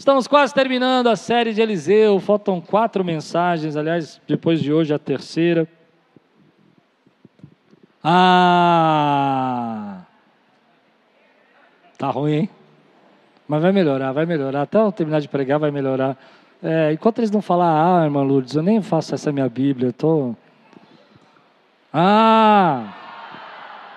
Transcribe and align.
Estamos 0.00 0.26
quase 0.26 0.54
terminando 0.54 1.08
a 1.08 1.14
série 1.14 1.52
de 1.52 1.60
Eliseu, 1.60 2.18
faltam 2.20 2.58
quatro 2.58 3.04
mensagens, 3.04 3.76
aliás, 3.76 4.18
depois 4.26 4.58
de 4.58 4.72
hoje 4.72 4.94
a 4.94 4.98
terceira. 4.98 5.68
Ah! 8.02 9.26
Tá 11.98 12.08
ruim, 12.08 12.32
hein? 12.32 12.48
Mas 13.46 13.60
vai 13.60 13.72
melhorar, 13.72 14.12
vai 14.12 14.24
melhorar. 14.24 14.62
Até 14.62 14.78
eu 14.78 14.90
terminar 14.90 15.20
de 15.20 15.28
pregar, 15.28 15.58
vai 15.58 15.70
melhorar. 15.70 16.16
É, 16.62 16.94
enquanto 16.94 17.18
eles 17.18 17.30
não 17.30 17.42
falar, 17.42 18.00
ah, 18.00 18.04
irmã 18.06 18.22
Lourdes, 18.22 18.54
eu 18.54 18.62
nem 18.62 18.80
faço 18.80 19.14
essa 19.14 19.30
minha 19.30 19.50
Bíblia, 19.50 19.88
eu 19.88 19.92
tô. 19.92 20.34
Ah! 21.92 22.94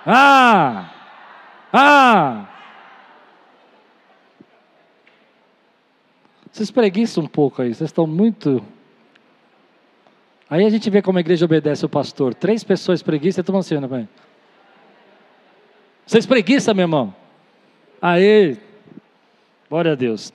Ah! 0.06 0.92
Ah! 1.72 2.53
Vocês 6.54 6.70
preguiçam 6.70 7.24
um 7.24 7.28
pouco 7.28 7.64
aí, 7.64 7.74
vocês 7.74 7.90
estão 7.90 8.06
muito. 8.06 8.64
Aí 10.48 10.64
a 10.64 10.70
gente 10.70 10.88
vê 10.88 11.02
como 11.02 11.18
a 11.18 11.22
igreja 11.22 11.46
obedece 11.46 11.84
o 11.84 11.90
pastor. 11.90 12.36
Três 12.36 12.64
pessoas 12.64 13.02
preguiçam 13.02 13.42
e 13.42 13.44
tomam 13.44 13.60
assim, 13.62 13.80
né, 13.80 14.08
Vocês 16.06 16.28
preguiçam, 16.28 16.76
meu 16.76 16.84
irmão? 16.84 17.16
Aí, 18.00 18.56
glória 19.68 19.94
a 19.94 19.96
Deus. 19.96 20.32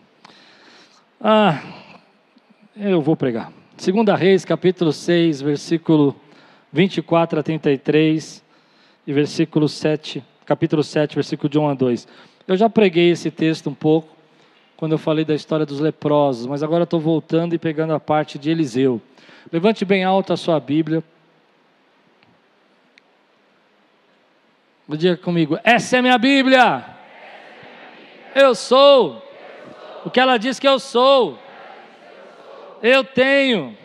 Ah, 1.21 1.63
eu 2.77 3.01
vou 3.01 3.17
pregar. 3.17 3.53
Segunda 3.77 4.17
Reis, 4.17 4.45
capítulo 4.45 4.93
6, 4.93 5.41
versículo 5.41 6.17
24 6.73 7.39
a 7.39 7.43
33 7.45 8.45
e 9.07 9.13
versículo 9.13 9.69
7, 9.69 10.25
capítulo 10.45 10.83
7, 10.83 11.15
versículo 11.15 11.49
de 11.49 11.61
1 11.61 11.69
a 11.69 11.75
2. 11.75 12.09
Eu 12.49 12.57
já 12.57 12.69
preguei 12.69 13.11
esse 13.11 13.31
texto 13.31 13.71
um 13.71 13.75
pouco 13.75 14.18
quando 14.79 14.93
eu 14.93 14.99
falei 14.99 15.25
da 15.25 15.35
história 15.35 15.67
dos 15.67 15.81
leprosos, 15.81 16.47
mas 16.47 16.63
agora 16.63 16.85
estou 16.85 17.01
voltando 17.01 17.53
e 17.53 17.59
pegando 17.59 17.93
a 17.93 17.99
parte 17.99 18.39
de 18.39 18.49
Eliseu. 18.49 19.03
Levante 19.53 19.85
bem 19.85 20.05
alto 20.05 20.33
a 20.33 20.37
sua 20.37 20.61
Bíblia. 20.61 21.03
Diga 24.89 25.17
comigo, 25.17 25.59
essa 25.65 25.97
é 25.97 26.01
minha 26.01 26.17
Bíblia. 26.17 26.85
Eu 28.37 28.55
sou 28.55 29.21
o 30.05 30.11
que 30.11 30.21
ela 30.21 30.39
diz 30.39 30.61
que 30.61 30.69
eu 30.69 30.79
sou. 30.79 31.37
Eu 32.81 33.03
tenho 33.03 33.77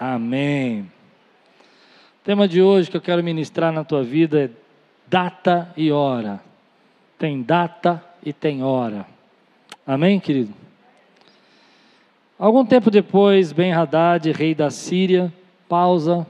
Amém. 0.00 0.82
O 0.82 2.24
tema 2.24 2.46
de 2.46 2.62
hoje 2.62 2.88
que 2.88 2.96
eu 2.96 3.00
quero 3.00 3.24
ministrar 3.24 3.72
na 3.72 3.82
tua 3.82 4.04
vida 4.04 4.44
é 4.44 4.50
data 5.08 5.72
e 5.76 5.90
hora. 5.90 6.40
Tem 7.18 7.42
data 7.42 8.04
e 8.24 8.32
tem 8.32 8.62
hora. 8.62 9.04
Amém, 9.84 10.20
querido? 10.20 10.54
Algum 12.38 12.64
tempo 12.64 12.92
depois, 12.92 13.50
Ben-Hadad, 13.50 14.30
rei 14.30 14.54
da 14.54 14.70
Síria, 14.70 15.32
pausa. 15.68 16.24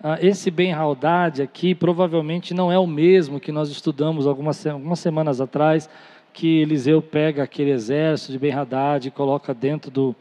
Ah, 0.00 0.18
esse 0.20 0.48
Ben-Hadad 0.48 1.42
aqui 1.42 1.74
provavelmente 1.74 2.54
não 2.54 2.70
é 2.70 2.78
o 2.78 2.86
mesmo 2.86 3.40
que 3.40 3.50
nós 3.50 3.70
estudamos 3.70 4.24
algumas, 4.24 4.64
algumas 4.64 5.00
semanas 5.00 5.40
atrás, 5.40 5.90
que 6.32 6.60
Eliseu 6.60 7.02
pega 7.02 7.42
aquele 7.42 7.72
exército 7.72 8.30
de 8.30 8.38
Ben-Hadad 8.38 9.08
e 9.08 9.10
coloca 9.10 9.52
dentro 9.52 9.90
do, 9.90 10.14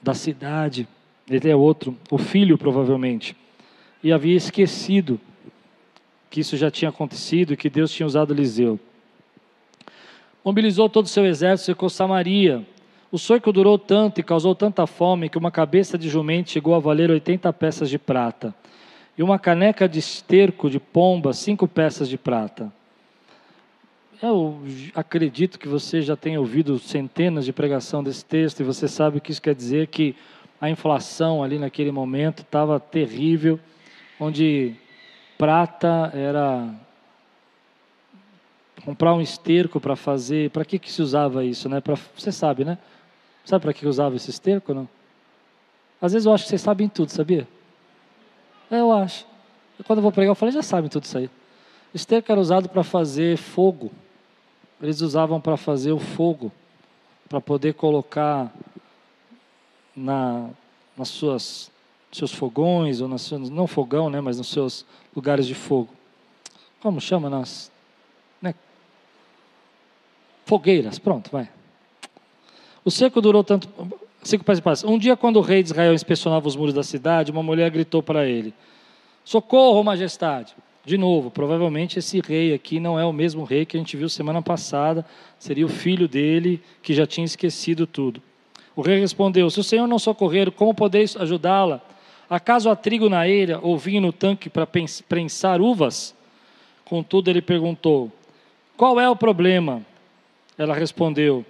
da 0.00 0.14
cidade. 0.14 0.86
Ele 1.28 1.50
é 1.50 1.56
outro, 1.56 1.96
o 2.10 2.18
filho 2.18 2.58
provavelmente. 2.58 3.36
E 4.02 4.12
havia 4.12 4.36
esquecido 4.36 5.20
que 6.28 6.40
isso 6.40 6.56
já 6.56 6.70
tinha 6.70 6.88
acontecido 6.88 7.52
e 7.52 7.56
que 7.56 7.70
Deus 7.70 7.92
tinha 7.92 8.06
usado 8.06 8.32
Eliseu. 8.32 8.80
Mobilizou 10.44 10.88
todo 10.88 11.04
o 11.04 11.08
seu 11.08 11.24
exército 11.24 11.64
e 11.64 11.66
cercou 11.66 11.88
Samaria. 11.88 12.66
O 13.12 13.18
cerco 13.18 13.52
durou 13.52 13.78
tanto 13.78 14.18
e 14.18 14.24
causou 14.24 14.54
tanta 14.54 14.86
fome 14.86 15.28
que 15.28 15.38
uma 15.38 15.50
cabeça 15.50 15.98
de 15.98 16.08
jumento 16.08 16.50
chegou 16.50 16.74
a 16.74 16.78
valer 16.78 17.10
80 17.10 17.52
peças 17.52 17.90
de 17.90 17.98
prata. 17.98 18.54
E 19.16 19.22
uma 19.22 19.38
caneca 19.38 19.86
de 19.88 19.98
esterco 19.98 20.70
de 20.70 20.80
pomba, 20.80 21.32
cinco 21.32 21.68
peças 21.68 22.08
de 22.08 22.16
prata. 22.16 22.72
Eu 24.22 24.62
acredito 24.94 25.58
que 25.58 25.68
você 25.68 26.00
já 26.00 26.16
tenha 26.16 26.40
ouvido 26.40 26.78
centenas 26.78 27.44
de 27.44 27.52
pregação 27.52 28.02
desse 28.02 28.24
texto 28.24 28.60
e 28.60 28.64
você 28.64 28.88
sabe 28.88 29.18
o 29.18 29.20
que 29.20 29.32
isso 29.32 29.42
quer 29.42 29.54
dizer 29.54 29.88
que 29.88 30.16
a 30.62 30.70
inflação 30.70 31.42
ali 31.42 31.58
naquele 31.58 31.90
momento 31.90 32.42
estava 32.42 32.78
terrível, 32.78 33.58
onde 34.20 34.76
prata 35.36 36.12
era 36.14 36.72
comprar 38.84 39.12
um 39.12 39.20
esterco 39.20 39.80
para 39.80 39.96
fazer. 39.96 40.50
Para 40.50 40.64
que, 40.64 40.78
que 40.78 40.92
se 40.92 41.02
usava 41.02 41.44
isso, 41.44 41.68
né? 41.68 41.80
Pra, 41.80 41.96
você 42.16 42.30
sabe, 42.30 42.64
né? 42.64 42.78
Sabe 43.44 43.60
para 43.60 43.72
que 43.72 43.84
usava 43.84 44.14
esse 44.14 44.30
esterco, 44.30 44.72
não? 44.72 44.88
Às 46.00 46.12
vezes 46.12 46.26
eu 46.26 46.32
acho 46.32 46.44
que 46.44 46.50
vocês 46.50 46.60
sabem 46.60 46.88
tudo, 46.88 47.08
sabia? 47.08 47.48
É, 48.70 48.78
eu 48.78 48.92
acho. 48.92 49.26
Quando 49.84 49.98
eu 49.98 50.02
vou 50.04 50.12
pregar, 50.12 50.30
eu 50.30 50.36
falei, 50.36 50.54
já 50.54 50.62
sabem 50.62 50.88
tudo 50.88 51.02
isso 51.02 51.18
aí. 51.18 51.28
Esterco 51.92 52.30
era 52.30 52.40
usado 52.40 52.68
para 52.68 52.84
fazer 52.84 53.36
fogo. 53.36 53.90
Eles 54.80 55.00
usavam 55.00 55.40
para 55.40 55.56
fazer 55.56 55.90
o 55.90 55.98
fogo, 55.98 56.52
para 57.28 57.40
poder 57.40 57.74
colocar 57.74 58.52
na, 59.96 60.48
nas 60.96 61.08
suas 61.08 61.70
seus 62.12 62.32
fogões 62.32 63.00
ou 63.00 63.08
nas 63.08 63.22
suas, 63.22 63.48
não 63.48 63.66
fogão, 63.66 64.10
né, 64.10 64.20
mas 64.20 64.36
nos 64.36 64.48
seus 64.48 64.84
lugares 65.16 65.46
de 65.46 65.54
fogo. 65.54 65.88
Como 66.80 67.00
chama 67.00 67.30
nas 67.30 67.72
né? 68.40 68.54
fogueiras? 70.44 70.98
Pronto, 70.98 71.30
vai. 71.30 71.48
O 72.84 72.90
cerco 72.90 73.20
durou 73.20 73.42
tanto. 73.42 73.68
Cinco 74.22 74.44
pés 74.44 74.84
Um 74.84 74.98
dia, 74.98 75.16
quando 75.16 75.36
o 75.36 75.40
rei 75.40 75.62
de 75.62 75.70
Israel 75.70 75.94
inspecionava 75.94 76.46
os 76.46 76.54
muros 76.54 76.74
da 76.74 76.82
cidade, 76.82 77.32
uma 77.32 77.42
mulher 77.42 77.70
gritou 77.70 78.02
para 78.02 78.26
ele: 78.26 78.52
Socorro, 79.24 79.82
majestade! 79.82 80.54
De 80.84 80.98
novo, 80.98 81.30
provavelmente 81.30 82.00
esse 82.00 82.20
rei 82.20 82.52
aqui 82.52 82.80
não 82.80 82.98
é 82.98 83.04
o 83.04 83.12
mesmo 83.12 83.44
rei 83.44 83.64
que 83.64 83.76
a 83.76 83.80
gente 83.80 83.96
viu 83.96 84.08
semana 84.08 84.42
passada, 84.42 85.06
seria 85.38 85.64
o 85.64 85.68
filho 85.68 86.08
dele 86.08 86.60
que 86.82 86.92
já 86.92 87.06
tinha 87.06 87.24
esquecido 87.24 87.86
tudo. 87.86 88.20
O 88.74 88.82
rei 88.82 88.98
respondeu: 89.00 89.48
Se 89.50 89.60
o 89.60 89.64
Senhor 89.64 89.86
não 89.86 89.98
socorrer, 89.98 90.50
como 90.50 90.74
podeis 90.74 91.16
ajudá-la? 91.16 91.80
Acaso 92.28 92.70
há 92.70 92.76
trigo 92.76 93.08
na 93.08 93.28
eira 93.28 93.58
ou 93.62 93.76
vinho 93.76 94.00
no 94.00 94.12
tanque 94.12 94.48
para 94.48 94.66
prensar 95.08 95.60
uvas? 95.60 96.14
Contudo, 96.84 97.28
ele 97.28 97.42
perguntou: 97.42 98.10
Qual 98.76 98.98
é 98.98 99.08
o 99.08 99.16
problema? 99.16 99.84
Ela 100.56 100.74
respondeu: 100.74 101.44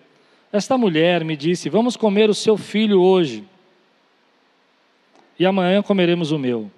Esta 0.53 0.77
mulher 0.77 1.25
me 1.25 1.37
disse: 1.37 1.69
Vamos 1.69 1.97
comer 1.97 2.28
o 2.28 2.34
seu 2.34 2.56
filho 2.56 3.00
hoje, 3.00 3.44
e 5.39 5.47
amanhã 5.47 5.83
comeremos 5.83 6.33
o 6.33 6.39
meu. 6.39 6.71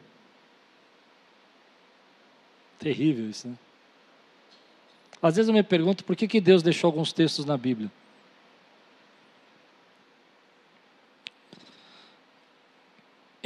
Terrível 2.79 3.31
isso, 3.31 3.49
né? 3.49 3.55
Às 5.23 5.37
vezes 5.37 5.49
eu 5.49 5.55
me 5.55 5.63
pergunto 5.63 6.05
por 6.05 6.15
que, 6.15 6.29
que 6.29 6.39
Deus 6.39 6.63
deixou 6.63 6.89
alguns 6.89 7.11
textos 7.11 7.47
na 7.47 7.57
Bíblia. 7.57 7.91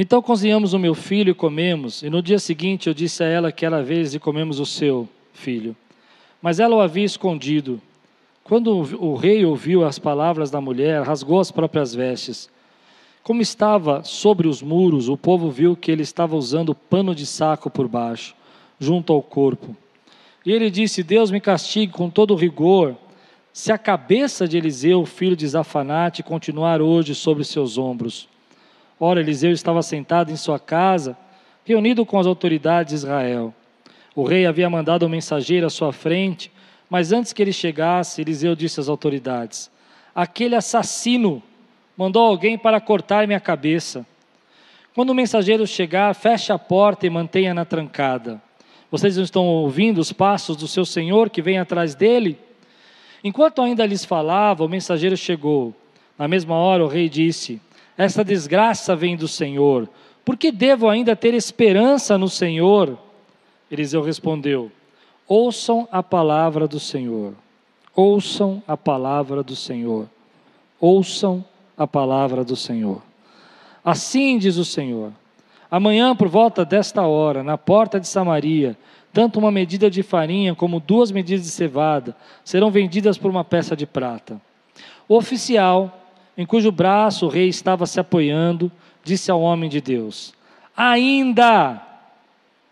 Então 0.01 0.23
cozinhamos 0.23 0.75
o 0.75 0.79
meu 0.79 0.95
filho 0.95 1.33
e 1.33 1.35
comemos, 1.35 2.05
e 2.05 2.09
no 2.09 2.23
dia 2.23 2.39
seguinte 2.39 2.87
eu 2.87 2.95
disse 2.95 3.25
a 3.25 3.27
ela 3.27 3.51
que 3.51 3.67
era 3.67 3.83
vez 3.83 4.13
de 4.13 4.21
comemos 4.21 4.61
o 4.61 4.65
seu 4.65 5.09
filho. 5.33 5.75
Mas 6.41 6.61
ela 6.61 6.77
o 6.77 6.81
havia 6.81 7.05
escondido. 7.05 7.83
Quando 8.45 8.71
o 8.77 9.17
rei 9.17 9.45
ouviu 9.45 9.85
as 9.85 9.99
palavras 9.99 10.53
da 10.53 10.61
mulher, 10.61 11.03
rasgou 11.03 11.41
as 11.41 11.51
próprias 11.51 11.93
vestes. 11.93 12.49
Como 13.25 13.43
estava 13.43 14.05
sobre 14.05 14.47
os 14.47 14.63
muros, 14.63 15.09
o 15.09 15.17
povo 15.17 15.51
viu 15.51 15.75
que 15.75 15.91
ele 15.91 16.03
estava 16.03 16.37
usando 16.37 16.77
pano 16.77 17.13
de 17.13 17.27
saco 17.27 17.69
por 17.69 17.89
baixo, 17.89 18.37
junto 18.79 19.13
ao 19.13 19.21
corpo. 19.21 19.77
E 20.47 20.53
ele 20.53 20.71
disse: 20.71 21.03
Deus 21.03 21.33
me 21.33 21.41
castigue 21.41 21.93
com 21.93 22.09
todo 22.09 22.37
rigor, 22.37 22.95
se 23.53 23.73
a 23.73 23.77
cabeça 23.77 24.47
de 24.47 24.57
Eliseu, 24.57 25.05
filho 25.05 25.35
de 25.35 25.47
Zafanate, 25.49 26.23
continuar 26.23 26.81
hoje 26.81 27.17
sobre 27.17 27.43
seus 27.43 27.77
ombros. 27.77 28.29
Ora, 29.01 29.21
Eliseu 29.21 29.53
estava 29.53 29.83
sentado 29.83 30.33
em 30.33 30.37
sua 30.37 30.59
casa, 30.59 31.17
reunido 31.65 32.05
com 32.05 32.19
as 32.19 32.27
autoridades 32.27 32.91
de 32.91 32.97
Israel. 32.97 33.55
O 34.15 34.25
rei 34.25 34.47
havia 34.47 34.69
mandado 34.69 35.07
um 35.07 35.09
mensageiro 35.09 35.67
à 35.67 35.71
sua 35.71 35.93
frente, 35.93 36.51
mas 36.91 37.13
antes 37.13 37.33
que 37.33 37.41
ele 37.41 37.53
chegasse, 37.53 38.21
Eliseu 38.21 38.57
disse 38.57 38.81
às 38.81 38.89
autoridades: 38.89 39.71
Aquele 40.15 40.57
assassino 40.57 41.43
mandou 41.97 42.27
alguém 42.27 42.59
para 42.59 42.81
cortar 42.81 43.27
minha 43.27 43.39
cabeça. 43.39 44.05
Quando 44.95 45.11
o 45.11 45.15
mensageiro 45.15 45.65
chegar, 45.65 46.13
feche 46.15 46.53
a 46.53 46.59
porta 46.59 47.07
e 47.07 47.11
mantenha-na 47.11 47.65
trancada. 47.65 48.43
Vocês 48.91 49.17
não 49.17 49.23
estão 49.23 49.47
ouvindo 49.47 49.99
os 49.99 50.13
passos 50.13 50.57
do 50.57 50.67
seu 50.67 50.85
senhor 50.85 51.31
que 51.31 51.43
vem 51.43 51.59
atrás 51.59 51.95
dele? 51.95 52.39
Enquanto 53.23 53.63
ainda 53.63 53.87
lhes 53.87 54.05
falava, 54.05 54.65
o 54.65 54.69
mensageiro 54.69 55.17
chegou. 55.17 55.75
Na 56.19 56.27
mesma 56.27 56.57
hora 56.57 56.85
o 56.85 56.89
rei 56.89 57.09
disse: 57.09 57.61
Esta 57.99 58.25
desgraça 58.25 58.95
vem 58.95 59.17
do 59.17 59.27
Senhor. 59.27 59.89
Por 60.25 60.37
que 60.37 60.53
devo 60.53 60.89
ainda 60.89 61.17
ter 61.17 61.35
esperança 61.35 62.17
no 62.17 62.29
Senhor? 62.29 62.97
Eliseu 63.69 64.01
respondeu: 64.03 64.71
Ouçam 65.27 65.89
a 65.91 66.01
palavra 66.01 66.69
do 66.69 66.79
Senhor. 66.79 67.35
Ouçam 67.97 68.63
a 68.69 68.77
palavra 68.77 69.43
do 69.43 69.57
Senhor. 69.57 70.09
Ouçam 70.81 71.45
a 71.77 71.89
palavra 71.89 72.45
do 72.45 72.55
Senhor. 72.55 73.03
Assim 73.85 74.39
diz 74.39 74.57
o 74.59 74.65
Senhor: 74.65 75.13
Amanhã, 75.69 76.15
por 76.15 76.29
volta 76.29 76.65
desta 76.65 77.03
hora, 77.03 77.43
na 77.43 77.59
porta 77.59 77.99
de 77.99 78.07
Samaria, 78.07 78.79
tanto 79.13 79.41
uma 79.41 79.51
medida 79.51 79.91
de 79.91 80.05
farinha 80.05 80.55
como 80.55 80.79
duas 80.79 81.11
medidas 81.11 81.45
de 81.45 81.51
cevada 81.51 82.15
serão 82.45 82.71
vendidas 82.71 83.19
por 83.19 83.29
uma 83.29 83.43
peça 83.43 83.75
de 83.75 83.87
prata. 83.87 84.41
O 85.09 85.17
oficial, 85.17 86.08
em 86.39 86.47
cujo 86.47 86.71
braço 86.71 87.27
o 87.27 87.29
rei 87.29 87.49
estava 87.49 87.85
se 87.85 87.99
apoiando, 87.99 88.71
disse 89.03 89.29
ao 89.29 89.43
homem 89.43 89.69
de 89.69 89.81
Deus: 89.81 90.33
Ainda 90.77 91.83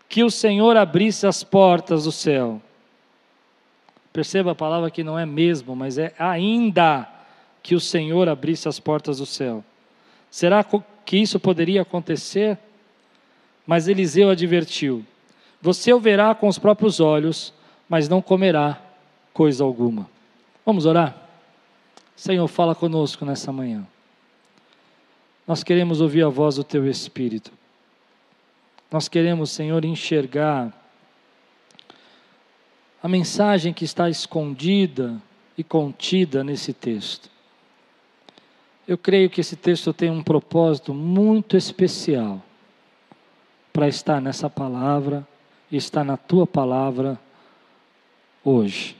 que 0.07 0.23
o 0.23 0.31
Senhor 0.31 0.77
abrisse 0.77 1.27
as 1.27 1.43
portas 1.43 2.05
do 2.05 2.11
céu. 2.13 2.61
Perceba 4.13 4.53
a 4.53 4.55
palavra 4.55 4.89
que 4.89 5.03
não 5.03 5.19
é 5.19 5.25
mesmo, 5.25 5.75
mas 5.75 5.97
é 5.97 6.13
ainda 6.17 7.07
que 7.61 7.75
o 7.75 7.79
Senhor 7.79 8.29
abrisse 8.29 8.69
as 8.69 8.79
portas 8.79 9.17
do 9.17 9.25
céu. 9.25 9.61
Será 10.31 10.65
que 11.05 11.17
isso 11.17 11.37
poderia 11.37 11.81
acontecer? 11.81 12.57
Mas 13.65 13.89
Eliseu 13.89 14.29
advertiu: 14.29 15.05
Você 15.61 15.91
o 15.91 15.99
verá 15.99 16.33
com 16.33 16.47
os 16.47 16.57
próprios 16.57 17.01
olhos, 17.01 17.53
mas 17.89 18.07
não 18.07 18.21
comerá 18.21 18.81
coisa 19.33 19.65
alguma. 19.65 20.09
Vamos 20.65 20.85
orar? 20.85 21.26
Senhor, 22.17 22.47
fala 22.47 22.73
conosco 22.73 23.23
nessa 23.23 23.51
manhã. 23.51 23.87
Nós 25.45 25.63
queremos 25.63 26.01
ouvir 26.01 26.23
a 26.25 26.29
voz 26.29 26.55
do 26.55 26.63
Teu 26.63 26.87
Espírito. 26.87 27.51
Nós 28.91 29.07
queremos, 29.07 29.51
Senhor, 29.51 29.85
enxergar 29.85 30.73
a 33.01 33.07
mensagem 33.07 33.71
que 33.71 33.85
está 33.85 34.09
escondida 34.09 35.21
e 35.55 35.63
contida 35.63 36.43
nesse 36.43 36.73
texto. 36.73 37.29
Eu 38.87 38.97
creio 38.97 39.29
que 39.29 39.39
esse 39.39 39.55
texto 39.55 39.93
tem 39.93 40.09
um 40.09 40.23
propósito 40.23 40.95
muito 40.95 41.55
especial 41.55 42.41
para 43.71 43.87
estar 43.87 44.19
nessa 44.19 44.49
palavra 44.49 45.25
e 45.71 45.77
estar 45.77 46.03
na 46.03 46.17
tua 46.17 46.47
palavra 46.47 47.19
hoje. 48.43 48.96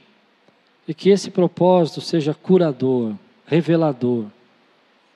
E 0.88 0.94
que 0.94 1.10
esse 1.10 1.30
propósito 1.30 2.00
seja 2.00 2.32
curador, 2.32 3.14
revelador, 3.46 4.24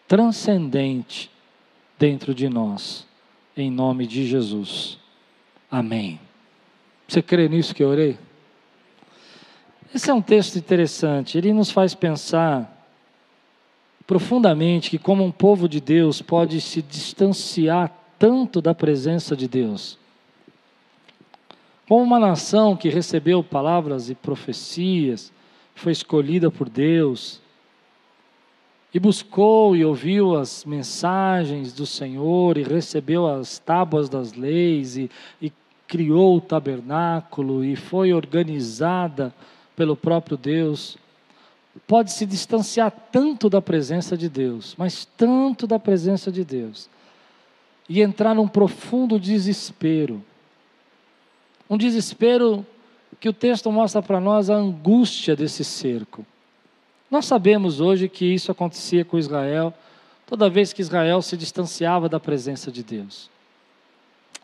transcendente 0.07 1.31
dentro 1.99 2.35
de 2.35 2.47
nós, 2.47 3.07
em 3.57 3.71
nome 3.71 4.07
de 4.07 4.27
Jesus. 4.27 4.99
Amém. 5.71 6.21
Você 7.09 7.23
crê 7.23 7.49
nisso 7.49 7.75
que 7.75 7.83
eu 7.83 7.89
orei? 7.89 8.19
Esse 9.95 10.11
é 10.11 10.15
um 10.15 10.23
texto 10.23 10.57
interessante, 10.57 11.39
ele 11.39 11.53
nos 11.53 11.71
faz 11.71 11.95
pensar 11.95 12.69
profundamente 14.07 14.91
que, 14.91 14.99
como 14.99 15.25
um 15.25 15.31
povo 15.31 15.69
de 15.69 15.81
Deus, 15.81 16.21
pode 16.21 16.61
se 16.61 16.83
distanciar 16.83 17.91
tanto 18.19 18.61
da 18.61 18.75
presença 18.75 19.35
de 19.35 19.49
Deus. 19.49 19.99
Como 21.89 22.03
uma 22.03 22.19
nação 22.19 22.77
que 22.77 22.89
recebeu 22.89 23.43
palavras 23.43 24.11
e 24.11 24.15
profecias, 24.15 25.33
foi 25.75 25.93
escolhida 25.93 26.51
por 26.51 26.69
Deus 26.69 27.41
e 28.95 29.01
buscou 29.01 29.75
e 29.75 29.85
ouviu 29.85 30.37
as 30.37 30.65
mensagens 30.65 31.73
do 31.73 31.87
Senhor 31.87 32.59
e 32.59 32.63
recebeu 32.63 33.27
as 33.27 33.59
tábuas 33.59 34.09
das 34.09 34.35
leis 34.35 34.97
e, 34.97 35.11
e 35.41 35.53
criou 35.89 36.37
o 36.37 36.41
tabernáculo 36.41 37.65
e 37.65 37.75
foi 37.75 38.13
organizada 38.13 39.35
pelo 39.75 39.97
próprio 39.97 40.37
Deus, 40.37 40.99
pode 41.87 42.13
se 42.13 42.27
distanciar 42.27 42.91
tanto 43.11 43.49
da 43.49 43.63
presença 43.63 44.17
de 44.17 44.29
Deus, 44.29 44.75
mas 44.77 45.07
tanto 45.17 45.67
da 45.67 45.79
presença 45.79 46.31
de 46.31 46.45
Deus, 46.45 46.89
e 47.89 48.01
entrar 48.01 48.35
num 48.35 48.47
profundo 48.47 49.19
desespero. 49.19 50.23
Um 51.69 51.79
desespero 51.79 52.65
que 53.23 53.29
o 53.29 53.33
texto 53.33 53.71
mostra 53.71 54.03
para 54.03 54.19
nós 54.19 54.51
a 54.51 54.57
angústia 54.57 55.37
desse 55.37 55.63
cerco. 55.63 56.27
Nós 57.09 57.25
sabemos 57.25 57.81
hoje 57.81 58.09
que 58.09 58.25
isso 58.25 58.51
acontecia 58.51 59.05
com 59.05 59.17
Israel 59.17 59.73
toda 60.27 60.51
vez 60.51 60.73
que 60.73 60.83
Israel 60.83 61.23
se 61.23 61.37
distanciava 61.37 62.09
da 62.09 62.19
presença 62.19 62.73
de 62.73 62.83
Deus. 62.83 63.31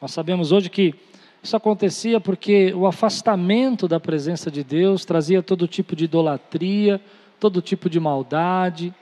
Nós 0.01 0.13
sabemos 0.13 0.53
hoje 0.53 0.71
que 0.71 0.95
isso 1.43 1.57
acontecia 1.57 2.21
porque 2.21 2.73
o 2.73 2.87
afastamento 2.87 3.89
da 3.89 3.99
presença 3.99 4.49
de 4.49 4.63
Deus 4.63 5.05
trazia 5.05 5.43
todo 5.43 5.67
tipo 5.67 5.97
de 5.97 6.05
idolatria, 6.05 7.01
todo 7.41 7.61
tipo 7.61 7.91
de 7.91 7.99
maldade, 7.99 8.95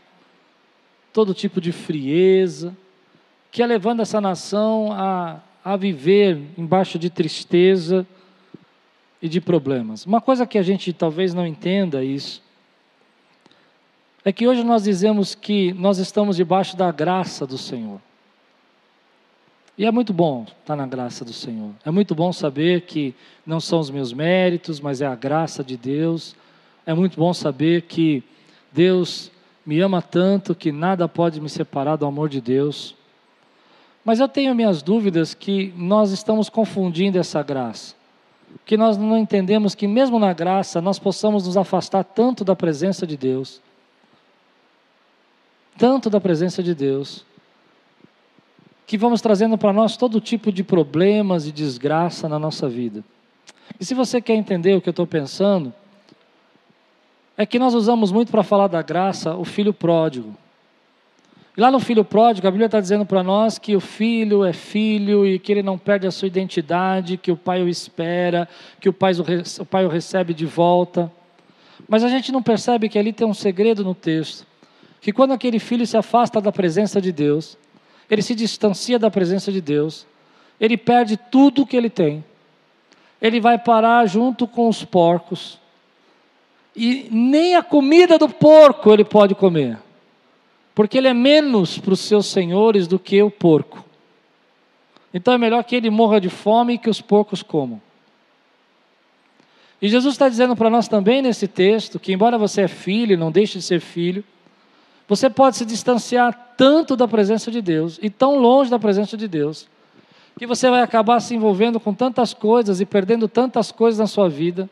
todo 1.13 1.35
tipo 1.35 1.61
de 1.61 1.71
frieza, 1.71 2.75
que 3.53 3.61
ia 3.61 3.67
levando 3.67 4.01
essa 4.01 4.23
nação 4.23 4.91
a, 4.91 5.39
a 5.63 5.77
viver 5.77 6.41
embaixo 6.57 6.99
de 6.99 7.11
tristeza, 7.11 8.07
e 9.21 9.29
de 9.29 9.41
problemas. 9.41 10.05
Uma 10.05 10.21
coisa 10.21 10.47
que 10.47 10.59
a 10.59 10.63
gente 10.63 10.93
talvez 10.93 11.33
não 11.35 11.47
entenda 11.47 12.05
isso 12.05 12.43
é 14.25 14.33
que 14.33 14.47
hoje 14.47 14.65
nós 14.65 14.83
dizemos 14.83 15.35
que 15.35 15.73
nós 15.75 15.99
estamos 15.99 16.37
debaixo 16.37 16.77
da 16.77 16.91
graça 16.91 17.47
do 17.47 17.57
Senhor. 17.57 18.01
E 19.79 19.85
é 19.85 19.91
muito 19.91 20.13
bom 20.13 20.47
estar 20.61 20.75
na 20.75 20.87
graça 20.87 21.25
do 21.25 21.33
Senhor. 21.33 21.71
É 21.85 21.91
muito 21.91 22.15
bom 22.15 22.33
saber 22.33 22.83
que 22.83 23.15
não 23.47 23.61
são 23.61 23.79
os 23.79 23.91
meus 23.91 24.13
méritos, 24.13 24.81
mas 24.81 25.01
é 25.01 25.07
a 25.07 25.15
graça 25.15 25.63
de 25.63 25.77
Deus. 25.77 26.35
É 26.85 26.95
muito 26.95 27.17
bom 27.17 27.33
saber 27.33 27.83
que 27.83 28.23
Deus 28.73 29.31
me 29.65 29.81
ama 29.81 30.01
tanto 30.01 30.55
que 30.55 30.73
nada 30.73 31.09
pode 31.09 31.41
me 31.41 31.49
separar 31.49 31.97
do 31.97 32.07
amor 32.07 32.29
de 32.29 32.41
Deus. 32.41 32.97
Mas 34.05 34.19
eu 34.19 34.29
tenho 34.29 34.55
minhas 34.55 34.83
dúvidas 34.83 35.35
que 35.35 35.73
nós 35.77 36.11
estamos 36.11 36.49
confundindo 36.49 37.19
essa 37.19 37.43
graça 37.43 37.96
que 38.65 38.77
nós 38.77 38.97
não 38.97 39.19
entendemos 39.19 39.75
que, 39.75 39.87
mesmo 39.87 40.19
na 40.19 40.33
graça, 40.33 40.81
nós 40.81 40.99
possamos 40.99 41.47
nos 41.47 41.57
afastar 41.57 42.05
tanto 42.05 42.45
da 42.45 42.57
presença 42.57 43.07
de 43.07 43.17
Deus, 43.17 43.61
tanto 45.77 46.09
da 46.09 46.21
presença 46.21 46.63
de 46.63 46.75
Deus, 46.75 47.25
que 48.87 48.97
vamos 48.97 49.21
trazendo 49.21 49.59
para 49.59 49.73
nós 49.73 49.97
todo 49.97 50.21
tipo 50.21 50.53
de 50.53 50.63
problemas 50.63 51.47
e 51.47 51.53
desgraça 51.53 52.29
na 52.29 52.39
nossa 52.39 52.69
vida. 52.69 53.05
E 53.81 53.85
se 53.85 53.95
você 53.95 54.21
quer 54.21 54.35
entender 54.35 54.77
o 54.77 54.81
que 54.81 54.89
eu 54.89 54.93
estou 54.93 55.07
pensando, 55.07 55.75
é 57.37 57.45
que 57.45 57.59
nós 57.59 57.75
usamos 57.75 58.11
muito 58.11 58.31
para 58.31 58.43
falar 58.43 58.69
da 58.69 58.81
graça 58.81 59.35
o 59.35 59.45
filho 59.45 59.75
pródigo. 59.75 60.35
E 61.57 61.61
lá 61.61 61.71
no 61.71 61.81
filho 61.81 62.05
pródigo, 62.05 62.47
a 62.47 62.51
Bíblia 62.51 62.67
está 62.67 62.81
dizendo 62.81 63.07
para 63.07 63.23
nós 63.23 63.59
que 63.59 63.75
o 63.75 63.81
filho 63.81 64.45
é 64.45 64.53
filho 64.53 65.27
e 65.27 65.39
que 65.39 65.51
ele 65.51 65.63
não 65.63 65.79
perde 65.79 66.07
a 66.07 66.11
sua 66.11 66.29
identidade, 66.29 67.17
que 67.17 67.33
o 67.33 67.37
pai 67.37 67.63
o 67.63 67.69
espera, 67.69 68.47
que 68.79 68.91
o 68.91 68.93
pai 68.93 69.15
o, 69.15 69.63
o, 69.63 69.65
pai 69.65 69.87
o 69.87 69.89
recebe 69.89 70.35
de 70.35 70.45
volta. 70.45 71.11
Mas 71.89 72.05
a 72.05 72.09
gente 72.09 72.31
não 72.31 72.43
percebe 72.43 72.91
que 72.91 72.99
ali 72.99 73.11
tem 73.11 73.27
um 73.27 73.33
segredo 73.33 73.83
no 73.83 73.95
texto. 73.95 74.47
Que 75.01 75.13
quando 75.13 75.33
aquele 75.33 75.59
filho 75.59 75.87
se 75.87 75.97
afasta 75.97 76.43
da 76.43 76.53
presença 76.53 77.01
de 77.01 77.11
Deus, 77.11 77.57
ele 78.11 78.21
se 78.21 78.35
distancia 78.35 78.99
da 78.99 79.11
presença 79.11 79.51
de 79.51 79.63
Deus, 79.63 80.07
ele 80.61 80.77
perde 80.77 81.17
tudo 81.17 81.63
o 81.63 81.67
que 81.67 81.77
ele 81.77 81.89
tem. 81.89 82.23
Ele 83.21 83.41
vai 83.41 83.57
parar 83.57 84.05
junto 84.07 84.47
com 84.47 84.69
os 84.69 84.85
porcos. 84.85 85.59
E 86.75 87.09
nem 87.11 87.57
a 87.57 87.63
comida 87.63 88.19
do 88.19 88.29
porco 88.29 88.93
ele 88.93 89.05
pode 89.05 89.35
comer 89.35 89.79
porque 90.77 90.99
ele 90.99 91.09
é 91.09 91.15
menos 91.15 91.79
para 91.79 91.95
os 91.95 92.01
seus 92.01 92.27
senhores 92.27 92.87
do 92.87 92.99
que 92.99 93.23
o 93.23 93.31
porco. 93.31 93.83
Então 95.13 95.33
é 95.33 95.39
melhor 95.39 95.65
que 95.65 95.75
ele 95.75 95.89
morra 95.89 96.21
de 96.21 96.29
fome 96.29 96.75
e 96.75 96.79
que 96.79 96.91
os 96.91 97.01
porcos 97.01 97.43
comam. 97.43 97.81
E 99.81 99.89
Jesus 99.89 100.13
está 100.15 100.29
dizendo 100.29 100.55
para 100.55 100.69
nós 100.69 100.87
também 100.87 101.23
nesse 101.23 101.49
texto 101.49 101.99
que, 101.99 102.13
embora 102.13 102.37
você 102.37 102.61
é 102.61 102.69
filho, 102.69 103.17
não 103.17 103.33
deixe 103.33 103.57
de 103.57 103.65
ser 103.65 103.81
filho, 103.81 104.23
você 105.09 105.31
pode 105.31 105.57
se 105.57 105.65
distanciar 105.65 106.55
tanto 106.59 106.95
da 106.95 107.09
presença 107.09 107.51
de 107.51 107.63
Deus 107.63 107.99
e 108.03 108.11
tão 108.11 108.39
longe 108.39 108.71
da 108.71 108.79
presença 108.79 109.17
de 109.17 109.27
Deus, 109.27 109.67
que 110.39 110.47
você 110.47 110.69
vai 110.69 110.83
acabar 110.83 111.21
se 111.21 111.35
envolvendo 111.35 111.81
com 111.81 111.95
tantas 111.95 112.35
coisas 112.35 112.83
e 112.83 112.85
perdendo 112.85 113.27
tantas 113.29 113.73
coisas 113.73 113.99
na 113.99 114.07
sua 114.07 114.29
vida, 114.29 114.69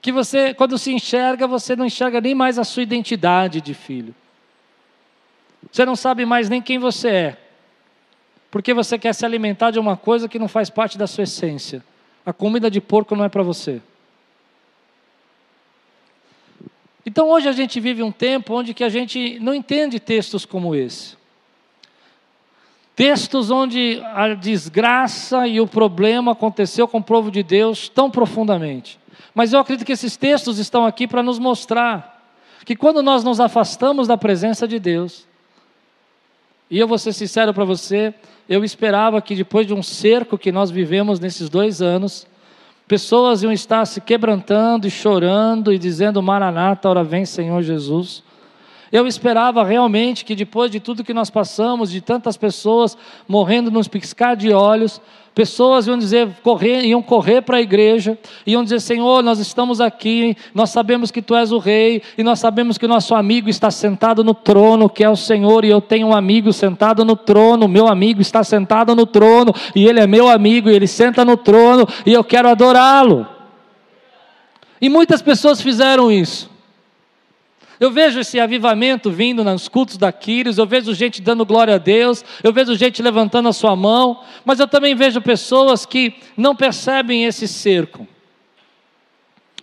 que 0.00 0.10
você, 0.10 0.54
quando 0.54 0.78
se 0.78 0.92
enxerga, 0.92 1.46
você 1.46 1.76
não 1.76 1.84
enxerga 1.84 2.20
nem 2.20 2.34
mais 2.34 2.58
a 2.58 2.64
sua 2.64 2.82
identidade 2.82 3.60
de 3.60 3.74
filho. 3.74 4.14
Você 5.70 5.84
não 5.84 5.94
sabe 5.94 6.24
mais 6.24 6.48
nem 6.48 6.62
quem 6.62 6.78
você 6.78 7.08
é, 7.08 7.36
porque 8.50 8.72
você 8.72 8.98
quer 8.98 9.14
se 9.14 9.24
alimentar 9.24 9.70
de 9.70 9.78
uma 9.78 9.96
coisa 9.96 10.28
que 10.28 10.38
não 10.38 10.48
faz 10.48 10.70
parte 10.70 10.96
da 10.96 11.06
sua 11.06 11.24
essência. 11.24 11.84
A 12.24 12.32
comida 12.32 12.70
de 12.70 12.80
porco 12.80 13.14
não 13.14 13.24
é 13.24 13.28
para 13.28 13.42
você. 13.42 13.80
Então 17.04 17.28
hoje 17.28 17.48
a 17.48 17.52
gente 17.52 17.80
vive 17.80 18.02
um 18.02 18.12
tempo 18.12 18.54
onde 18.54 18.74
que 18.74 18.84
a 18.84 18.88
gente 18.88 19.38
não 19.40 19.54
entende 19.54 19.98
textos 19.98 20.44
como 20.44 20.74
esse. 20.74 21.18
Textos 22.94 23.50
onde 23.50 24.00
a 24.12 24.34
desgraça 24.34 25.46
e 25.46 25.60
o 25.60 25.66
problema 25.66 26.32
aconteceu 26.32 26.86
com 26.86 26.98
o 26.98 27.02
povo 27.02 27.30
de 27.30 27.42
Deus 27.42 27.88
tão 27.88 28.10
profundamente. 28.10 28.99
Mas 29.34 29.52
eu 29.52 29.60
acredito 29.60 29.86
que 29.86 29.92
esses 29.92 30.16
textos 30.16 30.58
estão 30.58 30.84
aqui 30.84 31.06
para 31.06 31.22
nos 31.22 31.38
mostrar 31.38 32.18
que 32.64 32.76
quando 32.76 33.02
nós 33.02 33.24
nos 33.24 33.40
afastamos 33.40 34.06
da 34.06 34.16
presença 34.16 34.66
de 34.68 34.78
Deus, 34.78 35.26
e 36.70 36.78
eu 36.78 36.86
vou 36.86 36.98
ser 36.98 37.12
sincero 37.12 37.52
para 37.52 37.64
você, 37.64 38.14
eu 38.48 38.64
esperava 38.64 39.20
que 39.20 39.34
depois 39.34 39.66
de 39.66 39.74
um 39.74 39.82
cerco 39.82 40.38
que 40.38 40.52
nós 40.52 40.70
vivemos 40.70 41.18
nesses 41.18 41.48
dois 41.48 41.82
anos, 41.82 42.26
pessoas 42.86 43.42
iam 43.42 43.52
estar 43.52 43.84
se 43.86 44.00
quebrantando 44.00 44.86
e 44.86 44.90
chorando 44.90 45.72
e 45.72 45.78
dizendo: 45.78 46.22
Maranata, 46.22 46.88
ora 46.88 47.02
vem 47.02 47.24
Senhor 47.24 47.62
Jesus. 47.62 48.22
Eu 48.92 49.06
esperava 49.06 49.64
realmente 49.64 50.24
que 50.24 50.34
depois 50.34 50.70
de 50.70 50.80
tudo 50.80 51.04
que 51.04 51.14
nós 51.14 51.30
passamos, 51.30 51.90
de 51.90 52.00
tantas 52.00 52.36
pessoas 52.36 52.98
morrendo 53.28 53.70
nos 53.70 53.86
piscar 53.86 54.34
de 54.34 54.52
olhos, 54.52 55.00
pessoas 55.32 55.86
iam 55.86 55.96
dizer, 55.96 56.28
correr, 56.42 56.84
iam 56.84 57.00
correr 57.00 57.40
para 57.42 57.58
a 57.58 57.60
igreja, 57.60 58.18
iam 58.44 58.64
dizer, 58.64 58.80
Senhor, 58.80 59.22
nós 59.22 59.38
estamos 59.38 59.80
aqui, 59.80 60.36
nós 60.52 60.70
sabemos 60.70 61.12
que 61.12 61.22
Tu 61.22 61.36
és 61.36 61.52
o 61.52 61.58
Rei, 61.58 62.02
e 62.18 62.24
nós 62.24 62.40
sabemos 62.40 62.76
que 62.76 62.84
o 62.84 62.88
nosso 62.88 63.14
amigo 63.14 63.48
está 63.48 63.70
sentado 63.70 64.24
no 64.24 64.34
trono, 64.34 64.90
que 64.90 65.04
é 65.04 65.08
o 65.08 65.14
Senhor, 65.14 65.64
e 65.64 65.68
eu 65.68 65.80
tenho 65.80 66.08
um 66.08 66.14
amigo 66.14 66.52
sentado 66.52 67.04
no 67.04 67.14
trono, 67.14 67.68
meu 67.68 67.86
amigo 67.86 68.20
está 68.20 68.42
sentado 68.42 68.94
no 68.96 69.06
trono, 69.06 69.54
e 69.74 69.86
ele 69.86 70.00
é 70.00 70.06
meu 70.06 70.28
amigo, 70.28 70.68
e 70.68 70.74
ele 70.74 70.88
senta 70.88 71.24
no 71.24 71.36
trono, 71.36 71.86
e 72.04 72.12
eu 72.12 72.24
quero 72.24 72.48
adorá-lo. 72.48 73.24
E 74.80 74.88
muitas 74.88 75.22
pessoas 75.22 75.62
fizeram 75.62 76.10
isso. 76.10 76.49
Eu 77.80 77.90
vejo 77.90 78.20
esse 78.20 78.38
avivamento 78.38 79.10
vindo 79.10 79.42
nos 79.42 79.66
cultos 79.66 79.96
da 79.96 80.12
Quírios, 80.12 80.58
eu 80.58 80.66
vejo 80.66 80.92
gente 80.92 81.22
dando 81.22 81.46
glória 81.46 81.76
a 81.76 81.78
Deus, 81.78 82.22
eu 82.44 82.52
vejo 82.52 82.76
gente 82.76 83.00
levantando 83.02 83.48
a 83.48 83.54
sua 83.54 83.74
mão, 83.74 84.20
mas 84.44 84.60
eu 84.60 84.68
também 84.68 84.94
vejo 84.94 85.22
pessoas 85.22 85.86
que 85.86 86.14
não 86.36 86.54
percebem 86.54 87.24
esse 87.24 87.48
cerco 87.48 88.06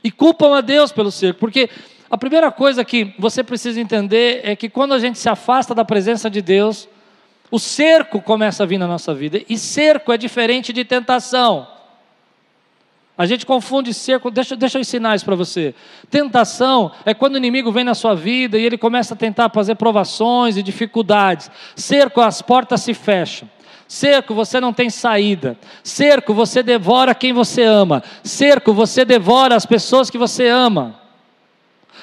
e 0.04 0.10
culpam 0.10 0.58
a 0.58 0.62
Deus 0.62 0.92
pelo 0.92 1.12
cerco, 1.12 1.40
porque 1.40 1.70
a 2.10 2.18
primeira 2.18 2.52
coisa 2.52 2.84
que 2.84 3.14
você 3.20 3.44
precisa 3.44 3.80
entender 3.80 4.42
é 4.44 4.56
que 4.56 4.68
quando 4.68 4.96
a 4.96 5.00
gente 5.00 5.20
se 5.20 5.30
afasta 5.30 5.76
da 5.76 5.86
presença 5.86 6.28
de 6.28 6.42
Deus, 6.42 6.90
o 7.52 7.60
cerco 7.60 8.20
começa 8.20 8.64
a 8.64 8.66
vir 8.66 8.80
na 8.80 8.88
nossa 8.88 9.14
vida, 9.14 9.42
e 9.48 9.60
cerco 9.60 10.12
é 10.12 10.18
diferente 10.18 10.74
de 10.74 10.84
tentação. 10.84 11.77
A 13.18 13.26
gente 13.26 13.48
confunde 13.48 13.94
cerco, 13.96 14.30
deixa, 14.30 14.56
deixa 14.56 14.78
eu 14.78 14.82
ensinar 14.82 15.16
isso 15.16 15.26
para 15.26 15.36
você. 15.36 15.74
Tentação 16.08 16.92
é 17.04 17.16
quando 17.16 17.34
o 17.34 17.38
inimigo 17.38 17.72
vem 17.72 17.84
na 17.84 17.96
sua 17.96 18.14
vida 18.14 18.60
e 18.60 18.66
ele 18.66 18.78
começa 18.78 19.16
a 19.16 19.18
tentar 19.18 19.50
fazer 19.50 19.74
provações 19.74 20.56
e 20.56 20.62
dificuldades. 20.62 21.50
Cerco, 21.76 22.22
as 22.22 22.44
portas 22.44 22.82
se 22.82 22.94
fecham. 22.94 23.50
Cerco, 23.88 24.36
você 24.36 24.60
não 24.60 24.72
tem 24.72 24.90
saída. 24.92 25.58
Cerco, 25.82 26.32
você 26.32 26.62
devora 26.62 27.16
quem 27.16 27.34
você 27.34 27.64
ama. 27.64 28.04
Cerco, 28.24 28.72
você 28.72 29.04
devora 29.04 29.56
as 29.56 29.66
pessoas 29.66 30.12
que 30.12 30.18
você 30.18 30.48
ama. 30.48 31.00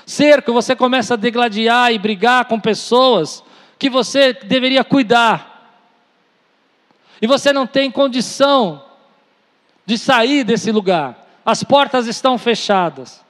Cerco, 0.05 0.53
você 0.53 0.75
começa 0.75 1.15
a 1.15 1.17
degladiar 1.17 1.93
e 1.93 1.99
brigar 1.99 2.47
com 2.47 2.59
pessoas 2.59 3.45
que 3.79 3.89
você 3.89 4.33
deveria 4.33 4.83
cuidar. 4.83 5.79
E 7.23 7.27
você 7.27 7.53
não 7.53 7.67
tem 7.67 7.89
condição 7.89 8.83
de 9.87 9.99
sair 9.99 10.45
desse 10.45 10.71
lugar. 10.73 11.27
As 11.45 11.63
portas 11.63 12.07
estão 12.07 12.39
fechadas. 12.39 13.23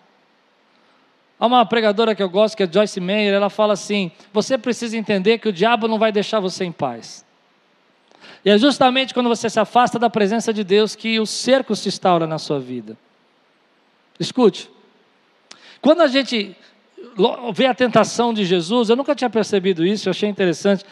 Há 1.38 1.46
uma 1.46 1.66
pregadora 1.66 2.14
que 2.14 2.22
eu 2.22 2.28
gosto, 2.30 2.56
que 2.56 2.62
é 2.62 2.68
Joyce 2.70 3.00
Meyer, 3.00 3.34
ela 3.34 3.50
fala 3.50 3.72
assim: 3.72 4.10
você 4.32 4.56
precisa 4.56 4.96
entender 4.96 5.38
que 5.38 5.48
o 5.48 5.52
diabo 5.52 5.88
não 5.88 5.98
vai 5.98 6.12
deixar 6.12 6.40
você 6.40 6.64
em 6.64 6.72
paz. 6.72 7.24
E 8.44 8.50
é 8.50 8.58
justamente 8.58 9.12
quando 9.12 9.28
você 9.28 9.48
se 9.50 9.58
afasta 9.58 9.98
da 9.98 10.08
presença 10.08 10.52
de 10.52 10.62
Deus 10.62 10.94
que 10.94 11.18
o 11.18 11.26
cerco 11.26 11.74
se 11.74 11.88
instaura 11.88 12.26
na 12.26 12.38
sua 12.38 12.60
vida. 12.60 12.96
Escute, 14.20 14.70
quando 15.80 16.02
a 16.02 16.06
gente 16.06 16.56
vê 17.54 17.66
a 17.66 17.74
tentação 17.74 18.32
de 18.32 18.44
Jesus, 18.44 18.88
eu 18.88 18.96
nunca 18.96 19.14
tinha 19.14 19.30
percebido 19.30 19.84
isso, 19.84 20.08
eu 20.08 20.10
achei 20.12 20.28
interessante 20.28 20.84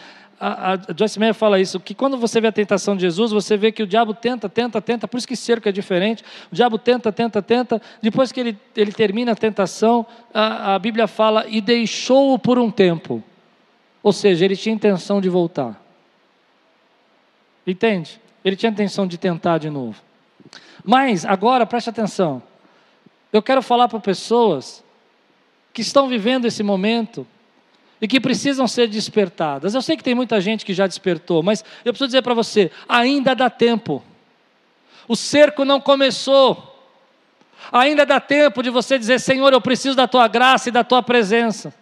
a, 0.45 0.73
a 0.73 0.77
Joyce 0.97 1.21
Meyer 1.21 1.35
fala 1.35 1.61
isso, 1.61 1.79
que 1.79 1.95
quando 1.95 2.19
você 2.19 2.41
vê 2.41 2.49
a 2.49 2.53
tentação 2.53 2.97
de 2.97 3.03
Jesus, 3.03 3.31
você 3.31 3.57
vê 3.57 3.71
que 3.71 3.81
o 3.81 3.87
diabo 3.87 4.13
tenta, 4.13 4.49
tenta, 4.49 4.83
tenta, 4.83 5.07
por 5.07 5.17
isso 5.17 5.29
que 5.29 5.37
cerco 5.37 5.69
é 5.69 5.73
diferente, 5.73 6.25
o 6.51 6.55
diabo 6.55 6.79
tenta, 6.79 7.13
tenta, 7.13 7.41
tenta, 7.41 7.81
depois 8.03 8.33
que 8.33 8.41
ele, 8.41 8.59
ele 8.75 8.91
termina 8.91 9.31
a 9.31 9.37
tentação, 9.37 10.05
a, 10.35 10.75
a 10.75 10.79
Bíblia 10.81 11.07
fala, 11.07 11.47
e 11.47 11.61
deixou-o 11.61 12.37
por 12.41 12.59
um 12.59 12.73
tempo, 12.73 13.23
ou 14.03 14.13
seja, 14.13 14.45
ele 14.45 14.57
tinha 14.57 14.75
intenção 14.75 15.21
de 15.21 15.29
voltar, 15.29 15.81
entende? 17.65 18.21
Ele 18.45 18.57
tinha 18.57 18.73
intenção 18.73 19.07
de 19.07 19.17
tentar 19.17 19.59
de 19.59 19.71
novo, 19.71 20.03
mas 20.85 21.25
agora 21.25 21.65
preste 21.65 21.89
atenção, 21.89 22.43
eu 23.33 23.41
quero 23.41 23.63
falar 23.63 23.87
para 23.87 24.01
pessoas 24.01 24.83
que 25.73 25.83
estão 25.83 26.09
vivendo 26.09 26.47
esse 26.47 26.65
momento, 26.65 27.25
e 28.03 28.09
que 28.09 28.21
precisam 28.21 28.67
ser 28.67 28.89
despertadas. 28.89 29.75
Eu 29.75 29.81
sei 29.81 29.97
que 29.97 30.03
tem 30.03 30.15
muita 30.15 30.41
gente 30.41 30.67
que 30.67 30.75
já 30.75 30.89
despertou, 30.89 31.41
mas 31.41 31.65
eu 31.85 31.93
preciso 31.93 32.09
dizer 32.09 32.23
para 32.23 32.35
você: 32.35 32.73
ainda 32.89 33.33
dá 33.33 33.49
tempo. 33.49 34.03
O 35.07 35.15
cerco 35.15 35.65
não 35.65 35.81
começou. 35.81 36.69
Ainda 37.71 38.05
dá 38.05 38.19
tempo 38.19 38.61
de 38.61 38.71
você 38.71 38.99
dizer: 38.99 39.21
Senhor, 39.21 39.53
eu 39.53 39.61
preciso 39.61 39.95
da 39.95 40.09
tua 40.09 40.27
graça 40.27 40.69
e 40.69 40.73
da 40.73 40.83
tua 40.83 41.01
presença. 41.01 41.73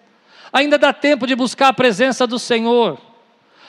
Ainda 0.52 0.76
dá 0.76 0.92
tempo 0.92 1.26
de 1.26 1.34
buscar 1.34 1.68
a 1.68 1.72
presença 1.72 2.26
do 2.26 2.38
Senhor. 2.38 3.00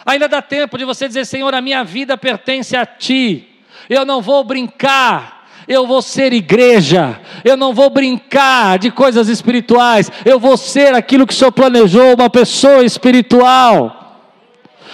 Ainda 0.05 0.27
dá 0.27 0.41
tempo 0.41 0.77
de 0.77 0.83
você 0.83 1.07
dizer: 1.07 1.25
Senhor, 1.25 1.53
a 1.55 1.61
minha 1.61 1.85
vida 1.85 2.17
pertence 2.17 2.75
a 2.75 2.85
ti. 2.85 3.47
Eu 3.89 4.03
não 4.03 4.21
vou 4.21 4.43
brincar 4.43 5.40
eu 5.67 5.85
vou 5.87 6.01
ser 6.01 6.33
igreja, 6.33 7.19
eu 7.43 7.57
não 7.57 7.73
vou 7.73 7.89
brincar 7.89 8.79
de 8.79 8.91
coisas 8.91 9.27
espirituais, 9.27 10.11
eu 10.25 10.39
vou 10.39 10.57
ser 10.57 10.93
aquilo 10.93 11.25
que 11.25 11.33
o 11.33 11.35
Senhor 11.35 11.51
planejou, 11.51 12.13
uma 12.15 12.29
pessoa 12.29 12.83
espiritual. 12.83 14.19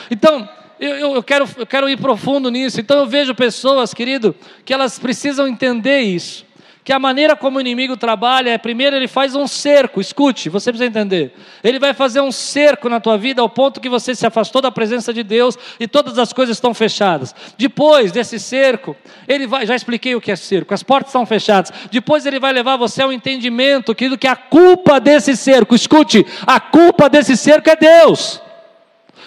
Então, 0.10 0.48
eu, 0.80 1.14
eu, 1.16 1.24
quero, 1.24 1.48
eu 1.58 1.66
quero 1.66 1.90
ir 1.90 1.98
profundo 1.98 2.50
nisso. 2.50 2.80
Então, 2.80 3.00
eu 3.00 3.08
vejo 3.08 3.36
pessoas, 3.36 3.94
querido, 3.94 4.36
que 4.64 4.74
elas 4.74 4.98
precisam 4.98 5.48
entender 5.48 6.00
isso 6.00 6.47
que 6.88 6.94
a 6.94 7.00
maneira 7.00 7.36
como 7.36 7.58
o 7.58 7.60
inimigo 7.60 7.98
trabalha 7.98 8.52
é, 8.52 8.58
primeiro, 8.58 8.96
ele 8.96 9.10
faz 9.10 9.36
um 9.36 9.46
cerco, 9.46 10.00
escute, 10.00 10.48
você 10.48 10.72
precisa 10.72 10.88
entender. 10.88 11.34
Ele 11.62 11.80
vai 11.80 11.94
fazer 11.94 12.22
um 12.22 12.32
cerco 12.32 12.88
na 12.88 12.98
tua 12.98 13.18
vida 13.18 13.42
ao 13.42 13.50
ponto 13.50 13.82
que 13.82 13.90
você 13.90 14.16
se 14.16 14.26
afastou 14.26 14.62
da 14.62 14.72
presença 14.72 15.14
de 15.14 15.22
Deus 15.22 15.58
e 15.82 15.86
todas 15.86 16.18
as 16.18 16.32
coisas 16.32 16.56
estão 16.56 16.74
fechadas. 16.74 17.36
Depois 17.58 18.14
desse 18.14 18.40
cerco, 18.40 18.96
ele 19.28 19.46
vai, 19.46 19.66
já 19.66 19.76
expliquei 19.76 20.16
o 20.16 20.22
que 20.22 20.32
é 20.32 20.36
cerco, 20.38 20.74
as 20.74 20.82
portas 20.82 21.10
estão 21.10 21.26
fechadas. 21.26 21.74
Depois 21.92 22.26
ele 22.26 22.40
vai 22.40 22.54
levar 22.54 22.78
você 22.78 23.02
ao 23.02 23.12
entendimento, 23.12 23.94
querido, 23.94 24.18
que 24.18 24.26
a 24.26 24.38
culpa 24.38 24.98
desse 24.98 25.36
cerco, 25.36 25.76
escute, 25.76 26.26
a 26.46 26.58
culpa 26.58 27.10
desse 27.10 27.36
cerco 27.36 27.70
é 27.70 27.76
Deus. 27.76 28.42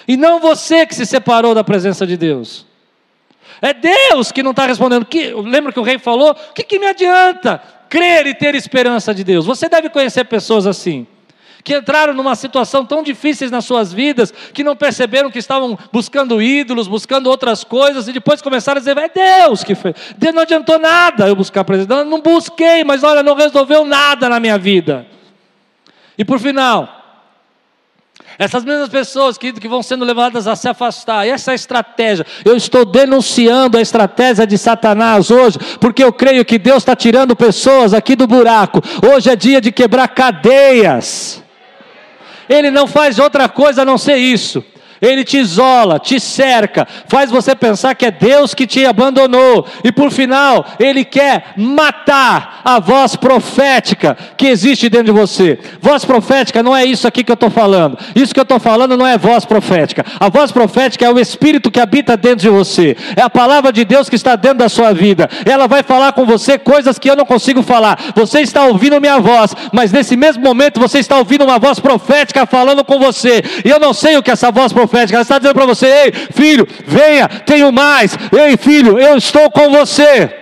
E 0.07 0.17
não 0.17 0.39
você 0.39 0.87
que 0.87 0.95
se 0.95 1.05
separou 1.05 1.53
da 1.53 1.63
presença 1.63 2.07
de 2.07 2.17
Deus. 2.17 2.70
É 3.61 3.73
Deus 3.73 4.31
que 4.31 4.43
não 4.43 4.51
está 4.51 4.65
respondendo. 4.65 5.05
Que, 5.05 5.33
lembra 5.33 5.73
que 5.73 5.79
o 5.79 5.83
rei 5.83 5.97
falou? 5.97 6.31
O 6.31 6.53
que, 6.53 6.63
que 6.63 6.77
me 6.77 6.85
adianta 6.85 7.61
crer 7.89 8.27
e 8.27 8.33
ter 8.33 8.53
esperança 8.55 9.13
de 9.13 9.23
Deus? 9.23 9.45
Você 9.45 9.67
deve 9.67 9.89
conhecer 9.89 10.25
pessoas 10.25 10.67
assim 10.67 11.07
que 11.63 11.75
entraram 11.75 12.13
numa 12.13 12.35
situação 12.35 12.85
tão 12.85 13.03
difíceis 13.03 13.51
nas 13.51 13.65
suas 13.65 13.93
vidas, 13.93 14.33
que 14.53 14.63
não 14.63 14.75
perceberam 14.75 15.29
que 15.29 15.39
estavam 15.39 15.77
buscando 15.91 16.41
ídolos, 16.41 16.87
buscando 16.87 17.27
outras 17.27 17.63
coisas, 17.63 18.07
e 18.07 18.13
depois 18.13 18.41
começaram 18.41 18.77
a 18.77 18.79
dizer: 18.79 18.97
é 18.97 19.09
Deus 19.09 19.63
que 19.63 19.75
fez. 19.75 19.95
Deus 20.17 20.33
não 20.33 20.41
adiantou 20.41 20.79
nada 20.79 21.27
eu 21.27 21.35
buscar 21.35 21.61
a 21.61 21.65
presença. 21.65 22.03
Não 22.03 22.21
busquei, 22.21 22.83
mas 22.83 23.03
olha, 23.03 23.23
não 23.23 23.35
resolveu 23.35 23.85
nada 23.85 24.27
na 24.27 24.39
minha 24.39 24.57
vida. 24.57 25.05
E 26.17 26.25
por 26.25 26.39
final, 26.39 27.00
essas 28.41 28.65
mesmas 28.65 28.89
pessoas 28.89 29.37
que, 29.37 29.53
que 29.53 29.67
vão 29.67 29.83
sendo 29.83 30.03
levadas 30.03 30.47
a 30.47 30.55
se 30.55 30.67
afastar, 30.67 31.27
essa 31.27 31.51
é 31.51 31.53
estratégia. 31.53 32.25
Eu 32.43 32.57
estou 32.57 32.83
denunciando 32.83 33.77
a 33.77 33.81
estratégia 33.81 34.47
de 34.47 34.57
Satanás 34.57 35.29
hoje, 35.29 35.59
porque 35.79 36.03
eu 36.03 36.11
creio 36.11 36.43
que 36.43 36.57
Deus 36.57 36.77
está 36.77 36.95
tirando 36.95 37.35
pessoas 37.35 37.93
aqui 37.93 38.15
do 38.15 38.25
buraco. 38.25 38.81
Hoje 39.13 39.29
é 39.29 39.35
dia 39.35 39.61
de 39.61 39.71
quebrar 39.71 40.07
cadeias. 40.07 41.43
Ele 42.49 42.71
não 42.71 42.87
faz 42.87 43.19
outra 43.19 43.47
coisa 43.47 43.83
a 43.83 43.85
não 43.85 43.99
ser 43.99 44.15
isso. 44.15 44.63
Ele 45.01 45.23
te 45.23 45.39
isola, 45.39 45.97
te 45.97 46.19
cerca, 46.19 46.87
faz 47.07 47.31
você 47.31 47.55
pensar 47.55 47.95
que 47.95 48.05
é 48.05 48.11
Deus 48.11 48.53
que 48.53 48.67
te 48.67 48.85
abandonou, 48.85 49.65
e 49.83 49.91
por 49.91 50.11
final, 50.11 50.63
Ele 50.79 51.03
quer 51.03 51.53
matar 51.57 52.61
a 52.63 52.79
voz 52.79 53.15
profética 53.15 54.15
que 54.37 54.45
existe 54.45 54.89
dentro 54.89 55.07
de 55.07 55.19
você. 55.19 55.57
Voz 55.81 56.05
profética 56.05 56.61
não 56.61 56.77
é 56.77 56.85
isso 56.85 57.07
aqui 57.07 57.23
que 57.23 57.31
eu 57.31 57.35
estou 57.35 57.49
falando, 57.49 57.97
isso 58.15 58.31
que 58.31 58.39
eu 58.39 58.43
estou 58.43 58.59
falando 58.59 58.95
não 58.95 59.07
é 59.07 59.17
voz 59.17 59.43
profética, 59.43 60.05
a 60.19 60.29
voz 60.29 60.51
profética 60.51 61.03
é 61.03 61.09
o 61.09 61.19
Espírito 61.19 61.71
que 61.71 61.79
habita 61.79 62.15
dentro 62.15 62.41
de 62.41 62.49
você, 62.49 62.95
é 63.15 63.23
a 63.23 63.29
palavra 63.29 63.73
de 63.73 63.83
Deus 63.83 64.07
que 64.07 64.15
está 64.15 64.35
dentro 64.35 64.59
da 64.59 64.69
sua 64.69 64.93
vida, 64.93 65.27
ela 65.45 65.67
vai 65.67 65.81
falar 65.81 66.11
com 66.11 66.27
você 66.27 66.59
coisas 66.59 66.99
que 66.99 67.09
eu 67.09 67.15
não 67.15 67.25
consigo 67.25 67.63
falar. 67.63 67.97
Você 68.15 68.41
está 68.41 68.65
ouvindo 68.65 69.01
minha 69.01 69.19
voz, 69.19 69.55
mas 69.73 69.91
nesse 69.91 70.15
mesmo 70.15 70.43
momento 70.43 70.79
você 70.79 70.99
está 70.99 71.17
ouvindo 71.17 71.43
uma 71.43 71.57
voz 71.57 71.79
profética 71.79 72.45
falando 72.45 72.83
com 72.83 72.99
você, 72.99 73.41
e 73.65 73.69
eu 73.69 73.79
não 73.79 73.93
sei 73.93 74.15
o 74.15 74.21
que 74.21 74.29
essa 74.29 74.51
voz 74.51 74.71
profética 74.71 74.90
profética, 74.91 75.15
ela 75.15 75.21
está 75.21 75.37
dizendo 75.37 75.55
para 75.55 75.65
você: 75.65 75.85
ei, 75.85 76.11
filho, 76.33 76.67
venha, 76.85 77.27
tenho 77.27 77.71
mais, 77.71 78.17
ei, 78.37 78.57
filho, 78.57 78.99
eu 78.99 79.17
estou 79.17 79.49
com 79.49 79.71
você. 79.71 80.41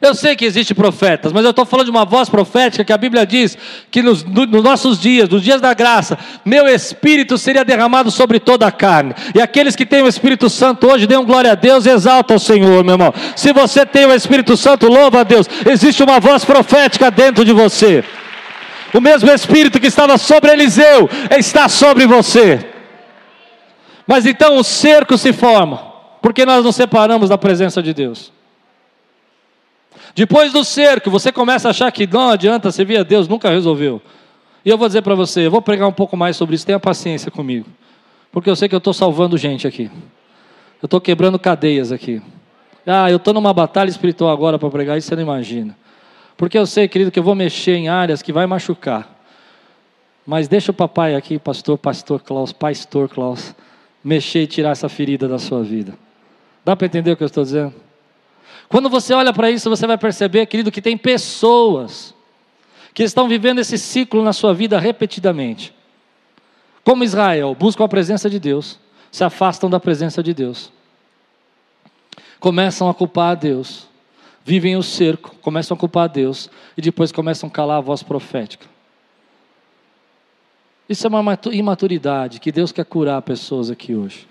Eu 0.00 0.14
sei 0.14 0.36
que 0.36 0.44
existem 0.44 0.76
profetas, 0.76 1.32
mas 1.32 1.42
eu 1.42 1.50
estou 1.50 1.66
falando 1.66 1.86
de 1.86 1.90
uma 1.90 2.04
voz 2.04 2.28
profética 2.28 2.84
que 2.84 2.92
a 2.92 2.96
Bíblia 2.96 3.26
diz 3.26 3.58
que 3.90 4.00
nos, 4.00 4.22
no, 4.22 4.46
nos, 4.46 4.62
nossos 4.62 5.00
dias, 5.00 5.28
nos 5.28 5.42
dias 5.42 5.60
da 5.60 5.74
graça, 5.74 6.16
meu 6.44 6.68
Espírito 6.68 7.36
seria 7.36 7.64
derramado 7.64 8.08
sobre 8.08 8.38
toda 8.38 8.64
a 8.64 8.70
carne. 8.70 9.12
E 9.34 9.40
aqueles 9.40 9.74
que 9.74 9.84
têm 9.84 10.02
o 10.02 10.06
Espírito 10.06 10.48
Santo 10.48 10.86
hoje, 10.86 11.04
dêem 11.04 11.24
glória 11.24 11.50
a 11.50 11.56
Deus 11.56 11.84
e 11.84 11.90
exaltam 11.90 12.36
o 12.36 12.40
Senhor, 12.40 12.84
meu 12.84 12.94
irmão. 12.94 13.12
Se 13.34 13.52
você 13.52 13.84
tem 13.84 14.06
o 14.06 14.14
Espírito 14.14 14.56
Santo, 14.56 14.86
louva 14.86 15.22
a 15.22 15.24
Deus. 15.24 15.48
Existe 15.68 16.00
uma 16.00 16.20
voz 16.20 16.44
profética 16.44 17.10
dentro 17.10 17.44
de 17.44 17.52
você. 17.52 18.04
O 18.94 19.00
mesmo 19.00 19.30
Espírito 19.30 19.78
que 19.78 19.86
estava 19.86 20.16
sobre 20.16 20.50
Eliseu 20.50 21.08
está 21.36 21.68
sobre 21.68 22.06
você. 22.06 22.66
Mas 24.06 24.24
então 24.24 24.56
o 24.56 24.64
cerco 24.64 25.18
se 25.18 25.32
forma, 25.32 25.92
porque 26.22 26.46
nós 26.46 26.64
nos 26.64 26.74
separamos 26.74 27.28
da 27.28 27.36
presença 27.36 27.82
de 27.82 27.92
Deus. 27.92 28.32
Depois 30.14 30.52
do 30.52 30.64
cerco, 30.64 31.10
você 31.10 31.30
começa 31.30 31.68
a 31.68 31.70
achar 31.70 31.92
que 31.92 32.06
não 32.06 32.30
adianta 32.30 32.72
servir 32.72 32.96
a 32.96 33.02
Deus, 33.02 33.28
nunca 33.28 33.50
resolveu. 33.50 34.00
E 34.64 34.70
eu 34.70 34.78
vou 34.78 34.88
dizer 34.88 35.02
para 35.02 35.14
você, 35.14 35.46
eu 35.46 35.50
vou 35.50 35.62
pregar 35.62 35.86
um 35.86 35.92
pouco 35.92 36.16
mais 36.16 36.36
sobre 36.36 36.54
isso, 36.54 36.66
tenha 36.66 36.80
paciência 36.80 37.30
comigo. 37.30 37.66
Porque 38.32 38.48
eu 38.48 38.56
sei 38.56 38.68
que 38.68 38.74
eu 38.74 38.78
estou 38.78 38.92
salvando 38.92 39.36
gente 39.36 39.66
aqui. 39.66 39.90
Eu 40.82 40.86
estou 40.86 41.00
quebrando 41.00 41.38
cadeias 41.38 41.92
aqui. 41.92 42.22
Ah, 42.86 43.10
eu 43.10 43.18
estou 43.18 43.34
numa 43.34 43.52
batalha 43.52 43.90
espiritual 43.90 44.30
agora 44.30 44.58
para 44.58 44.70
pregar, 44.70 44.96
isso 44.96 45.08
você 45.08 45.16
não 45.16 45.22
imagina. 45.22 45.76
Porque 46.38 46.56
eu 46.56 46.64
sei, 46.66 46.86
querido, 46.86 47.10
que 47.10 47.18
eu 47.18 47.22
vou 47.22 47.34
mexer 47.34 47.74
em 47.74 47.88
áreas 47.88 48.22
que 48.22 48.32
vai 48.32 48.46
machucar. 48.46 49.12
Mas 50.24 50.46
deixa 50.46 50.70
o 50.70 50.74
papai 50.74 51.16
aqui, 51.16 51.36
pastor, 51.36 51.76
pastor 51.76 52.22
Klaus, 52.22 52.52
pastor 52.52 53.08
Klaus, 53.08 53.52
mexer 54.04 54.42
e 54.42 54.46
tirar 54.46 54.70
essa 54.70 54.88
ferida 54.88 55.26
da 55.26 55.40
sua 55.40 55.64
vida. 55.64 55.98
Dá 56.64 56.76
para 56.76 56.86
entender 56.86 57.10
o 57.10 57.16
que 57.16 57.24
eu 57.24 57.26
estou 57.26 57.42
dizendo? 57.42 57.74
Quando 58.68 58.88
você 58.88 59.12
olha 59.14 59.32
para 59.32 59.50
isso, 59.50 59.68
você 59.68 59.84
vai 59.84 59.98
perceber, 59.98 60.46
querido, 60.46 60.70
que 60.70 60.80
tem 60.80 60.96
pessoas 60.96 62.14
que 62.94 63.02
estão 63.02 63.28
vivendo 63.28 63.58
esse 63.58 63.76
ciclo 63.76 64.22
na 64.22 64.32
sua 64.32 64.54
vida 64.54 64.78
repetidamente. 64.78 65.74
Como 66.84 67.02
Israel, 67.02 67.56
buscam 67.58 67.84
a 67.84 67.88
presença 67.88 68.30
de 68.30 68.38
Deus, 68.38 68.78
se 69.10 69.24
afastam 69.24 69.68
da 69.68 69.80
presença 69.80 70.22
de 70.22 70.32
Deus. 70.32 70.70
Começam 72.38 72.88
a 72.88 72.94
culpar 72.94 73.32
a 73.32 73.34
Deus 73.34 73.87
vivem 74.48 74.76
o 74.76 74.82
cerco, 74.82 75.36
começam 75.42 75.76
a 75.76 75.78
culpar 75.78 76.04
a 76.04 76.06
Deus 76.06 76.48
e 76.74 76.80
depois 76.80 77.12
começam 77.12 77.50
a 77.50 77.52
calar 77.52 77.76
a 77.76 77.82
voz 77.82 78.02
profética. 78.02 78.66
Isso 80.88 81.06
é 81.06 81.10
uma 81.10 81.38
imaturidade 81.52 82.40
que 82.40 82.50
Deus 82.50 82.72
quer 82.72 82.86
curar 82.86 83.20
pessoas 83.20 83.70
aqui 83.70 83.94
hoje. 83.94 84.26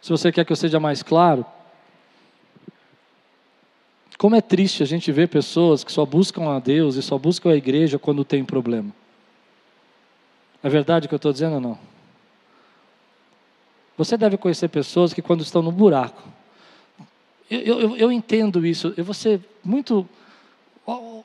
Se 0.00 0.08
você 0.08 0.32
quer 0.32 0.46
que 0.46 0.52
eu 0.52 0.56
seja 0.56 0.80
mais 0.80 1.02
claro, 1.02 1.44
como 4.16 4.34
é 4.34 4.40
triste 4.40 4.82
a 4.82 4.86
gente 4.86 5.12
ver 5.12 5.28
pessoas 5.28 5.84
que 5.84 5.92
só 5.92 6.06
buscam 6.06 6.48
a 6.48 6.58
Deus 6.58 6.96
e 6.96 7.02
só 7.02 7.18
buscam 7.18 7.50
a 7.50 7.56
igreja 7.56 7.98
quando 7.98 8.24
tem 8.24 8.42
problema. 8.42 8.90
É 10.62 10.70
verdade 10.70 11.04
o 11.04 11.08
que 11.10 11.14
eu 11.14 11.18
estou 11.18 11.34
dizendo 11.34 11.56
ou 11.56 11.60
não? 11.60 11.78
Você 13.98 14.16
deve 14.16 14.38
conhecer 14.38 14.68
pessoas 14.68 15.12
que 15.12 15.20
quando 15.20 15.42
estão 15.42 15.60
no 15.60 15.70
buraco, 15.70 16.29
eu, 17.50 17.80
eu, 17.80 17.96
eu 17.96 18.12
entendo 18.12 18.64
isso. 18.64 18.94
Eu 18.96 19.04
vou 19.04 19.14
ser 19.14 19.40
muito. 19.64 20.08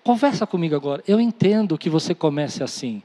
Conversa 0.03 0.47
comigo 0.47 0.75
agora. 0.75 1.03
Eu 1.07 1.19
entendo 1.19 1.77
que 1.77 1.89
você 1.89 2.15
comece 2.15 2.63
assim, 2.63 3.01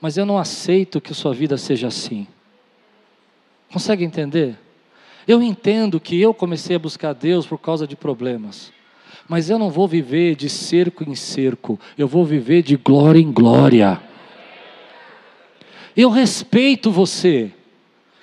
mas 0.00 0.16
eu 0.16 0.26
não 0.26 0.38
aceito 0.38 1.00
que 1.00 1.14
sua 1.14 1.32
vida 1.32 1.56
seja 1.56 1.86
assim. 1.86 2.26
Consegue 3.72 4.04
entender? 4.04 4.58
Eu 5.26 5.42
entendo 5.42 6.00
que 6.00 6.20
eu 6.20 6.34
comecei 6.34 6.76
a 6.76 6.78
buscar 6.78 7.12
Deus 7.12 7.46
por 7.46 7.58
causa 7.58 7.86
de 7.86 7.96
problemas, 7.96 8.72
mas 9.28 9.48
eu 9.48 9.58
não 9.58 9.70
vou 9.70 9.86
viver 9.86 10.34
de 10.34 10.48
cerco 10.48 11.08
em 11.08 11.14
cerco, 11.14 11.78
eu 11.96 12.08
vou 12.08 12.24
viver 12.24 12.62
de 12.62 12.76
glória 12.76 13.20
em 13.20 13.30
glória. 13.30 14.00
Eu 15.96 16.10
respeito 16.10 16.90
você, 16.90 17.52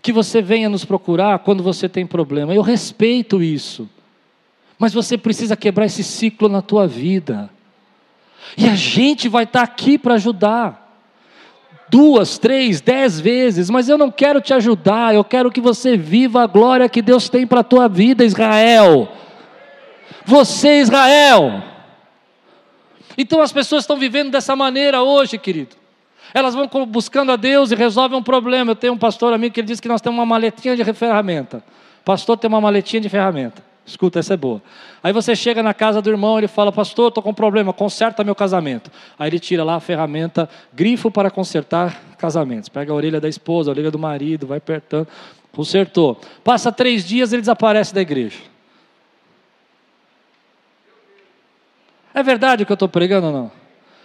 que 0.01 0.11
você 0.11 0.41
venha 0.41 0.69
nos 0.69 0.83
procurar 0.83 1.39
quando 1.39 1.63
você 1.63 1.87
tem 1.87 2.05
problema, 2.05 2.53
eu 2.53 2.61
respeito 2.61 3.41
isso. 3.41 3.89
Mas 4.79 4.93
você 4.93 5.17
precisa 5.17 5.57
quebrar 5.57 5.85
esse 5.85 6.03
ciclo 6.03 6.47
na 6.47 6.61
tua 6.61 6.87
vida. 6.87 7.49
E 8.57 8.65
a 8.65 8.75
gente 8.75 9.27
vai 9.27 9.43
estar 9.43 9.61
aqui 9.61 9.97
para 9.97 10.13
ajudar. 10.15 10.87
Duas, 11.89 12.37
três, 12.37 12.79
dez 12.79 13.19
vezes, 13.19 13.69
mas 13.69 13.89
eu 13.89 13.97
não 13.97 14.11
quero 14.11 14.39
te 14.39 14.53
ajudar, 14.53 15.13
eu 15.13 15.23
quero 15.23 15.51
que 15.51 15.59
você 15.59 15.97
viva 15.97 16.43
a 16.43 16.47
glória 16.47 16.87
que 16.87 17.01
Deus 17.01 17.29
tem 17.29 17.47
para 17.47 17.61
a 17.61 17.63
tua 17.63 17.89
vida, 17.89 18.23
Israel. 18.23 19.11
Você, 20.23 20.81
Israel. 20.81 21.63
Então 23.17 23.41
as 23.41 23.51
pessoas 23.51 23.83
estão 23.83 23.97
vivendo 23.97 24.29
dessa 24.29 24.55
maneira 24.55 25.01
hoje, 25.01 25.37
querido. 25.39 25.75
Elas 26.31 26.53
vão 26.53 26.69
buscando 26.85 27.31
a 27.31 27.35
Deus 27.35 27.71
e 27.71 27.75
resolvem 27.75 28.17
um 28.17 28.23
problema. 28.23 28.71
Eu 28.71 28.75
tenho 28.75 28.93
um 28.93 28.97
pastor 28.97 29.33
amigo 29.33 29.53
que 29.53 29.59
ele 29.59 29.67
disse 29.67 29.81
que 29.81 29.87
nós 29.87 29.99
temos 29.99 30.19
uma 30.19 30.27
maletinha 30.27 30.75
de 30.75 30.93
ferramenta. 30.93 31.63
O 32.01 32.05
pastor 32.05 32.37
tem 32.37 32.47
uma 32.47 32.61
maletinha 32.61 33.01
de 33.01 33.09
ferramenta. 33.09 33.68
Escuta, 33.89 34.19
essa 34.19 34.35
é 34.35 34.37
boa. 34.37 34.61
Aí 35.01 35.11
você 35.11 35.35
chega 35.35 35.63
na 35.63 35.73
casa 35.73 35.99
do 35.99 36.09
irmão, 36.11 36.37
ele 36.37 36.47
fala, 36.47 36.71
pastor, 36.71 37.07
estou 37.07 37.23
com 37.23 37.31
um 37.31 37.33
problema, 37.33 37.73
conserta 37.73 38.23
meu 38.23 38.35
casamento. 38.35 38.91
Aí 39.17 39.29
ele 39.29 39.39
tira 39.39 39.63
lá 39.63 39.75
a 39.75 39.79
ferramenta, 39.79 40.47
grifo 40.71 41.09
para 41.09 41.31
consertar 41.31 41.99
casamentos. 42.17 42.69
Pega 42.69 42.91
a 42.91 42.95
orelha 42.95 43.19
da 43.19 43.27
esposa, 43.27 43.71
a 43.71 43.73
orelha 43.73 43.89
do 43.89 43.97
marido, 43.97 44.45
vai 44.45 44.59
apertando, 44.59 45.07
consertou. 45.51 46.21
Passa 46.43 46.71
três 46.71 47.03
dias, 47.03 47.33
ele 47.33 47.41
desaparece 47.41 47.91
da 47.91 48.01
igreja. 48.01 48.37
É 52.13 52.21
verdade 52.21 52.61
o 52.61 52.65
que 52.67 52.71
eu 52.71 52.75
estou 52.75 52.89
pregando 52.89 53.27
ou 53.27 53.33
não? 53.33 53.51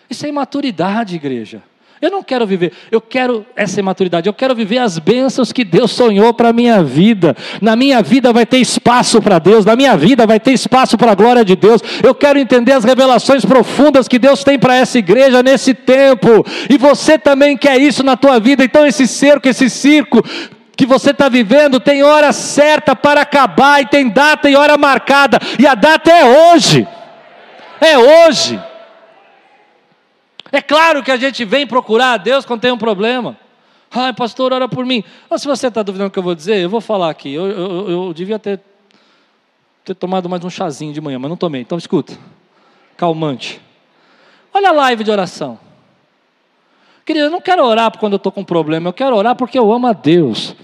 Isso 0.08 0.24
é 0.24 0.30
imaturidade, 0.30 1.14
igreja. 1.14 1.62
Eu 2.02 2.11
não 2.11 2.22
quero 2.22 2.46
viver, 2.46 2.72
eu 2.90 3.00
quero 3.00 3.46
essa 3.57 3.80
imaturidade, 3.80 4.28
eu 4.28 4.35
quero 4.35 4.54
viver 4.54 4.78
as 4.78 4.98
bênçãos 4.98 5.52
que 5.52 5.64
Deus 5.64 5.92
sonhou 5.92 6.35
para 6.35 6.50
a 6.50 6.52
minha 6.52 6.83
vida. 6.83 7.37
Na 7.62 7.76
minha 7.76 8.02
vida 8.02 8.33
vai 8.33 8.44
ter 8.44 8.59
espaço 8.59 9.22
para 9.22 9.38
Deus, 9.38 9.64
na 9.64 9.76
minha 9.76 9.96
vida 9.96 10.26
vai 10.26 10.40
ter 10.40 10.52
espaço 10.52 10.98
para 10.98 11.12
a 11.12 11.14
glória 11.14 11.44
de 11.44 11.57
Deus. 11.57 11.80
Eu 12.02 12.14
quero 12.14 12.38
entender 12.38 12.72
as 12.72 12.85
revelações 12.85 13.44
profundas 13.44 14.09
que 14.09 14.18
Deus 14.18 14.42
tem 14.42 14.59
para 14.59 14.74
essa 14.74 14.98
igreja 14.98 15.42
nesse 15.42 15.72
tempo. 15.72 16.44
E 16.68 16.76
você 16.76 17.16
também 17.16 17.57
quer 17.57 17.80
isso 17.80 18.02
na 18.02 18.16
tua 18.16 18.38
vida. 18.38 18.64
Então 18.64 18.87
esse 18.87 19.07
cerco, 19.07 19.48
esse 19.48 19.70
circo 19.70 20.22
que 20.76 20.85
você 20.85 21.11
está 21.11 21.28
vivendo 21.28 21.78
tem 21.78 22.02
hora 22.02 22.33
certa 22.33 22.96
para 22.96 23.20
acabar 23.22 23.80
e 23.80 23.87
tem 23.87 24.09
data 24.09 24.50
e 24.50 24.57
hora 24.57 24.76
marcada. 24.76 25.38
E 25.59 25.66
a 25.66 25.74
data 25.74 26.11
é 26.11 26.52
hoje. 26.52 26.87
É 27.80 27.96
hoje. 27.96 28.61
É 30.54 30.62
claro 30.62 31.02
que 31.02 31.10
a 31.10 31.16
gente 31.16 31.44
vem 31.44 31.66
procurar 31.66 32.12
a 32.12 32.16
Deus 32.16 32.44
quando 32.44 32.60
tem 32.60 32.70
um 32.70 32.78
problema. 32.78 33.36
Ai, 33.90 34.12
pastor, 34.12 34.52
ora 34.52 34.68
por 34.68 34.86
mim. 34.86 35.02
Ou 35.28 35.36
se 35.36 35.48
você 35.48 35.66
está 35.66 35.82
duvidando 35.82 36.10
do 36.10 36.12
que 36.12 36.18
eu 36.20 36.22
vou 36.22 36.32
dizer, 36.32 36.58
eu 36.58 36.70
vou 36.70 36.80
falar 36.80 37.10
aqui. 37.10 37.34
Eu, 37.34 37.46
eu, 37.48 37.90
eu 37.90 38.14
devia 38.14 38.38
ter, 38.38 38.60
ter 39.84 39.96
tomado 39.96 40.28
mais 40.28 40.44
um 40.44 40.48
chazinho 40.48 40.92
de 40.92 41.00
manhã, 41.00 41.18
mas 41.18 41.28
não 41.28 41.36
tomei. 41.36 41.62
Então 41.62 41.76
escuta. 41.76 42.16
Calmante. 42.96 43.60
Olha 44.52 44.68
a 44.68 44.72
live 44.72 45.02
de 45.02 45.10
oração. 45.10 45.58
Querido, 47.04 47.26
eu 47.26 47.30
não 47.32 47.40
quero 47.40 47.64
orar 47.64 47.90
quando 47.98 48.12
eu 48.12 48.18
estou 48.18 48.30
com 48.30 48.42
um 48.42 48.44
problema, 48.44 48.90
eu 48.90 48.92
quero 48.92 49.16
orar 49.16 49.34
porque 49.34 49.58
eu 49.58 49.72
amo 49.72 49.88
a 49.88 49.92
Deus. 49.92 50.54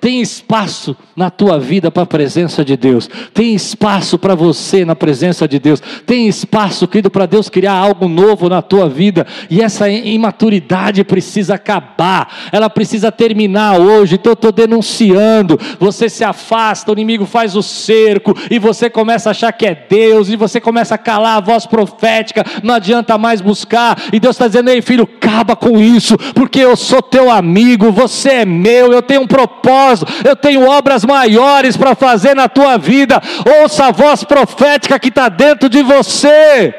Tem 0.00 0.20
espaço 0.20 0.96
na 1.16 1.28
tua 1.28 1.58
vida 1.58 1.90
para 1.90 2.04
a 2.04 2.06
presença 2.06 2.64
de 2.64 2.76
Deus. 2.76 3.10
Tem 3.34 3.52
espaço 3.52 4.16
para 4.16 4.36
você 4.36 4.84
na 4.84 4.94
presença 4.94 5.48
de 5.48 5.58
Deus. 5.58 5.82
Tem 6.06 6.28
espaço, 6.28 6.86
querido, 6.86 7.10
para 7.10 7.26
Deus 7.26 7.48
criar 7.48 7.72
algo 7.72 8.06
novo 8.06 8.48
na 8.48 8.62
tua 8.62 8.88
vida. 8.88 9.26
E 9.50 9.60
essa 9.60 9.90
imaturidade 9.90 11.02
precisa 11.02 11.56
acabar. 11.56 12.32
Ela 12.52 12.70
precisa 12.70 13.10
terminar 13.10 13.80
hoje. 13.80 14.14
Então 14.14 14.30
eu 14.30 14.34
estou 14.34 14.52
denunciando. 14.52 15.58
Você 15.80 16.08
se 16.08 16.22
afasta, 16.22 16.92
o 16.92 16.94
inimigo 16.94 17.26
faz 17.26 17.56
o 17.56 17.62
cerco 17.62 18.36
e 18.48 18.58
você 18.60 18.88
começa 18.88 19.30
a 19.30 19.32
achar 19.32 19.52
que 19.52 19.66
é 19.66 19.74
Deus 19.74 20.28
e 20.28 20.36
você 20.36 20.60
começa 20.60 20.94
a 20.94 20.98
calar 20.98 21.38
a 21.38 21.40
voz 21.40 21.66
profética. 21.66 22.44
Não 22.62 22.74
adianta 22.74 23.18
mais 23.18 23.40
buscar. 23.40 24.00
E 24.12 24.20
Deus 24.20 24.36
está 24.36 24.46
dizendo: 24.46 24.70
Ei, 24.70 24.80
filho, 24.80 25.08
acaba 25.16 25.56
com 25.56 25.76
isso, 25.80 26.16
porque 26.34 26.60
eu 26.60 26.76
sou 26.76 27.02
teu 27.02 27.28
amigo. 27.28 27.90
Você 27.90 28.28
é 28.28 28.44
meu. 28.44 28.92
Eu 28.92 29.02
tenho 29.02 29.22
um 29.22 29.26
propósito 29.26 29.87
propósito, 29.88 30.28
eu 30.28 30.36
tenho 30.36 30.68
obras 30.68 31.04
maiores 31.04 31.76
para 31.76 31.94
fazer 31.94 32.34
na 32.34 32.48
tua 32.48 32.76
vida. 32.76 33.20
Ouça 33.62 33.86
a 33.86 33.90
voz 33.90 34.24
profética 34.24 34.98
que 34.98 35.08
está 35.08 35.28
dentro 35.28 35.68
de 35.68 35.82
você. 35.82 36.74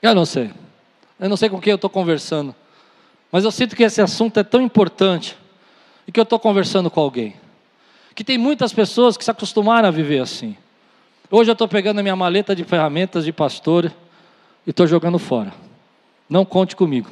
Eu 0.00 0.14
não 0.14 0.24
sei, 0.24 0.50
eu 1.18 1.28
não 1.28 1.36
sei 1.36 1.48
com 1.48 1.60
quem 1.60 1.72
eu 1.72 1.76
estou 1.76 1.90
conversando, 1.90 2.54
mas 3.32 3.44
eu 3.44 3.50
sinto 3.50 3.74
que 3.74 3.82
esse 3.82 4.00
assunto 4.00 4.38
é 4.38 4.44
tão 4.44 4.62
importante 4.62 5.36
e 6.06 6.12
que 6.12 6.20
eu 6.20 6.22
estou 6.22 6.38
conversando 6.38 6.88
com 6.88 7.00
alguém. 7.00 7.34
Que 8.14 8.22
tem 8.22 8.38
muitas 8.38 8.72
pessoas 8.72 9.16
que 9.16 9.24
se 9.24 9.30
acostumaram 9.30 9.88
a 9.88 9.90
viver 9.90 10.20
assim. 10.20 10.56
Hoje 11.30 11.50
eu 11.50 11.52
estou 11.52 11.68
pegando 11.68 11.98
a 11.98 12.02
minha 12.02 12.16
maleta 12.16 12.54
de 12.54 12.64
ferramentas 12.64 13.24
de 13.24 13.32
pastor 13.32 13.92
e 14.66 14.70
estou 14.70 14.86
jogando 14.86 15.18
fora. 15.18 15.52
Não 16.28 16.44
conte 16.44 16.76
comigo. 16.76 17.10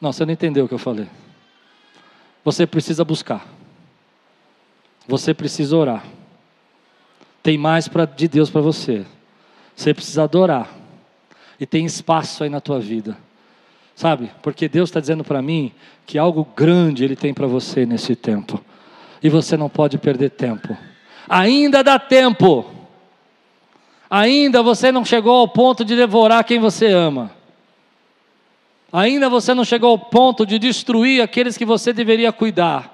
Não, 0.00 0.12
você 0.12 0.24
não 0.24 0.32
entendeu 0.32 0.64
o 0.64 0.68
que 0.68 0.74
eu 0.74 0.78
falei. 0.78 1.08
Você 2.44 2.66
precisa 2.66 3.04
buscar. 3.04 3.46
Você 5.08 5.32
precisa 5.32 5.76
orar. 5.76 6.04
Tem 7.42 7.58
mais 7.58 7.88
pra, 7.88 8.04
de 8.04 8.28
Deus 8.28 8.50
para 8.50 8.60
você. 8.60 9.04
Você 9.74 9.92
precisa 9.92 10.24
adorar. 10.24 10.68
E 11.58 11.66
tem 11.66 11.84
espaço 11.84 12.44
aí 12.44 12.50
na 12.50 12.60
tua 12.60 12.78
vida. 12.80 13.16
Sabe? 13.94 14.30
Porque 14.42 14.68
Deus 14.68 14.88
está 14.88 15.00
dizendo 15.00 15.22
para 15.22 15.40
mim 15.40 15.72
que 16.06 16.18
algo 16.18 16.46
grande 16.56 17.04
Ele 17.04 17.16
tem 17.16 17.32
para 17.32 17.46
você 17.46 17.86
nesse 17.86 18.16
tempo. 18.16 18.62
E 19.22 19.28
você 19.28 19.56
não 19.56 19.68
pode 19.68 19.98
perder 19.98 20.30
tempo. 20.30 20.76
Ainda 21.28 21.82
dá 21.82 21.98
tempo. 21.98 22.66
Ainda 24.10 24.62
você 24.62 24.92
não 24.92 25.04
chegou 25.04 25.36
ao 25.36 25.48
ponto 25.48 25.84
de 25.84 25.96
devorar 25.96 26.44
quem 26.44 26.58
você 26.58 26.86
ama. 26.86 27.30
Ainda 28.96 29.28
você 29.28 29.52
não 29.52 29.64
chegou 29.64 29.90
ao 29.90 29.98
ponto 29.98 30.46
de 30.46 30.56
destruir 30.56 31.20
aqueles 31.20 31.56
que 31.58 31.64
você 31.64 31.92
deveria 31.92 32.32
cuidar. 32.32 32.93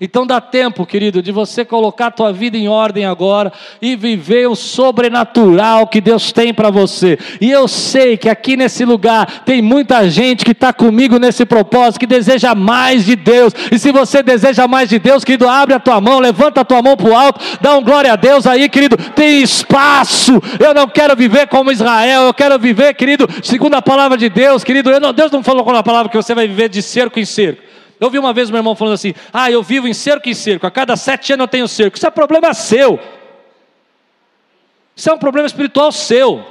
Então 0.00 0.26
dá 0.26 0.40
tempo, 0.40 0.84
querido, 0.84 1.22
de 1.22 1.30
você 1.30 1.64
colocar 1.64 2.06
a 2.06 2.10
tua 2.10 2.32
vida 2.32 2.56
em 2.56 2.66
ordem 2.66 3.04
agora 3.04 3.52
e 3.80 3.94
viver 3.94 4.48
o 4.48 4.56
sobrenatural 4.56 5.86
que 5.86 6.00
Deus 6.00 6.32
tem 6.32 6.52
para 6.52 6.70
você. 6.70 7.16
E 7.40 7.48
eu 7.48 7.68
sei 7.68 8.16
que 8.16 8.28
aqui 8.28 8.56
nesse 8.56 8.84
lugar 8.84 9.44
tem 9.44 9.62
muita 9.62 10.10
gente 10.10 10.44
que 10.44 10.50
está 10.50 10.72
comigo 10.72 11.18
nesse 11.20 11.44
propósito, 11.44 12.00
que 12.00 12.06
deseja 12.06 12.52
mais 12.52 13.04
de 13.04 13.14
Deus. 13.14 13.52
E 13.70 13.78
se 13.78 13.92
você 13.92 14.24
deseja 14.24 14.66
mais 14.66 14.88
de 14.88 14.98
Deus, 14.98 15.22
querido, 15.22 15.48
abre 15.48 15.74
a 15.74 15.78
tua 15.78 16.00
mão, 16.00 16.18
levanta 16.18 16.62
a 16.62 16.64
tua 16.64 16.82
mão 16.82 16.96
para 16.96 17.08
o 17.08 17.16
alto, 17.16 17.40
dá 17.60 17.76
um 17.76 17.84
glória 17.84 18.12
a 18.12 18.16
Deus 18.16 18.44
aí, 18.44 18.68
querido. 18.68 18.96
Tem 18.96 19.40
espaço. 19.40 20.42
Eu 20.58 20.74
não 20.74 20.88
quero 20.88 21.14
viver 21.14 21.46
como 21.46 21.70
Israel, 21.70 22.22
eu 22.22 22.34
quero 22.34 22.58
viver, 22.58 22.94
querido, 22.94 23.28
segundo 23.40 23.74
a 23.74 23.82
palavra 23.82 24.18
de 24.18 24.28
Deus, 24.28 24.64
querido. 24.64 24.98
Não, 24.98 25.12
Deus 25.12 25.30
não 25.30 25.44
falou 25.44 25.62
com 25.62 25.70
a 25.70 25.82
palavra 25.82 26.10
que 26.10 26.16
você 26.16 26.34
vai 26.34 26.48
viver 26.48 26.68
de 26.68 26.82
cerco 26.82 27.20
em 27.20 27.24
cerco. 27.24 27.71
Eu 28.02 28.10
vi 28.10 28.18
uma 28.18 28.32
vez 28.32 28.50
meu 28.50 28.58
irmão 28.58 28.74
falando 28.74 28.94
assim: 28.94 29.14
ah, 29.32 29.48
eu 29.48 29.62
vivo 29.62 29.86
em 29.86 29.94
cerco 29.94 30.28
em 30.28 30.34
cerco, 30.34 30.66
a 30.66 30.72
cada 30.72 30.96
sete 30.96 31.34
anos 31.34 31.44
eu 31.44 31.48
tenho 31.48 31.68
cerco. 31.68 31.96
Isso 31.96 32.04
é 32.04 32.10
problema 32.10 32.52
seu. 32.52 32.98
Isso 34.96 35.08
é 35.08 35.12
um 35.12 35.18
problema 35.18 35.46
espiritual 35.46 35.92
seu. 35.92 36.44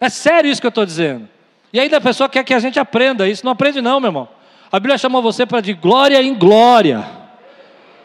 É 0.00 0.08
sério 0.08 0.50
isso 0.50 0.60
que 0.60 0.66
eu 0.66 0.70
estou 0.70 0.84
dizendo. 0.84 1.28
E 1.72 1.78
ainda 1.78 1.98
a 1.98 2.00
pessoa 2.00 2.28
quer 2.28 2.42
que 2.42 2.52
a 2.52 2.58
gente 2.58 2.80
aprenda 2.80 3.28
isso. 3.28 3.44
Não 3.44 3.52
aprende, 3.52 3.80
não, 3.80 4.00
meu 4.00 4.08
irmão. 4.08 4.28
A 4.72 4.80
Bíblia 4.80 4.98
chamou 4.98 5.22
você 5.22 5.46
para 5.46 5.60
de 5.60 5.72
glória 5.72 6.20
em 6.20 6.34
glória. 6.34 7.06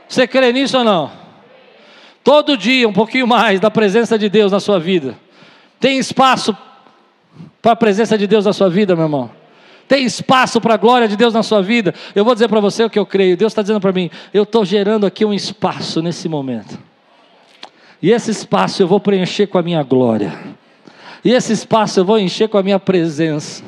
Você 0.07 0.27
crê 0.27 0.53
nisso 0.53 0.77
ou 0.77 0.83
não? 0.83 1.11
Todo 2.23 2.55
dia, 2.55 2.87
um 2.87 2.93
pouquinho 2.93 3.25
mais 3.25 3.59
da 3.59 3.71
presença 3.71 4.19
de 4.19 4.29
Deus 4.29 4.51
na 4.51 4.59
sua 4.59 4.79
vida. 4.79 5.17
Tem 5.79 5.97
espaço 5.97 6.55
para 7.59 7.71
a 7.71 7.75
presença 7.75 8.15
de 8.19 8.27
Deus 8.27 8.45
na 8.45 8.53
sua 8.53 8.69
vida, 8.69 8.95
meu 8.95 9.05
irmão? 9.05 9.38
Tem 9.89 10.05
espaço 10.05 10.61
para 10.61 10.75
a 10.75 10.77
glória 10.77 11.07
de 11.07 11.17
Deus 11.17 11.33
na 11.33 11.41
sua 11.41 11.63
vida? 11.63 11.95
Eu 12.13 12.23
vou 12.23 12.35
dizer 12.35 12.47
para 12.47 12.59
você 12.59 12.83
o 12.83 12.89
que 12.91 12.99
eu 12.99 13.07
creio. 13.07 13.35
Deus 13.35 13.51
está 13.51 13.63
dizendo 13.63 13.81
para 13.81 13.91
mim: 13.91 14.11
eu 14.31 14.43
estou 14.43 14.63
gerando 14.63 15.03
aqui 15.03 15.25
um 15.25 15.33
espaço 15.33 15.99
nesse 15.99 16.29
momento. 16.29 16.77
E 17.99 18.11
esse 18.11 18.29
espaço 18.29 18.83
eu 18.83 18.87
vou 18.87 18.99
preencher 18.99 19.47
com 19.47 19.57
a 19.57 19.63
minha 19.63 19.81
glória. 19.81 20.37
E 21.25 21.31
esse 21.31 21.51
espaço 21.51 21.99
eu 21.99 22.05
vou 22.05 22.19
encher 22.19 22.47
com 22.47 22.59
a 22.59 22.63
minha 22.63 22.79
presença. 22.79 23.63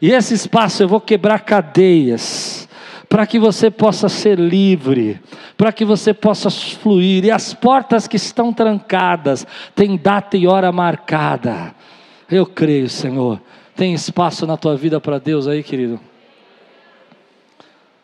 E 0.00 0.12
esse 0.12 0.34
espaço 0.34 0.84
eu 0.84 0.88
vou 0.88 1.00
quebrar 1.00 1.40
cadeias 1.40 2.68
para 3.08 3.26
que 3.26 3.38
você 3.38 3.68
possa 3.68 4.08
ser 4.08 4.38
livre, 4.38 5.20
para 5.56 5.72
que 5.72 5.84
você 5.84 6.14
possa 6.14 6.48
fluir. 6.48 7.24
E 7.24 7.30
as 7.32 7.52
portas 7.52 8.06
que 8.06 8.16
estão 8.16 8.52
trancadas 8.52 9.44
têm 9.74 9.96
data 9.96 10.36
e 10.36 10.46
hora 10.46 10.70
marcada. 10.70 11.74
Eu 12.30 12.46
creio, 12.46 12.88
Senhor, 12.88 13.40
tem 13.76 13.92
espaço 13.92 14.46
na 14.46 14.56
tua 14.56 14.74
vida 14.74 14.98
para 14.98 15.18
Deus 15.18 15.46
aí, 15.46 15.62
querido? 15.62 16.00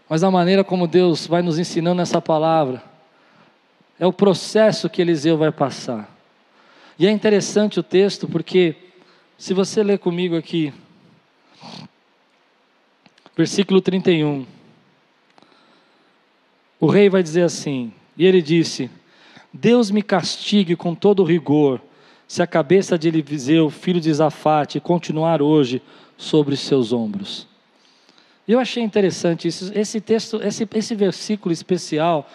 Mas 0.08 0.22
a 0.22 0.30
maneira 0.30 0.62
como 0.62 0.87
Deus 0.87 1.26
vai 1.26 1.40
nos 1.40 1.58
ensinando 1.58 2.02
essa 2.02 2.20
palavra 2.20 2.82
é 3.98 4.06
o 4.06 4.12
processo 4.12 4.90
que 4.90 5.00
Eliseu 5.00 5.38
vai 5.38 5.50
passar. 5.50 6.14
E 6.98 7.06
é 7.06 7.11
interessante 7.11 7.80
o 7.80 7.82
texto 7.82 8.28
porque, 8.28 8.76
se 9.38 9.54
você 9.54 9.82
ler 9.82 9.98
comigo 9.98 10.37
aqui, 10.37 10.74
versículo 13.35 13.80
31, 13.80 14.44
o 16.78 16.87
rei 16.87 17.08
vai 17.08 17.22
dizer 17.22 17.44
assim: 17.44 17.92
E 18.18 18.26
ele 18.26 18.42
disse: 18.42 18.90
Deus 19.50 19.90
me 19.90 20.02
castigue 20.02 20.76
com 20.76 20.94
todo 20.94 21.24
rigor 21.24 21.80
se 22.26 22.42
a 22.42 22.46
cabeça 22.46 22.98
de 22.98 23.08
Eliseu, 23.08 23.68
filho 23.70 24.00
de 24.00 24.12
Zafate, 24.12 24.80
continuar 24.80 25.42
hoje 25.42 25.82
sobre 26.16 26.56
seus 26.56 26.92
ombros. 26.92 27.46
Eu 28.46 28.58
achei 28.58 28.82
interessante 28.82 29.48
isso. 29.48 29.70
Esse 29.74 30.00
texto, 30.00 30.40
esse, 30.42 30.68
esse 30.74 30.94
versículo 30.94 31.52
especial, 31.52 32.28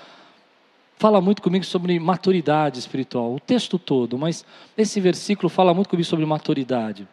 fala 0.98 1.22
muito 1.22 1.42
comigo 1.42 1.66
sobre 1.66 2.00
maturidade 2.00 2.80
espiritual. 2.80 3.34
O 3.34 3.40
texto 3.40 3.78
todo, 3.78 4.18
mas 4.18 4.46
esse 4.78 5.00
versículo 5.00 5.50
fala 5.50 5.74
muito 5.74 5.90
comigo 5.90 6.08
sobre 6.08 6.26
maturidade. 6.26 7.08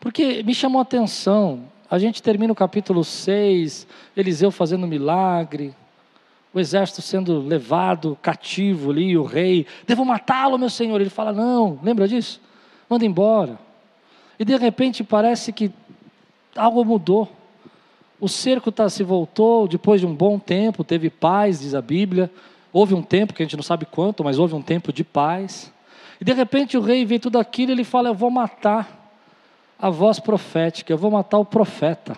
Porque 0.00 0.42
me 0.42 0.54
chamou 0.54 0.80
a 0.80 0.82
atenção. 0.82 1.64
A 1.90 1.98
gente 1.98 2.22
termina 2.22 2.52
o 2.52 2.56
capítulo 2.56 3.04
6, 3.04 3.86
Eliseu 4.16 4.50
fazendo 4.50 4.86
milagre, 4.86 5.74
o 6.54 6.60
exército 6.60 7.02
sendo 7.02 7.40
levado 7.40 8.16
cativo 8.22 8.92
ali, 8.92 9.18
o 9.18 9.24
rei, 9.24 9.66
devo 9.86 10.04
matá-lo, 10.04 10.56
meu 10.56 10.70
senhor. 10.70 11.00
Ele 11.00 11.10
fala: 11.10 11.32
Não, 11.32 11.80
lembra 11.82 12.06
disso? 12.06 12.40
Manda 12.88 13.04
embora. 13.04 13.58
E 14.38 14.44
de 14.44 14.56
repente 14.56 15.02
parece 15.02 15.52
que 15.52 15.70
algo 16.56 16.84
mudou. 16.84 17.28
O 18.20 18.28
cerco 18.28 18.70
tá, 18.70 18.88
se 18.88 19.02
voltou 19.02 19.66
depois 19.66 20.00
de 20.00 20.06
um 20.06 20.14
bom 20.14 20.38
tempo, 20.38 20.84
teve 20.84 21.10
paz, 21.10 21.60
diz 21.60 21.74
a 21.74 21.82
Bíblia. 21.82 22.30
Houve 22.72 22.94
um 22.94 23.02
tempo, 23.02 23.34
que 23.34 23.42
a 23.42 23.44
gente 23.44 23.56
não 23.56 23.62
sabe 23.62 23.84
quanto, 23.84 24.22
mas 24.22 24.38
houve 24.38 24.54
um 24.54 24.62
tempo 24.62 24.92
de 24.92 25.02
paz. 25.02 25.72
E 26.20 26.24
de 26.24 26.32
repente 26.32 26.78
o 26.78 26.80
rei 26.80 27.04
vê 27.04 27.18
tudo 27.18 27.38
aquilo 27.38 27.72
e 27.72 27.74
ele 27.74 27.84
fala: 27.84 28.08
Eu 28.08 28.14
vou 28.14 28.30
matar 28.30 29.12
a 29.76 29.90
voz 29.90 30.20
profética, 30.20 30.92
eu 30.92 30.98
vou 30.98 31.10
matar 31.10 31.38
o 31.38 31.44
profeta. 31.44 32.16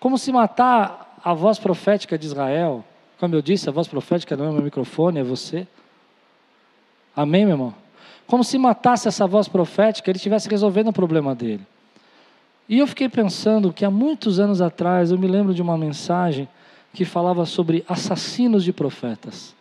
Como 0.00 0.18
se 0.18 0.32
matar 0.32 1.20
a 1.22 1.32
voz 1.32 1.58
profética 1.58 2.18
de 2.18 2.26
Israel 2.26 2.84
como 3.18 3.34
eu 3.34 3.42
disse, 3.42 3.68
a 3.68 3.72
voz 3.72 3.86
profética 3.86 4.36
não 4.36 4.46
é 4.46 4.50
meu 4.50 4.62
microfone, 4.62 5.20
é 5.20 5.22
você. 5.22 5.66
Amém, 7.14 7.44
meu 7.44 7.54
irmão? 7.54 7.74
Como 8.26 8.42
se 8.42 8.58
matasse 8.58 9.06
essa 9.06 9.26
voz 9.26 9.48
profética, 9.48 10.10
ele 10.10 10.16
estivesse 10.16 10.48
resolvendo 10.48 10.88
o 10.88 10.92
problema 10.92 11.34
dele. 11.34 11.66
E 12.68 12.78
eu 12.78 12.86
fiquei 12.86 13.08
pensando 13.08 13.72
que 13.72 13.84
há 13.84 13.90
muitos 13.90 14.40
anos 14.40 14.60
atrás 14.60 15.10
eu 15.10 15.18
me 15.18 15.26
lembro 15.26 15.52
de 15.54 15.60
uma 15.60 15.76
mensagem 15.76 16.48
que 16.92 17.04
falava 17.04 17.44
sobre 17.44 17.84
assassinos 17.88 18.64
de 18.64 18.72
profetas. 18.72 19.54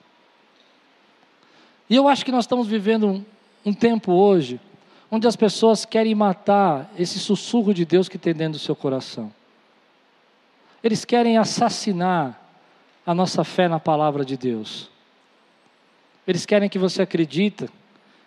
E 1.89 1.95
eu 1.95 2.07
acho 2.07 2.23
que 2.23 2.31
nós 2.31 2.45
estamos 2.45 2.67
vivendo 2.67 3.07
um, 3.07 3.25
um 3.65 3.73
tempo 3.73 4.13
hoje 4.13 4.59
onde 5.11 5.27
as 5.27 5.35
pessoas 5.35 5.85
querem 5.85 6.15
matar 6.15 6.91
esse 6.97 7.19
sussurro 7.19 7.71
de 7.71 7.85
Deus 7.85 8.09
que 8.09 8.17
tem 8.17 8.33
dentro 8.33 8.53
do 8.53 8.59
seu 8.59 8.75
coração. 8.75 9.31
Eles 10.83 11.05
querem 11.05 11.37
assassinar 11.37 12.42
a 13.05 13.13
nossa 13.13 13.43
fé 13.43 13.67
na 13.67 13.79
palavra 13.79 14.23
de 14.23 14.37
Deus. 14.37 14.89
Eles 16.25 16.45
querem 16.45 16.69
que 16.69 16.79
você 16.79 17.01
acredite 17.01 17.69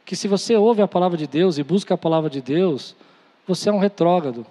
que 0.04 0.14
se 0.14 0.28
você 0.28 0.54
ouve 0.54 0.82
a 0.82 0.88
palavra 0.88 1.16
de 1.16 1.26
Deus 1.26 1.58
e 1.58 1.62
busca 1.62 1.94
a 1.94 1.98
palavra 1.98 2.30
de 2.30 2.40
Deus, 2.40 2.94
você 3.46 3.68
é 3.68 3.72
um 3.72 3.78
retrógrado. 3.78 4.46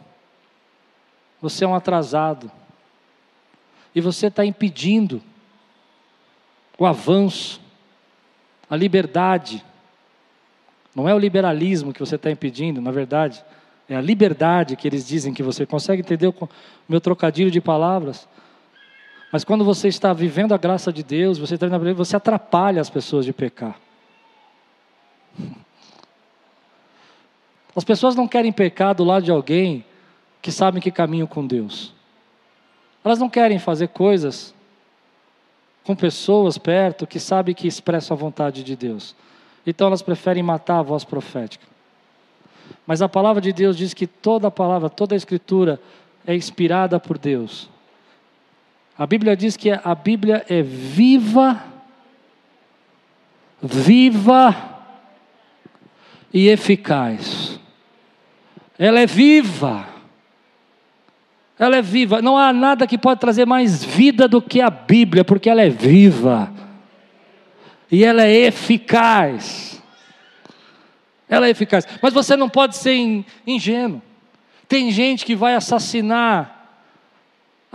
Você 1.42 1.64
é 1.64 1.68
um 1.68 1.76
atrasado. 1.76 2.52
e 3.94 4.02
você 4.02 4.28
está 4.28 4.46
impedindo 4.46 5.22
o 6.78 6.86
avanço, 6.86 7.62
a 8.70 8.76
liberdade. 8.76 9.64
Não 10.94 11.08
é 11.08 11.16
o 11.16 11.18
liberalismo 11.20 11.94
que 11.94 12.02
você 12.02 12.16
está 12.16 12.30
impedindo, 12.30 12.82
na 12.82 12.92
verdade, 12.92 13.42
é 13.88 13.96
a 13.96 14.02
liberdade 14.02 14.76
que 14.76 14.88
eles 14.88 15.08
dizem 15.08 15.34
que 15.34 15.44
você 15.44 15.66
consegue 15.66 16.02
entender 16.02 16.28
o 16.28 16.50
meu 16.90 17.00
trocadilho 17.00 17.52
de 17.52 17.62
palavras. 17.62 18.28
Mas 19.32 19.44
quando 19.44 19.66
você 19.66 19.88
está 19.88 20.14
vivendo 20.14 20.54
a 20.54 20.58
graça 20.58 20.94
de 20.94 21.04
Deus, 21.04 21.38
você 21.38 21.56
está 21.56 21.68
você 21.94 22.16
atrapalha 22.16 22.82
as 22.82 22.90
pessoas 22.90 23.26
de 23.26 23.34
pecar. 23.34 23.80
As 27.76 27.84
pessoas 27.84 28.16
não 28.16 28.28
querem 28.28 28.52
pecar 28.52 28.96
do 28.96 29.04
lado 29.04 29.24
de 29.24 29.32
alguém 29.32 29.84
que 30.42 30.52
sabem 30.52 30.82
que 30.82 30.92
caminham 30.92 31.28
com 31.28 31.46
Deus. 31.46 31.94
Elas 33.04 33.20
não 33.20 33.30
querem 33.30 33.60
fazer 33.60 33.90
coisas 33.90 34.56
com 35.84 35.96
pessoas 35.96 36.58
perto 36.58 37.06
que 37.06 37.20
sabem 37.20 37.54
que 37.54 37.68
expressam 37.68 38.16
a 38.16 38.20
vontade 38.20 38.64
de 38.64 38.76
Deus. 38.76 39.16
Então 39.68 39.88
elas 39.88 40.02
preferem 40.02 40.42
matar 40.42 40.80
a 40.80 40.84
voz 40.84 41.04
profética. 41.04 41.66
Mas 42.88 43.02
a 43.02 43.10
palavra 43.10 43.42
de 43.42 43.52
Deus 43.52 43.76
diz 43.78 43.94
que 43.94 44.08
toda 44.08 44.48
a 44.48 44.52
palavra, 44.52 44.90
toda 44.90 45.14
a 45.14 45.18
escritura 45.18 45.80
é 46.26 46.36
inspirada 46.36 47.00
por 47.00 47.18
Deus. 47.18 47.70
A 48.98 49.06
Bíblia 49.06 49.36
diz 49.36 49.58
que 49.58 49.70
a 49.72 49.94
Bíblia 49.94 50.46
é 50.50 50.62
viva, 50.62 51.62
viva 53.62 54.56
e 56.34 56.48
eficaz. 56.48 57.60
Ela 58.80 59.02
é 59.02 59.06
viva. 59.06 59.86
Ela 61.60 61.78
é 61.78 61.82
viva. 61.82 62.22
Não 62.22 62.38
há 62.38 62.54
nada 62.54 62.88
que 62.88 62.98
pode 62.98 63.20
trazer 63.20 63.46
mais 63.46 63.84
vida 63.84 64.28
do 64.28 64.42
que 64.42 64.62
a 64.62 64.70
Bíblia, 64.70 65.26
porque 65.26 65.50
ela 65.50 65.62
é 65.62 65.70
viva. 65.70 66.52
E 67.92 68.04
ela 68.04 68.24
é 68.24 68.34
eficaz. 68.34 69.82
Ela 71.28 71.48
é 71.48 71.50
eficaz. 71.50 71.86
Mas 72.02 72.14
você 72.14 72.38
não 72.38 72.48
pode 72.48 72.78
ser 72.78 73.26
ingênuo. 73.46 74.02
Tem 74.70 74.90
gente 74.90 75.26
que 75.26 75.36
vai 75.36 75.54
assassinar 75.56 76.55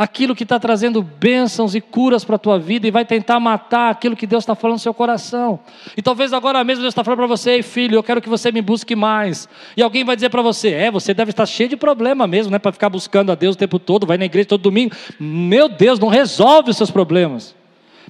aquilo 0.01 0.35
que 0.35 0.45
está 0.45 0.59
trazendo 0.59 1.03
bênçãos 1.03 1.75
e 1.75 1.81
curas 1.81 2.25
para 2.25 2.37
a 2.37 2.39
tua 2.39 2.59
vida 2.59 2.89
e 2.89 2.91
vai 2.91 3.05
tentar 3.05 3.39
matar 3.39 3.91
aquilo 3.91 4.17
que 4.17 4.27
Deus 4.27 4.45
está 4.45 4.55
falando 4.55 4.77
no 4.77 4.81
seu 4.81 4.95
coração. 4.95 5.61
E 5.95 6.01
talvez 6.01 6.33
agora 6.33 6.65
mesmo 6.65 6.81
Deus 6.81 6.93
está 6.93 7.05
falando 7.05 7.19
para 7.19 7.27
você, 7.27 7.63
filho, 7.63 7.97
eu 7.97 8.03
quero 8.03 8.19
que 8.23 8.29
você 8.29 8.51
me 8.51 8.63
busque 8.63 8.97
mais. 8.97 9.47
E 9.77 9.83
alguém 9.83 10.03
vai 10.03 10.17
dizer 10.17 10.31
para 10.31 10.41
você, 10.41 10.71
é, 10.71 10.91
você 10.91 11.13
deve 11.13 11.33
estar 11.33 11.45
cheio 11.45 11.69
de 11.69 11.77
problema 11.77 12.27
mesmo, 12.27 12.51
né, 12.51 12.59
para 12.59 12.73
ficar 12.73 12.89
buscando 12.89 13.31
a 13.31 13.35
Deus 13.35 13.57
o 13.57 13.59
tempo 13.59 13.79
todo, 13.79 14.07
vai 14.07 14.17
na 14.17 14.25
igreja 14.25 14.49
todo 14.49 14.63
domingo. 14.63 14.97
Meu 15.19 15.69
Deus, 15.69 15.99
não 15.99 16.09
resolve 16.09 16.71
os 16.71 16.79
seus 16.79 16.91
problemas. 16.91 17.55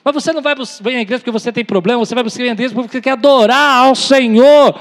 Mas 0.04 0.14
você 0.14 0.32
não 0.32 0.42
vai 0.42 0.54
vir 0.54 0.94
à 0.94 1.00
igreja 1.00 1.18
porque 1.18 1.32
você 1.32 1.50
tem 1.50 1.64
problema, 1.64 1.98
você 1.98 2.14
vai 2.14 2.22
buscar 2.22 2.44
a 2.44 2.46
igreja 2.46 2.72
porque 2.72 2.92
você 2.92 3.00
quer 3.00 3.14
adorar 3.14 3.84
ao 3.84 3.96
Senhor. 3.96 4.78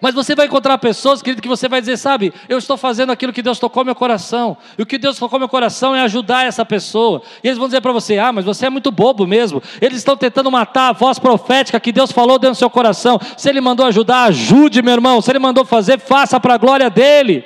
Mas 0.00 0.14
você 0.14 0.34
vai 0.34 0.46
encontrar 0.46 0.78
pessoas, 0.78 1.20
querido, 1.20 1.42
que 1.42 1.48
você 1.48 1.68
vai 1.68 1.80
dizer, 1.80 1.98
sabe, 1.98 2.32
eu 2.48 2.56
estou 2.56 2.78
fazendo 2.78 3.12
aquilo 3.12 3.32
que 3.32 3.42
Deus 3.42 3.58
tocou 3.58 3.84
meu 3.84 3.94
coração. 3.94 4.56
E 4.78 4.82
o 4.82 4.86
que 4.86 4.96
Deus 4.96 5.18
tocou 5.18 5.38
meu 5.38 5.48
coração 5.48 5.94
é 5.94 6.00
ajudar 6.00 6.46
essa 6.46 6.64
pessoa. 6.64 7.20
E 7.44 7.48
eles 7.48 7.58
vão 7.58 7.68
dizer 7.68 7.82
para 7.82 7.92
você, 7.92 8.16
ah, 8.18 8.32
mas 8.32 8.46
você 8.46 8.66
é 8.66 8.70
muito 8.70 8.90
bobo 8.90 9.26
mesmo. 9.26 9.62
Eles 9.78 9.98
estão 9.98 10.16
tentando 10.16 10.50
matar 10.50 10.88
a 10.88 10.92
voz 10.92 11.18
profética 11.18 11.78
que 11.78 11.92
Deus 11.92 12.10
falou 12.12 12.38
dentro 12.38 12.54
do 12.54 12.58
seu 12.58 12.70
coração. 12.70 13.20
Se 13.36 13.48
Ele 13.48 13.60
mandou 13.60 13.84
ajudar, 13.86 14.24
ajude, 14.24 14.80
meu 14.80 14.94
irmão. 14.94 15.20
Se 15.20 15.30
Ele 15.30 15.38
mandou 15.38 15.66
fazer, 15.66 15.98
faça 15.98 16.40
para 16.40 16.54
a 16.54 16.58
glória 16.58 16.88
dEle. 16.88 17.44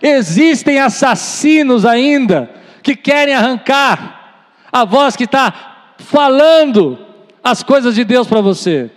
Existem 0.00 0.78
assassinos 0.78 1.84
ainda 1.84 2.48
que 2.80 2.94
querem 2.94 3.34
arrancar 3.34 4.20
a 4.72 4.84
voz 4.84 5.16
que 5.16 5.24
está 5.24 5.94
falando 5.98 6.98
as 7.42 7.62
coisas 7.62 7.94
de 7.96 8.04
Deus 8.04 8.28
para 8.28 8.40
você. 8.40 8.90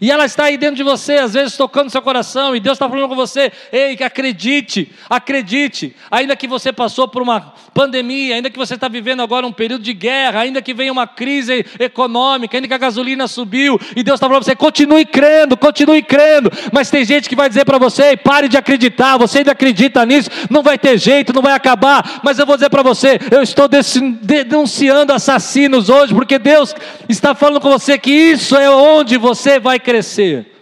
E 0.00 0.10
ela 0.10 0.26
está 0.26 0.44
aí 0.44 0.58
dentro 0.58 0.76
de 0.76 0.82
você, 0.82 1.14
às 1.14 1.32
vezes 1.32 1.56
tocando 1.56 1.90
seu 1.90 2.02
coração, 2.02 2.54
e 2.54 2.60
Deus 2.60 2.74
está 2.74 2.88
falando 2.88 3.08
com 3.08 3.16
você: 3.16 3.50
ei, 3.72 3.96
acredite, 4.04 4.92
acredite. 5.08 5.96
Ainda 6.10 6.36
que 6.36 6.46
você 6.46 6.70
passou 6.70 7.08
por 7.08 7.22
uma 7.22 7.54
pandemia, 7.72 8.34
ainda 8.34 8.50
que 8.50 8.58
você 8.58 8.74
está 8.74 8.88
vivendo 8.88 9.22
agora 9.22 9.46
um 9.46 9.52
período 9.52 9.82
de 9.82 9.94
guerra, 9.94 10.40
ainda 10.40 10.60
que 10.60 10.74
venha 10.74 10.92
uma 10.92 11.06
crise 11.06 11.64
econômica, 11.78 12.56
ainda 12.56 12.68
que 12.68 12.74
a 12.74 12.78
gasolina 12.78 13.26
subiu, 13.26 13.80
e 13.94 14.02
Deus 14.02 14.16
está 14.16 14.26
falando 14.26 14.44
para 14.44 14.52
você: 14.52 14.56
continue 14.56 15.06
crendo, 15.06 15.56
continue 15.56 16.02
crendo. 16.02 16.52
Mas 16.72 16.90
tem 16.90 17.02
gente 17.04 17.26
que 17.26 17.36
vai 17.36 17.48
dizer 17.48 17.64
para 17.64 17.78
você: 17.78 18.18
pare 18.18 18.48
de 18.48 18.58
acreditar, 18.58 19.16
você 19.16 19.38
ainda 19.38 19.52
acredita 19.52 20.04
nisso, 20.04 20.28
não 20.50 20.62
vai 20.62 20.78
ter 20.78 20.98
jeito, 20.98 21.32
não 21.32 21.42
vai 21.42 21.54
acabar. 21.54 22.20
Mas 22.22 22.38
eu 22.38 22.44
vou 22.44 22.56
dizer 22.56 22.68
para 22.68 22.82
você: 22.82 23.18
eu 23.30 23.42
estou 23.42 23.66
denunciando 23.66 25.14
assassinos 25.14 25.88
hoje, 25.88 26.12
porque 26.12 26.38
Deus 26.38 26.74
está 27.08 27.34
falando 27.34 27.62
com 27.62 27.70
você 27.70 27.96
que 27.96 28.10
isso 28.10 28.54
é 28.56 28.68
onde 28.68 29.16
você 29.16 29.58
vai 29.58 29.75
crescer. 29.78 30.52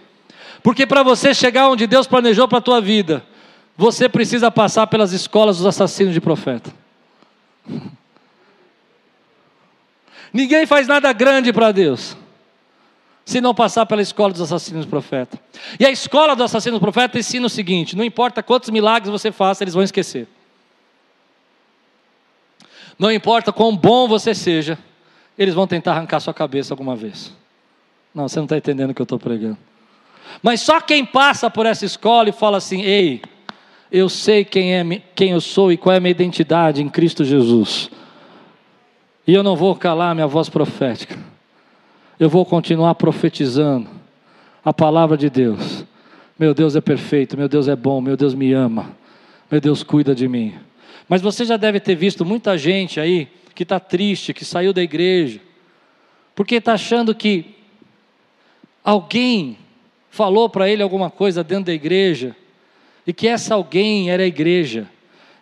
Porque 0.63 0.87
para 0.87 1.03
você 1.03 1.35
chegar 1.35 1.69
onde 1.69 1.87
Deus 1.87 2.07
planejou 2.07 2.49
para 2.49 2.59
a 2.59 2.63
tua 2.63 2.81
vida, 2.81 3.25
você 3.77 4.09
precisa 4.09 4.51
passar 4.51 4.87
pelas 4.87 5.13
escolas 5.13 5.59
dos 5.59 5.67
assassinos 5.67 6.15
de 6.15 6.21
profeta. 6.21 6.73
Ninguém 10.33 10.67
faz 10.67 10.89
nada 10.89 11.13
grande 11.13 11.53
para 11.53 11.71
Deus 11.71 12.17
se 13.25 13.41
não 13.41 13.55
passar 13.55 13.87
pela 13.87 14.03
escola 14.03 14.33
dos 14.33 14.43
assassinos 14.43 14.85
de 14.85 14.91
profeta. 14.91 15.41
E 15.79 15.87
a 15.87 15.91
escola 15.91 16.37
dos 16.37 16.45
assassinos 16.45 16.79
de 16.79 16.83
profeta 16.83 17.19
ensina 17.19 17.47
o 17.47 17.51
seguinte: 17.51 17.97
não 17.97 18.05
importa 18.05 18.43
quantos 18.43 18.71
milagres 18.71 19.11
você 19.11 19.33
faça, 19.33 19.65
eles 19.65 19.75
vão 19.75 19.83
esquecer. 19.83 20.29
Não 22.99 23.11
importa 23.11 23.53
quão 23.53 23.77
bom 23.77 24.07
você 24.07 24.35
seja, 24.35 24.79
eles 25.39 25.55
vão 25.55 25.67
tentar 25.67 25.93
arrancar 25.93 26.21
sua 26.21 26.35
cabeça 26.35 26.73
alguma 26.73 26.95
vez. 26.95 27.33
Não, 28.15 28.29
você 28.29 28.39
não 28.39 28.45
está 28.45 28.57
entendendo 28.57 28.91
o 28.91 28.95
que 28.95 29.03
eu 29.03 29.05
estou 29.05 29.19
pregando. 29.19 29.59
Mas 30.43 30.61
só 30.61 30.81
quem 30.81 31.05
passa 31.05 31.51
por 31.51 31.67
essa 31.67 31.85
escola 31.85 32.29
e 32.29 32.33
fala 32.33 32.59
assim: 32.59 32.83
ei, 32.83 33.21
eu 33.91 34.09
sei 34.09 34.45
quem, 34.45 34.75
é, 34.75 35.03
quem 35.15 35.31
eu 35.31 35.41
sou 35.41 35.73
e 35.73 35.77
qual 35.77 35.95
é 35.95 35.97
a 35.97 36.01
minha 36.01 36.11
identidade 36.11 36.83
em 36.83 36.89
Cristo 36.89 37.25
Jesus. 37.25 37.91
E 39.27 39.35
eu 39.35 39.43
não 39.43 39.57
vou 39.57 39.75
calar 39.75 40.15
minha 40.15 40.27
voz 40.27 40.49
profética. 40.49 41.19
Eu 42.19 42.29
vou 42.29 42.45
continuar 42.45 42.95
profetizando 42.95 43.89
a 44.65 44.73
palavra 44.73 45.17
de 45.17 45.29
Deus. 45.29 45.85
Meu 46.39 46.55
Deus 46.55 46.77
é 46.77 46.81
perfeito, 46.81 47.37
meu 47.37 47.49
Deus 47.49 47.69
é 47.69 47.77
bom, 47.77 48.01
meu 48.01 48.17
Deus 48.17 48.35
me 48.35 48.53
ama, 48.53 48.91
meu 49.51 49.61
Deus 49.61 49.83
cuida 49.83 50.15
de 50.15 50.27
mim. 50.27 50.55
Mas 51.09 51.23
você 51.23 51.45
já 51.45 51.57
deve 51.57 51.81
ter 51.81 51.95
visto 51.95 52.25
muita 52.25 52.59
gente 52.59 52.99
aí 52.99 53.29
que 53.55 53.63
está 53.63 53.79
triste, 53.79 54.35
que 54.35 54.45
saiu 54.45 54.73
da 54.73 54.83
igreja, 54.83 55.41
porque 56.35 56.57
está 56.57 56.73
achando 56.73 57.15
que 57.15 57.55
alguém 58.85 59.57
falou 60.11 60.49
para 60.49 60.69
ele 60.69 60.83
alguma 60.83 61.11
coisa 61.11 61.43
dentro 61.43 61.65
da 61.65 61.73
igreja, 61.73 62.37
e 63.07 63.13
que 63.13 63.27
essa 63.27 63.55
alguém 63.55 64.11
era 64.11 64.23
a 64.23 64.27
igreja. 64.27 64.89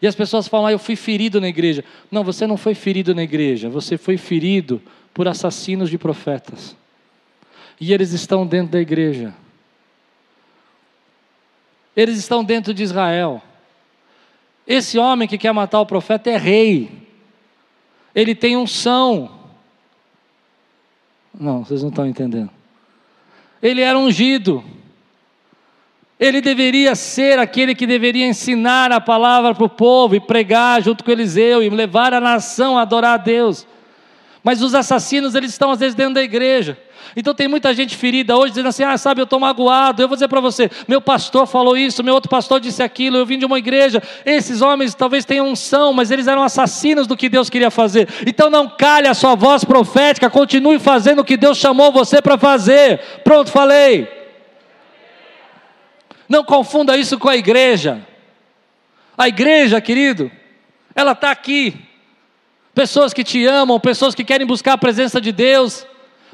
E 0.00 0.06
as 0.06 0.14
pessoas 0.14 0.48
falam, 0.48 0.66
ah, 0.66 0.72
eu 0.72 0.78
fui 0.78 0.96
ferido 0.96 1.40
na 1.40 1.48
igreja. 1.48 1.84
Não, 2.10 2.24
você 2.24 2.46
não 2.46 2.56
foi 2.56 2.74
ferido 2.74 3.14
na 3.14 3.22
igreja, 3.22 3.68
você 3.68 3.98
foi 3.98 4.16
ferido 4.16 4.80
por 5.12 5.28
assassinos 5.28 5.90
de 5.90 5.98
profetas. 5.98 6.76
E 7.80 7.92
eles 7.92 8.12
estão 8.12 8.46
dentro 8.46 8.72
da 8.72 8.80
igreja. 8.80 9.34
Eles 11.94 12.16
estão 12.16 12.42
dentro 12.42 12.72
de 12.72 12.82
Israel. 12.82 13.42
Esse 14.66 14.98
homem 14.98 15.28
que 15.28 15.36
quer 15.36 15.52
matar 15.52 15.80
o 15.80 15.86
profeta 15.86 16.30
é 16.30 16.36
rei. 16.36 16.90
Ele 18.14 18.34
tem 18.34 18.56
unção. 18.56 19.30
Não, 21.38 21.64
vocês 21.64 21.82
não 21.82 21.90
estão 21.90 22.06
entendendo 22.06 22.50
ele 23.62 23.80
era 23.80 23.98
ungido. 23.98 24.64
Ele 26.18 26.40
deveria 26.40 26.94
ser 26.94 27.38
aquele 27.38 27.74
que 27.74 27.86
deveria 27.86 28.26
ensinar 28.26 28.92
a 28.92 29.00
palavra 29.00 29.54
para 29.54 29.64
o 29.64 29.68
povo 29.68 30.14
e 30.14 30.20
pregar 30.20 30.82
junto 30.82 31.04
com 31.04 31.10
Eliseu 31.10 31.62
e 31.62 31.70
levar 31.70 32.12
a 32.12 32.20
nação 32.20 32.76
a 32.76 32.82
adorar 32.82 33.14
a 33.14 33.22
Deus. 33.22 33.66
Mas 34.42 34.60
os 34.60 34.74
assassinos, 34.74 35.34
eles 35.34 35.52
estão 35.52 35.70
às 35.70 35.78
vezes 35.78 35.94
dentro 35.94 36.14
da 36.14 36.22
igreja. 36.22 36.76
Então 37.14 37.34
tem 37.34 37.46
muita 37.46 37.74
gente 37.74 37.96
ferida 37.96 38.36
hoje 38.36 38.50
dizendo 38.50 38.68
assim: 38.68 38.82
ah, 38.82 38.96
sabe, 38.96 39.20
eu 39.20 39.24
estou 39.24 39.38
magoado. 39.38 40.02
Eu 40.02 40.08
vou 40.08 40.16
dizer 40.16 40.28
para 40.28 40.40
você: 40.40 40.70
meu 40.88 41.00
pastor 41.00 41.46
falou 41.46 41.76
isso, 41.76 42.02
meu 42.02 42.14
outro 42.14 42.28
pastor 42.28 42.58
disse 42.58 42.82
aquilo, 42.82 43.16
eu 43.16 43.26
vim 43.26 43.38
de 43.38 43.44
uma 43.44 43.58
igreja. 43.58 44.02
Esses 44.24 44.62
homens 44.62 44.94
talvez 44.94 45.24
tenham 45.24 45.48
unção, 45.48 45.92
mas 45.92 46.10
eles 46.10 46.26
eram 46.26 46.42
assassinos 46.42 47.06
do 47.06 47.16
que 47.16 47.28
Deus 47.28 47.48
queria 47.48 47.70
fazer. 47.70 48.08
Então 48.26 48.50
não 48.50 48.68
calhe 48.68 49.06
a 49.06 49.14
sua 49.14 49.34
voz 49.34 49.64
profética, 49.64 50.30
continue 50.30 50.78
fazendo 50.78 51.20
o 51.20 51.24
que 51.24 51.36
Deus 51.36 51.58
chamou 51.58 51.92
você 51.92 52.20
para 52.20 52.38
fazer. 52.38 52.98
Pronto, 53.22 53.50
falei. 53.50 54.08
Não 56.28 56.42
confunda 56.42 56.96
isso 56.96 57.18
com 57.18 57.28
a 57.28 57.36
igreja. 57.36 58.00
A 59.16 59.28
igreja, 59.28 59.80
querido, 59.80 60.32
ela 60.94 61.12
está 61.12 61.30
aqui. 61.30 61.91
Pessoas 62.74 63.12
que 63.12 63.22
te 63.22 63.44
amam, 63.46 63.78
pessoas 63.78 64.14
que 64.14 64.24
querem 64.24 64.46
buscar 64.46 64.74
a 64.74 64.78
presença 64.78 65.20
de 65.20 65.30
Deus. 65.30 65.86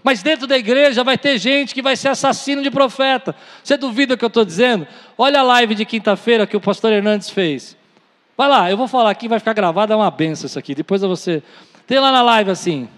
Mas 0.02 0.22
dentro 0.22 0.46
da 0.46 0.56
igreja 0.56 1.02
vai 1.02 1.18
ter 1.18 1.38
gente 1.38 1.74
que 1.74 1.82
vai 1.82 1.96
ser 1.96 2.08
assassino 2.08 2.62
de 2.62 2.70
profeta. 2.70 3.34
Você 3.62 3.76
duvida 3.76 4.14
o 4.14 4.18
que 4.18 4.24
eu 4.24 4.28
estou 4.28 4.44
dizendo? 4.44 4.86
Olha 5.16 5.40
a 5.40 5.42
live 5.42 5.74
de 5.74 5.84
quinta-feira 5.84 6.46
que 6.46 6.56
o 6.56 6.60
pastor 6.60 6.92
Hernandes 6.92 7.30
fez. 7.30 7.76
Vai 8.36 8.48
lá, 8.48 8.70
eu 8.70 8.76
vou 8.76 8.86
falar 8.86 9.10
aqui, 9.10 9.26
vai 9.26 9.40
ficar 9.40 9.52
gravado, 9.52 9.92
é 9.92 9.96
uma 9.96 10.10
benção 10.10 10.46
isso 10.46 10.58
aqui. 10.58 10.74
Depois 10.74 11.00
você. 11.02 11.42
Tem 11.86 11.98
lá 11.98 12.12
na 12.12 12.22
live 12.22 12.50
assim. 12.50 12.88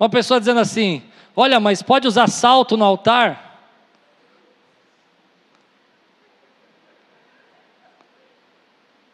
Uma 0.00 0.08
pessoa 0.08 0.40
dizendo 0.40 0.58
assim: 0.58 1.02
Olha, 1.36 1.60
mas 1.60 1.82
pode 1.82 2.08
usar 2.08 2.28
salto 2.28 2.76
no 2.76 2.84
altar? 2.84 3.60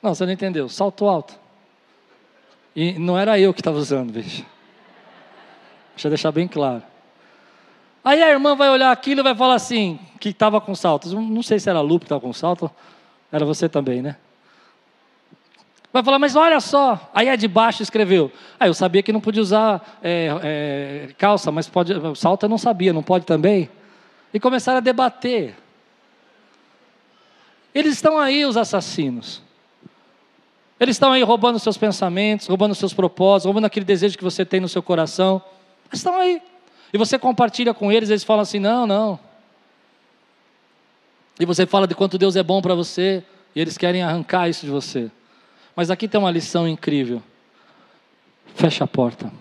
Não, 0.02 0.14
você 0.14 0.24
não 0.24 0.32
entendeu. 0.32 0.68
Salto 0.68 1.06
alto. 1.06 1.41
E 2.74 2.92
não 2.98 3.18
era 3.18 3.38
eu 3.38 3.52
que 3.52 3.60
estava 3.60 3.78
usando, 3.78 4.12
veja. 4.12 4.44
Deixa 5.94 6.08
eu 6.08 6.10
deixar 6.10 6.32
bem 6.32 6.48
claro. 6.48 6.82
Aí 8.04 8.22
a 8.22 8.30
irmã 8.30 8.56
vai 8.56 8.70
olhar 8.70 8.90
aquilo 8.90 9.20
e 9.20 9.22
vai 9.22 9.34
falar 9.34 9.54
assim, 9.54 9.98
que 10.18 10.30
estava 10.30 10.60
com 10.60 10.74
saltos. 10.74 11.12
Não 11.12 11.42
sei 11.42 11.60
se 11.60 11.68
era 11.68 11.78
a 11.78 11.82
Lu 11.82 11.98
que 11.98 12.06
estava 12.06 12.20
com 12.20 12.32
salto, 12.32 12.70
era 13.30 13.44
você 13.44 13.68
também, 13.68 14.02
né? 14.02 14.16
Vai 15.92 16.02
falar, 16.02 16.18
mas 16.18 16.34
olha 16.34 16.58
só. 16.58 17.10
Aí 17.14 17.28
a 17.28 17.36
de 17.36 17.46
baixo 17.46 17.82
escreveu. 17.82 18.32
Ah, 18.58 18.66
eu 18.66 18.74
sabia 18.74 19.02
que 19.02 19.12
não 19.12 19.20
podia 19.20 19.42
usar 19.42 19.98
é, 20.02 20.30
é, 20.42 21.12
calça, 21.18 21.52
mas 21.52 21.68
pode, 21.68 21.92
salto 22.16 22.44
eu 22.44 22.48
não 22.48 22.56
sabia, 22.56 22.92
não 22.92 23.02
pode 23.02 23.26
também? 23.26 23.68
E 24.32 24.40
começaram 24.40 24.78
a 24.78 24.80
debater. 24.80 25.54
Eles 27.74 27.94
estão 27.94 28.18
aí, 28.18 28.44
os 28.44 28.56
assassinos. 28.56 29.42
Eles 30.82 30.96
estão 30.96 31.12
aí 31.12 31.22
roubando 31.22 31.60
seus 31.60 31.76
pensamentos, 31.78 32.48
roubando 32.48 32.74
seus 32.74 32.92
propósitos, 32.92 33.44
roubando 33.44 33.66
aquele 33.66 33.86
desejo 33.86 34.18
que 34.18 34.24
você 34.24 34.44
tem 34.44 34.58
no 34.58 34.68
seu 34.68 34.82
coração. 34.82 35.40
Eles 35.88 36.00
estão 36.00 36.16
aí. 36.16 36.42
E 36.92 36.98
você 36.98 37.16
compartilha 37.20 37.72
com 37.72 37.92
eles, 37.92 38.10
eles 38.10 38.24
falam 38.24 38.42
assim: 38.42 38.58
não, 38.58 38.84
não. 38.84 39.20
E 41.38 41.46
você 41.46 41.66
fala 41.66 41.86
de 41.86 41.94
quanto 41.94 42.18
Deus 42.18 42.34
é 42.34 42.42
bom 42.42 42.60
para 42.60 42.74
você, 42.74 43.22
e 43.54 43.60
eles 43.60 43.78
querem 43.78 44.02
arrancar 44.02 44.48
isso 44.48 44.66
de 44.66 44.72
você. 44.72 45.08
Mas 45.76 45.88
aqui 45.88 46.08
tem 46.08 46.18
uma 46.18 46.32
lição 46.32 46.66
incrível. 46.66 47.22
Fecha 48.56 48.82
a 48.82 48.88
porta. 48.88 49.32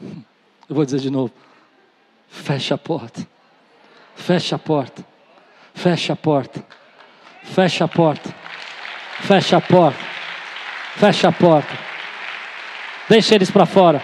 Eu 0.00 0.76
vou 0.76 0.84
dizer 0.84 1.00
de 1.00 1.10
novo. 1.10 1.32
Fecha 2.28 2.76
a 2.76 2.78
porta. 2.78 3.26
Fecha 4.14 4.54
a 4.54 4.58
porta. 4.58 5.17
Fecha 5.78 6.12
a 6.12 6.16
porta. 6.16 6.60
Fecha 7.44 7.84
a 7.84 7.88
porta. 7.88 8.34
Fecha 9.20 9.56
a 9.58 9.60
porta. 9.60 10.04
Fecha 10.96 11.28
a 11.28 11.32
porta. 11.32 11.72
Deixa 13.08 13.36
eles 13.36 13.48
para 13.48 13.64
fora. 13.64 14.02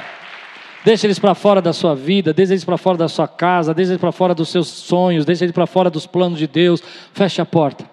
Deixa 0.85 1.09
eles 1.09 1.19
para 1.19 1.35
fora 1.35 1.61
da 1.61 1.73
sua 1.73 1.97
vida, 1.97 2.33
deixa 2.33 2.53
eles 2.53 2.65
para 2.65 2.77
fora 2.77 2.99
da 2.99 3.09
sua 3.09 3.27
casa, 3.27 3.75
deixa 3.75 3.91
eles 3.91 4.01
para 4.01 4.13
fora 4.13 4.35
dos 4.35 4.51
seus 4.51 4.69
sonhos, 4.69 5.25
deixa 5.25 5.45
eles 5.45 5.55
para 5.55 5.67
fora 5.67 5.91
dos 5.91 6.07
planos 6.07 6.39
de 6.39 6.47
Deus. 6.47 6.81
Fecha 7.13 7.43
a 7.43 7.47
porta. 7.47 7.85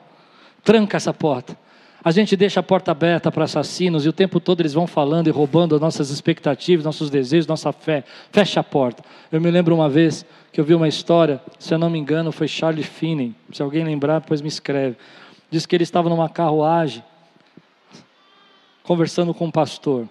Tranca 0.63 0.97
essa 0.97 1.11
porta. 1.11 1.57
A 2.03 2.09
gente 2.09 2.35
deixa 2.35 2.59
a 2.59 2.63
porta 2.63 2.91
aberta 2.91 3.31
para 3.31 3.43
assassinos 3.43 4.05
e 4.05 4.09
o 4.09 4.13
tempo 4.13 4.39
todo 4.39 4.61
eles 4.61 4.73
vão 4.73 4.87
falando 4.87 5.27
e 5.27 5.29
roubando 5.29 5.75
as 5.75 5.81
nossas 5.81 6.09
expectativas, 6.09 6.83
nossos 6.83 7.11
desejos, 7.11 7.45
nossa 7.45 7.71
fé. 7.71 8.03
Fecha 8.31 8.59
a 8.59 8.63
porta. 8.63 9.03
Eu 9.31 9.39
me 9.39 9.51
lembro 9.51 9.75
uma 9.75 9.87
vez 9.87 10.25
que 10.51 10.59
eu 10.59 10.65
vi 10.65 10.73
uma 10.73 10.87
história, 10.87 11.39
se 11.59 11.73
eu 11.73 11.77
não 11.77 11.91
me 11.91 11.99
engano, 11.99 12.31
foi 12.31 12.47
Charlie 12.47 12.83
Finney. 12.83 13.35
Se 13.53 13.61
alguém 13.61 13.83
lembrar, 13.83 14.19
depois 14.19 14.41
me 14.41 14.47
escreve. 14.47 14.97
Diz 15.51 15.67
que 15.67 15.75
ele 15.75 15.83
estava 15.83 16.09
numa 16.09 16.27
carruagem 16.27 17.03
conversando 18.83 19.31
com 19.31 19.45
um 19.45 19.51
pastor. 19.51 20.09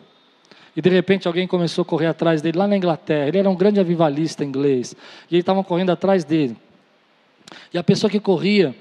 E 0.76 0.80
de 0.80 0.88
repente 0.88 1.26
alguém 1.26 1.48
começou 1.48 1.82
a 1.82 1.84
correr 1.84 2.06
atrás 2.06 2.40
dele 2.40 2.56
lá 2.56 2.68
na 2.68 2.76
Inglaterra. 2.76 3.26
Ele 3.26 3.38
era 3.38 3.50
um 3.50 3.56
grande 3.56 3.80
avivalista 3.80 4.44
inglês. 4.44 4.94
E 5.28 5.34
eles 5.34 5.42
estavam 5.42 5.64
correndo 5.64 5.90
atrás 5.90 6.22
dele. 6.22 6.56
E 7.74 7.78
a 7.78 7.82
pessoa 7.82 8.08
que 8.08 8.20
corria 8.20 8.74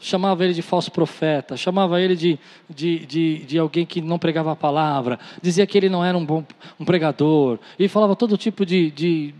chamava 0.00 0.44
ele 0.44 0.54
de 0.54 0.62
falso 0.62 0.90
profeta, 0.90 1.56
chamava 1.56 2.00
ele 2.00 2.14
de, 2.14 2.38
de, 2.68 3.04
de, 3.06 3.38
de, 3.44 3.58
alguém 3.58 3.84
que 3.84 4.00
não 4.00 4.18
pregava 4.18 4.52
a 4.52 4.56
palavra, 4.56 5.18
dizia 5.42 5.66
que 5.66 5.76
ele 5.76 5.88
não 5.88 6.04
era 6.04 6.16
um 6.16 6.24
bom 6.24 6.44
um 6.78 6.84
pregador, 6.84 7.58
e 7.78 7.88
falava 7.88 8.14
todo 8.14 8.36
tipo 8.36 8.64
de, 8.64 8.90
de, 8.90 9.34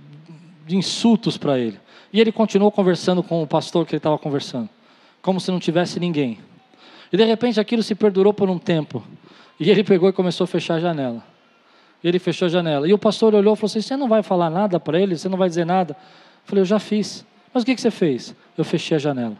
de 0.67 0.77
insultos 0.77 1.37
para 1.37 1.59
ele. 1.59 1.79
E 2.13 2.21
ele 2.21 2.33
continuou 2.33 2.73
conversando 2.73 3.23
com 3.23 3.43
o 3.43 3.47
pastor 3.47 3.87
que 3.87 3.93
ele 3.93 3.99
estava 3.99 4.19
conversando, 4.19 4.69
como 5.23 5.41
se 5.41 5.51
não 5.51 5.61
tivesse 5.61 6.01
ninguém. 6.01 6.39
E 7.13 7.17
de 7.17 7.25
repente 7.25 7.61
aquilo 7.61 7.83
se 7.83 7.95
perdurou 7.95 8.33
por 8.33 8.51
um 8.51 8.59
tempo, 8.59 9.05
e 9.61 9.71
ele 9.71 9.85
pegou 9.85 10.09
e 10.09 10.13
começou 10.13 10.45
a 10.45 10.49
fechar 10.49 10.75
a 10.75 10.81
janela. 10.81 11.23
Ele 12.03 12.19
fechou 12.19 12.47
a 12.47 12.49
janela. 12.49 12.89
E 12.89 12.93
o 12.93 12.99
pastor 12.99 13.35
olhou 13.35 13.55
e 13.55 13.57
falou 13.57 13.67
assim: 13.67 13.81
Você 13.81 13.97
não 13.97 14.09
vai 14.09 14.23
falar 14.23 14.49
nada 14.51 14.79
para 14.79 15.01
ele? 15.01 15.19
Você 15.19 15.29
não 15.29 15.37
vai 15.37 15.49
dizer 15.49 15.67
nada? 15.67 15.95
Eu 15.95 16.43
falei: 16.45 16.63
Eu 16.63 16.65
já 16.65 16.79
fiz. 16.79 17.27
Mas 17.53 17.65
o 17.65 17.67
que 17.67 17.77
você 17.77 17.91
fez? 17.91 18.37
Eu 18.57 18.65
fechei 18.65 18.97
a 18.97 19.01
janela. 19.01 19.37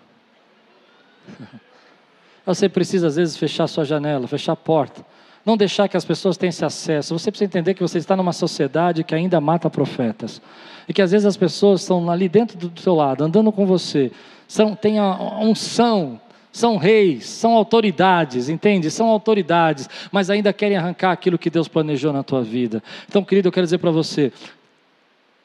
Você 2.47 2.69
precisa, 2.69 3.09
às 3.09 3.17
vezes, 3.17 3.37
fechar 3.37 3.67
sua 3.67 3.85
janela, 3.85 4.27
fechar 4.27 4.53
a 4.53 4.57
porta. 4.57 5.05
Não 5.45 5.57
deixar 5.57 5.87
que 5.87 5.97
as 5.97 6.05
pessoas 6.05 6.37
tenham 6.37 6.49
esse 6.49 6.65
acesso. 6.65 7.19
Você 7.19 7.31
precisa 7.31 7.47
entender 7.47 7.75
que 7.75 7.83
você 7.83 7.99
está 7.99 8.17
numa 8.17 8.33
sociedade 8.33 9.05
que 9.05 9.15
ainda 9.15 9.39
mata 9.41 9.69
profetas. 9.69 10.41
E 10.89 10.93
que 10.93 11.03
às 11.03 11.11
vezes 11.11 11.27
as 11.27 11.37
pessoas 11.37 11.83
estão 11.83 12.11
ali 12.11 12.29
dentro 12.29 12.57
do 12.57 12.81
seu 12.81 12.95
lado, 12.95 13.23
andando 13.23 13.53
com 13.53 13.67
você, 13.67 14.11
são, 14.47 14.75
têm 14.75 14.99
a 14.99 15.39
unção 15.41 16.19
são 16.51 16.77
reis, 16.77 17.27
são 17.27 17.53
autoridades, 17.53 18.49
entende? 18.49 18.91
São 18.91 19.09
autoridades, 19.09 19.89
mas 20.11 20.29
ainda 20.29 20.53
querem 20.53 20.77
arrancar 20.77 21.13
aquilo 21.13 21.39
que 21.39 21.51
Deus 21.51 21.69
planejou 21.69 22.13
na 22.13 22.23
tua 22.23 22.43
vida. 22.43 22.83
Então, 23.09 23.23
querido, 23.23 23.49
eu 23.49 23.53
quero 23.53 23.67
dizer 23.67 23.79
para 23.79 23.91
você, 23.91 24.33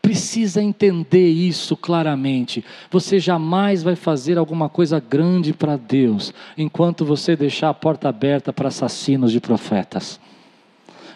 precisa 0.04 0.62
entender 0.62 1.30
isso 1.30 1.78
claramente. 1.78 2.63
Você 2.92 3.22
jamais 3.22 3.82
vai 3.82 3.96
fazer 3.96 4.38
alguma 4.38 4.68
coisa 4.68 5.00
grande 5.00 5.54
para 5.54 5.78
Deus 5.78 6.34
enquanto 6.58 7.06
você 7.06 7.38
deixar 7.38 7.70
a 7.70 7.74
porta 7.74 8.10
aberta 8.10 8.52
para 8.52 8.68
assassinos 8.68 9.32
de 9.32 9.39
profetas. 9.39 10.20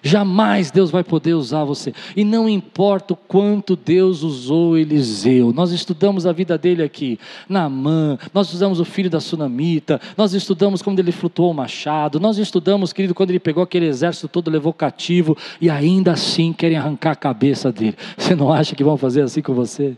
Jamais 0.07 0.71
Deus 0.71 0.89
vai 0.89 1.03
poder 1.03 1.33
usar 1.33 1.65
você. 1.65 1.93
E 2.15 2.23
não 2.23 2.47
importa 2.47 3.13
o 3.13 3.17
quanto 3.17 3.75
Deus 3.75 4.23
usou 4.23 4.77
Eliseu. 4.77 5.51
Nós 5.51 5.71
estudamos 5.71 6.25
a 6.25 6.31
vida 6.31 6.57
dele 6.57 6.81
aqui. 6.81 7.19
Naamã, 7.49 8.17
nós 8.33 8.47
estudamos 8.47 8.79
o 8.79 8.85
filho 8.85 9.09
da 9.09 9.19
Sunamita, 9.19 9.99
nós 10.15 10.33
estudamos 10.33 10.81
quando 10.81 10.99
ele 10.99 11.11
flutuou 11.11 11.51
o 11.51 11.53
machado, 11.53 12.21
nós 12.21 12.37
estudamos, 12.37 12.93
querido, 12.93 13.13
quando 13.13 13.31
ele 13.31 13.39
pegou 13.39 13.61
aquele 13.61 13.85
exército 13.85 14.29
todo, 14.29 14.49
levou 14.49 14.71
cativo, 14.71 15.37
e 15.59 15.69
ainda 15.69 16.13
assim 16.13 16.53
querem 16.53 16.77
arrancar 16.77 17.11
a 17.11 17.15
cabeça 17.15 17.69
dele. 17.69 17.97
Você 18.17 18.33
não 18.33 18.53
acha 18.53 18.75
que 18.75 18.85
vão 18.85 18.95
fazer 18.95 19.23
assim 19.23 19.41
com 19.41 19.53
você? 19.53 19.97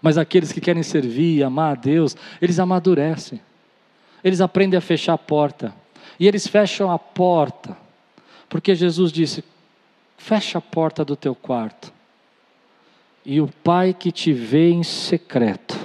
Mas 0.00 0.16
aqueles 0.16 0.52
que 0.52 0.60
querem 0.60 0.84
servir 0.84 1.38
e 1.38 1.42
amar 1.42 1.72
a 1.72 1.74
Deus, 1.74 2.16
eles 2.40 2.60
amadurecem. 2.60 3.40
Eles 4.22 4.40
aprendem 4.40 4.78
a 4.78 4.80
fechar 4.80 5.14
a 5.14 5.18
porta. 5.18 5.74
E 6.18 6.28
eles 6.28 6.46
fecham 6.46 6.92
a 6.92 6.98
porta 6.98 7.76
porque 8.50 8.74
Jesus 8.74 9.12
disse: 9.12 9.42
fecha 10.18 10.58
a 10.58 10.60
porta 10.60 11.04
do 11.04 11.16
teu 11.16 11.34
quarto, 11.34 11.90
e 13.24 13.40
o 13.40 13.46
Pai 13.46 13.94
que 13.94 14.10
te 14.10 14.32
vê 14.32 14.70
em 14.70 14.82
secreto, 14.82 15.78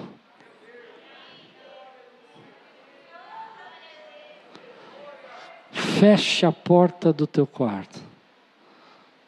fecha 5.72 6.50
a 6.50 6.52
porta 6.52 7.14
do 7.14 7.28
teu 7.28 7.46
quarto, 7.46 8.02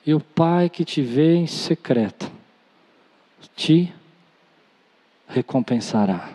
e 0.06 0.14
o 0.14 0.20
Pai 0.20 0.68
que 0.68 0.84
te 0.84 1.02
vê 1.02 1.36
em 1.36 1.48
secreto, 1.48 2.30
te 3.56 3.94
recompensará. 5.28 6.32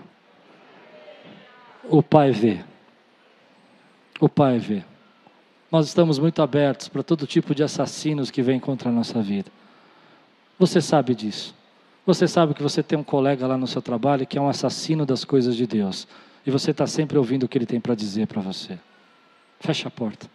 O 1.84 2.00
Pai 2.00 2.30
vê. 2.30 2.64
O 4.20 4.28
Pai 4.28 4.58
vê. 4.60 4.91
Nós 5.72 5.86
estamos 5.86 6.18
muito 6.18 6.42
abertos 6.42 6.86
para 6.86 7.02
todo 7.02 7.26
tipo 7.26 7.54
de 7.54 7.62
assassinos 7.62 8.30
que 8.30 8.42
vem 8.42 8.60
contra 8.60 8.90
a 8.90 8.92
nossa 8.92 9.22
vida. 9.22 9.50
Você 10.58 10.82
sabe 10.82 11.14
disso. 11.14 11.54
Você 12.04 12.28
sabe 12.28 12.52
que 12.52 12.62
você 12.62 12.82
tem 12.82 12.98
um 12.98 13.02
colega 13.02 13.46
lá 13.46 13.56
no 13.56 13.66
seu 13.66 13.80
trabalho 13.80 14.26
que 14.26 14.36
é 14.36 14.40
um 14.40 14.50
assassino 14.50 15.06
das 15.06 15.24
coisas 15.24 15.56
de 15.56 15.66
Deus. 15.66 16.06
E 16.44 16.50
você 16.50 16.72
está 16.72 16.86
sempre 16.86 17.16
ouvindo 17.16 17.44
o 17.44 17.48
que 17.48 17.56
ele 17.56 17.64
tem 17.64 17.80
para 17.80 17.94
dizer 17.94 18.26
para 18.26 18.42
você. 18.42 18.78
Fecha 19.60 19.88
a 19.88 19.90
porta. 19.90 20.26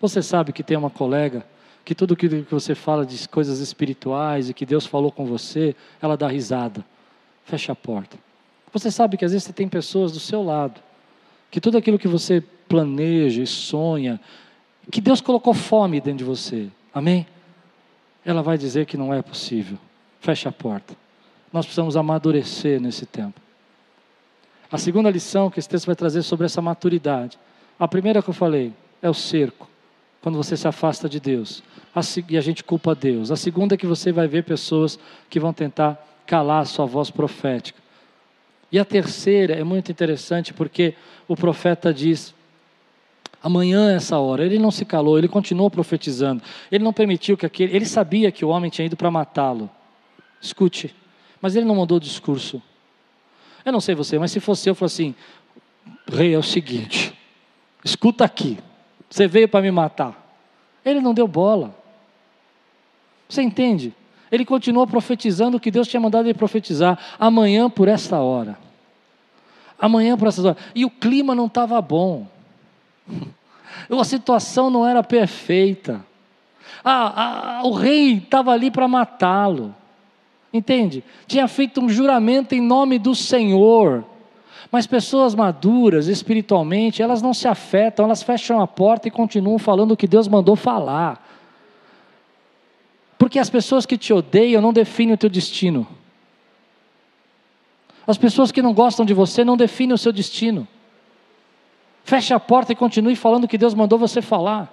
Você 0.00 0.22
sabe 0.22 0.52
que 0.52 0.62
tem 0.62 0.76
uma 0.76 0.90
colega 0.90 1.44
que 1.84 1.92
tudo 1.92 2.14
que 2.14 2.28
você 2.48 2.72
fala 2.72 3.04
de 3.04 3.28
coisas 3.28 3.58
espirituais 3.58 4.48
e 4.48 4.54
que 4.54 4.64
Deus 4.64 4.86
falou 4.86 5.10
com 5.10 5.26
você, 5.26 5.74
ela 6.00 6.16
dá 6.16 6.28
risada. 6.28 6.84
Fecha 7.44 7.72
a 7.72 7.76
porta. 7.76 8.16
Você 8.72 8.92
sabe 8.92 9.16
que 9.16 9.24
às 9.24 9.32
vezes 9.32 9.44
você 9.44 9.52
tem 9.52 9.68
pessoas 9.68 10.12
do 10.12 10.20
seu 10.20 10.44
lado 10.44 10.80
que 11.50 11.60
tudo 11.60 11.78
aquilo 11.78 11.98
que 11.98 12.08
você 12.08 12.44
planeja 12.68 13.42
e 13.42 13.46
sonha, 13.46 14.20
que 14.90 15.00
Deus 15.00 15.20
colocou 15.20 15.54
fome 15.54 16.00
dentro 16.00 16.18
de 16.18 16.24
você. 16.24 16.68
Amém? 16.92 17.26
Ela 18.24 18.42
vai 18.42 18.56
dizer 18.58 18.86
que 18.86 18.96
não 18.96 19.12
é 19.12 19.22
possível. 19.22 19.78
Feche 20.20 20.48
a 20.48 20.52
porta. 20.52 20.94
Nós 21.52 21.64
precisamos 21.64 21.96
amadurecer 21.96 22.80
nesse 22.80 23.06
tempo. 23.06 23.40
A 24.70 24.78
segunda 24.78 25.10
lição 25.10 25.50
que 25.50 25.58
esse 25.58 25.68
texto 25.68 25.86
vai 25.86 25.94
trazer 25.94 26.22
sobre 26.22 26.46
essa 26.46 26.60
maturidade. 26.60 27.38
A 27.78 27.86
primeira 27.86 28.22
que 28.22 28.30
eu 28.30 28.34
falei 28.34 28.72
é 29.00 29.08
o 29.08 29.14
cerco, 29.14 29.68
quando 30.20 30.36
você 30.36 30.56
se 30.56 30.66
afasta 30.66 31.08
de 31.08 31.20
Deus. 31.20 31.62
A, 31.94 32.00
e 32.28 32.36
a 32.36 32.40
gente 32.40 32.64
culpa 32.64 32.94
Deus. 32.94 33.30
A 33.30 33.36
segunda 33.36 33.74
é 33.74 33.78
que 33.78 33.86
você 33.86 34.10
vai 34.10 34.26
ver 34.26 34.44
pessoas 34.44 34.98
que 35.30 35.38
vão 35.38 35.52
tentar 35.52 36.04
calar 36.26 36.62
a 36.62 36.64
sua 36.64 36.84
voz 36.84 37.10
profética. 37.10 37.78
E 38.70 38.78
a 38.78 38.84
terceira 38.84 39.54
é 39.54 39.62
muito 39.62 39.92
interessante 39.92 40.52
porque 40.52 40.94
o 41.28 41.36
profeta 41.36 41.94
diz: 41.94 42.34
amanhã 43.42 43.94
essa 43.94 44.18
hora. 44.18 44.44
Ele 44.44 44.58
não 44.58 44.70
se 44.70 44.84
calou, 44.84 45.18
ele 45.18 45.28
continuou 45.28 45.70
profetizando. 45.70 46.42
Ele 46.70 46.82
não 46.82 46.92
permitiu 46.92 47.36
que 47.36 47.46
aquele. 47.46 47.74
Ele 47.74 47.86
sabia 47.86 48.30
que 48.32 48.44
o 48.44 48.48
homem 48.48 48.70
tinha 48.70 48.86
ido 48.86 48.96
para 48.96 49.10
matá-lo. 49.10 49.70
Escute, 50.40 50.94
mas 51.40 51.56
ele 51.56 51.66
não 51.66 51.76
mandou 51.76 51.98
discurso. 51.98 52.62
Eu 53.64 53.72
não 53.72 53.80
sei 53.80 53.94
você, 53.94 54.18
mas 54.18 54.30
se 54.30 54.40
fosse 54.40 54.68
eu, 54.68 54.72
eu 54.72 54.74
falo 54.74 54.86
assim: 54.86 55.14
Rei, 56.10 56.34
é 56.34 56.38
o 56.38 56.42
seguinte, 56.42 57.12
escuta 57.84 58.24
aqui, 58.24 58.58
você 59.10 59.26
veio 59.26 59.48
para 59.48 59.62
me 59.62 59.70
matar. 59.70 60.24
Ele 60.84 61.00
não 61.00 61.12
deu 61.12 61.26
bola. 61.26 61.74
Você 63.28 63.42
entende? 63.42 63.92
Ele 64.30 64.44
continuou 64.44 64.86
profetizando 64.86 65.56
o 65.56 65.60
que 65.60 65.70
Deus 65.70 65.88
tinha 65.88 66.00
mandado 66.00 66.26
ele 66.26 66.34
profetizar. 66.34 66.98
Amanhã 67.18 67.68
por 67.68 67.88
esta 67.88 68.20
hora. 68.20 68.58
Amanhã 69.78 70.16
por 70.16 70.28
essas 70.28 70.44
horas. 70.44 70.62
E 70.74 70.84
o 70.84 70.90
clima 70.90 71.34
não 71.34 71.46
estava 71.46 71.80
bom. 71.80 72.26
A 73.90 74.04
situação 74.04 74.70
não 74.70 74.86
era 74.86 75.02
perfeita. 75.02 76.04
O 77.64 77.72
rei 77.72 78.18
estava 78.18 78.52
ali 78.52 78.70
para 78.70 78.88
matá-lo. 78.88 79.74
Entende? 80.52 81.04
Tinha 81.26 81.46
feito 81.48 81.80
um 81.80 81.88
juramento 81.88 82.54
em 82.54 82.60
nome 82.60 82.98
do 82.98 83.14
Senhor. 83.14 84.04
Mas 84.70 84.86
pessoas 84.86 85.34
maduras 85.34 86.06
espiritualmente, 86.06 87.02
elas 87.02 87.22
não 87.22 87.32
se 87.32 87.46
afetam, 87.46 88.04
elas 88.04 88.22
fecham 88.22 88.60
a 88.60 88.66
porta 88.66 89.08
e 89.08 89.10
continuam 89.10 89.58
falando 89.58 89.92
o 89.92 89.96
que 89.96 90.06
Deus 90.06 90.26
mandou 90.26 90.56
falar. 90.56 91.24
Porque 93.18 93.38
as 93.38 93.50
pessoas 93.50 93.86
que 93.86 93.96
te 93.96 94.12
odeiam 94.12 94.60
não 94.60 94.72
definem 94.72 95.14
o 95.14 95.18
teu 95.18 95.30
destino. 95.30 95.86
As 98.06 98.18
pessoas 98.18 98.52
que 98.52 98.62
não 98.62 98.72
gostam 98.72 99.04
de 99.04 99.14
você 99.14 99.44
não 99.44 99.56
definem 99.56 99.94
o 99.94 99.98
seu 99.98 100.12
destino. 100.12 100.66
Feche 102.06 102.32
a 102.32 102.38
porta 102.38 102.72
e 102.72 102.76
continue 102.76 103.16
falando 103.16 103.44
o 103.44 103.48
que 103.48 103.58
Deus 103.58 103.74
mandou 103.74 103.98
você 103.98 104.22
falar. 104.22 104.72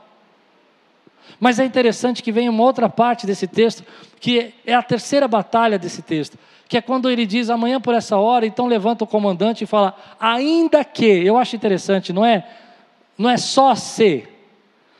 Mas 1.39 1.57
é 1.57 1.65
interessante 1.65 2.21
que 2.21 2.31
vem 2.31 2.47
uma 2.47 2.61
outra 2.61 2.87
parte 2.87 3.25
desse 3.25 3.47
texto, 3.47 3.83
que 4.19 4.53
é 4.63 4.75
a 4.75 4.83
terceira 4.83 5.27
batalha 5.27 5.79
desse 5.79 6.03
texto, 6.03 6.37
que 6.69 6.77
é 6.77 6.81
quando 6.81 7.09
ele 7.09 7.25
diz 7.25 7.49
amanhã 7.49 7.81
por 7.81 7.95
essa 7.95 8.17
hora, 8.17 8.45
então 8.45 8.67
levanta 8.67 9.03
o 9.03 9.07
comandante 9.07 9.63
e 9.63 9.67
fala: 9.67 9.97
ainda 10.19 10.85
que, 10.85 11.07
eu 11.07 11.35
acho 11.35 11.55
interessante, 11.55 12.13
não 12.13 12.23
é, 12.23 12.47
não 13.17 13.27
é 13.27 13.37
só 13.37 13.73
se, 13.73 14.27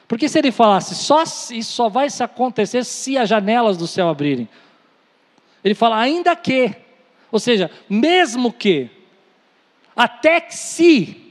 porque 0.08 0.28
se 0.28 0.40
ele 0.40 0.52
falasse 0.52 0.96
só 0.96 1.22
isso 1.22 1.72
só 1.72 1.88
vai 1.88 2.10
se 2.10 2.24
acontecer 2.24 2.84
se 2.84 3.16
as 3.16 3.30
janelas 3.30 3.78
do 3.78 3.86
céu 3.86 4.10
abrirem. 4.10 4.50
Ele 5.64 5.76
fala 5.76 6.00
ainda 6.00 6.36
que, 6.36 6.76
ou 7.32 7.38
seja, 7.38 7.70
mesmo 7.88 8.52
que, 8.52 8.90
até 9.96 10.42
que 10.42 10.58
se, 10.58 11.23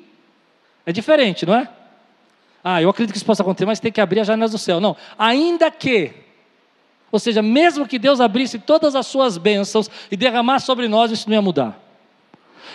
é 0.85 0.93
diferente, 0.93 1.47
não 1.47 1.55
é? 1.55 1.69
Ah, 2.63 2.81
eu 2.81 2.89
acredito 2.89 3.13
que 3.13 3.19
isso 3.19 3.27
possa 3.27 3.43
acontecer, 3.43 3.67
mas 3.67 3.81
tem 3.81 3.91
que 3.91 4.01
abrir 4.01 4.21
as 4.21 4.27
janelas 4.27 4.53
do 4.53 4.59
céu. 4.59 4.81
Não, 4.81 4.97
ainda 5.19 5.71
que, 5.71 6.13
ou 7.11 7.19
seja, 7.19 7.43
mesmo 7.43 7.87
que 7.87 7.99
Deus 7.99 8.21
abrisse 8.21 8.59
todas 8.59 8.95
as 8.95 9.07
suas 9.07 9.37
bênçãos 9.37 9.91
e 10.11 10.17
derramasse 10.17 10.67
sobre 10.67 10.89
nós, 10.89 11.11
isso 11.11 11.29
não 11.29 11.35
ia 11.35 11.43
mudar. 11.43 11.79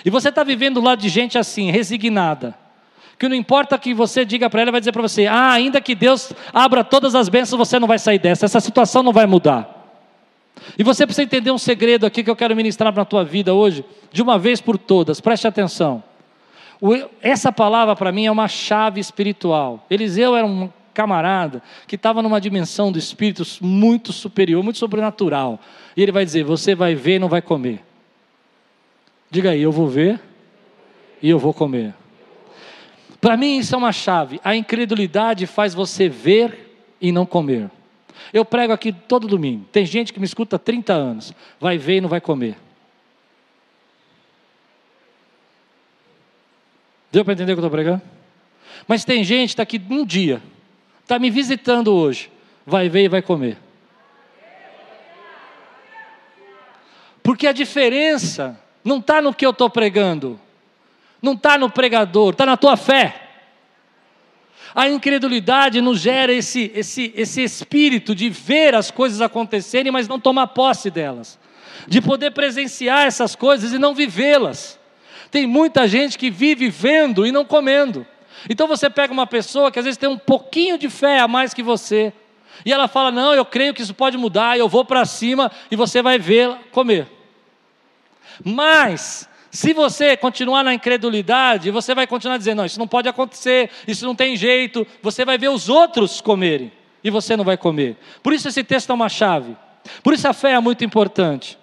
E 0.03 0.09
você 0.09 0.29
está 0.29 0.43
vivendo 0.43 0.75
do 0.75 0.81
lado 0.81 1.01
de 1.01 1.09
gente 1.09 1.37
assim, 1.37 1.71
resignada 1.71 2.55
que 3.17 3.27
não 3.27 3.35
importa 3.35 3.77
que 3.77 3.93
você 3.93 4.23
diga 4.23 4.49
para 4.49 4.61
ela, 4.61 4.71
vai 4.71 4.81
dizer 4.81 4.91
para 4.91 5.01
você: 5.01 5.25
ah, 5.25 5.51
ainda 5.51 5.81
que 5.81 5.95
Deus 5.95 6.31
abra 6.53 6.83
todas 6.83 7.15
as 7.15 7.29
bênçãos, 7.29 7.57
você 7.57 7.79
não 7.79 7.87
vai 7.87 7.97
sair 7.97 8.19
dessa, 8.19 8.45
essa 8.45 8.59
situação 8.59 9.01
não 9.01 9.11
vai 9.11 9.25
mudar. 9.25 9.75
E 10.77 10.83
você 10.83 11.05
precisa 11.05 11.23
entender 11.23 11.51
um 11.51 11.57
segredo 11.57 12.05
aqui 12.05 12.23
que 12.23 12.29
eu 12.29 12.35
quero 12.35 12.55
ministrar 12.55 12.93
na 12.93 13.05
tua 13.05 13.23
vida 13.23 13.53
hoje, 13.53 13.83
de 14.11 14.21
uma 14.21 14.37
vez 14.37 14.61
por 14.61 14.77
todas, 14.77 15.19
preste 15.21 15.47
atenção. 15.47 16.03
Essa 17.21 17.51
palavra 17.51 17.95
para 17.95 18.11
mim 18.11 18.25
é 18.25 18.31
uma 18.31 18.47
chave 18.47 18.99
espiritual. 18.99 19.85
Eliseu 19.89 20.35
era 20.35 20.45
um 20.45 20.69
camarada 20.93 21.61
que 21.87 21.95
estava 21.95 22.23
numa 22.23 22.41
dimensão 22.41 22.91
do 22.91 22.97
espírito 22.97 23.43
muito 23.61 24.11
superior, 24.11 24.63
muito 24.63 24.79
sobrenatural. 24.79 25.59
E 25.95 26.01
ele 26.01 26.11
vai 26.11 26.25
dizer: 26.25 26.43
Você 26.43 26.73
vai 26.73 26.95
ver 26.95 27.15
e 27.15 27.19
não 27.19 27.29
vai 27.29 27.41
comer. 27.41 27.83
Diga 29.29 29.51
aí, 29.51 29.61
eu 29.61 29.71
vou 29.71 29.87
ver 29.87 30.19
e 31.21 31.29
eu 31.29 31.37
vou 31.37 31.53
comer. 31.53 31.93
Para 33.19 33.35
mim, 33.35 33.57
isso 33.57 33.75
é 33.75 33.77
uma 33.77 33.91
chave. 33.91 34.39
A 34.43 34.55
incredulidade 34.55 35.45
faz 35.45 35.73
você 35.73 36.07
ver 36.07 36.77
e 37.01 37.11
não 37.11 37.25
comer. 37.25 37.69
Eu 38.33 38.45
prego 38.45 38.73
aqui 38.73 38.91
todo 38.91 39.27
domingo. 39.27 39.65
Tem 39.71 39.85
gente 39.85 40.13
que 40.13 40.19
me 40.19 40.25
escuta 40.25 40.55
há 40.55 40.59
30 40.59 40.93
anos. 40.93 41.33
Vai 41.59 41.77
ver 41.77 41.97
e 41.97 42.01
não 42.01 42.09
vai 42.09 42.21
comer. 42.21 42.57
Deu 47.17 47.25
para 47.25 47.33
entender 47.33 47.53
o 47.53 47.55
que 47.55 47.61
eu 47.61 47.65
estou 47.65 47.71
pregando? 47.71 48.01
Mas 48.87 49.03
tem 49.03 49.23
gente 49.23 49.47
que 49.47 49.53
está 49.53 49.63
aqui 49.63 49.81
um 49.89 50.05
dia, 50.05 50.39
está 51.01 51.17
me 51.17 51.31
visitando 51.31 51.91
hoje, 51.91 52.29
vai 52.63 52.89
ver 52.89 53.05
e 53.05 53.07
vai 53.07 53.23
comer. 53.23 53.57
Porque 57.23 57.47
a 57.47 57.51
diferença 57.51 58.55
não 58.83 58.99
está 58.99 59.19
no 59.19 59.33
que 59.33 59.43
eu 59.43 59.49
estou 59.49 59.67
pregando, 59.67 60.39
não 61.19 61.33
está 61.33 61.57
no 61.57 61.71
pregador, 61.71 62.33
está 62.33 62.45
na 62.45 62.55
tua 62.55 62.77
fé. 62.77 63.29
A 64.75 64.87
incredulidade 64.87 65.81
nos 65.81 65.99
gera 65.99 66.31
esse, 66.31 66.71
esse, 66.75 67.11
esse 67.15 67.41
espírito 67.41 68.13
de 68.13 68.29
ver 68.29 68.75
as 68.75 68.91
coisas 68.91 69.21
acontecerem, 69.21 69.91
mas 69.91 70.07
não 70.07 70.19
tomar 70.19 70.45
posse 70.49 70.91
delas, 70.91 71.39
de 71.87 71.99
poder 71.99 72.29
presenciar 72.29 73.07
essas 73.07 73.35
coisas 73.35 73.73
e 73.73 73.79
não 73.79 73.95
vivê-las. 73.95 74.76
Tem 75.29 75.45
muita 75.45 75.87
gente 75.87 76.17
que 76.17 76.29
vive 76.29 76.69
vendo 76.69 77.25
e 77.25 77.31
não 77.31 77.45
comendo. 77.45 78.05
Então 78.49 78.67
você 78.67 78.89
pega 78.89 79.11
uma 79.11 79.27
pessoa 79.27 79.71
que 79.71 79.79
às 79.79 79.85
vezes 79.85 79.97
tem 79.97 80.09
um 80.09 80.17
pouquinho 80.17 80.77
de 80.77 80.89
fé 80.89 81.19
a 81.19 81.27
mais 81.27 81.53
que 81.53 81.63
você, 81.63 82.13
e 82.65 82.71
ela 82.71 82.87
fala: 82.87 83.11
Não, 83.11 83.33
eu 83.33 83.45
creio 83.45 83.73
que 83.73 83.81
isso 83.81 83.93
pode 83.93 84.17
mudar, 84.17 84.57
eu 84.57 84.69
vou 84.69 84.85
para 84.85 85.05
cima, 85.05 85.51
e 85.69 85.75
você 85.75 86.01
vai 86.01 86.17
vê-la 86.17 86.59
comer. 86.71 87.07
Mas 88.43 89.27
se 89.51 89.73
você 89.73 90.15
continuar 90.15 90.63
na 90.63 90.73
incredulidade, 90.73 91.71
você 91.71 91.95
vai 91.95 92.05
continuar 92.05 92.37
dizendo: 92.37 92.57
não, 92.57 92.65
isso 92.65 92.79
não 92.79 92.87
pode 92.87 93.09
acontecer, 93.09 93.69
isso 93.87 94.05
não 94.05 94.15
tem 94.15 94.35
jeito. 94.35 94.85
Você 95.01 95.25
vai 95.25 95.37
ver 95.37 95.49
os 95.49 95.69
outros 95.69 96.21
comerem 96.21 96.71
e 97.03 97.09
você 97.09 97.35
não 97.35 97.43
vai 97.43 97.57
comer. 97.57 97.97
Por 98.21 98.33
isso 98.33 98.47
esse 98.47 98.63
texto 98.63 98.91
é 98.91 98.93
uma 98.93 99.09
chave. 99.09 99.55
Por 100.03 100.13
isso 100.13 100.27
a 100.27 100.33
fé 100.33 100.51
é 100.51 100.59
muito 100.59 100.83
importante. 100.83 101.57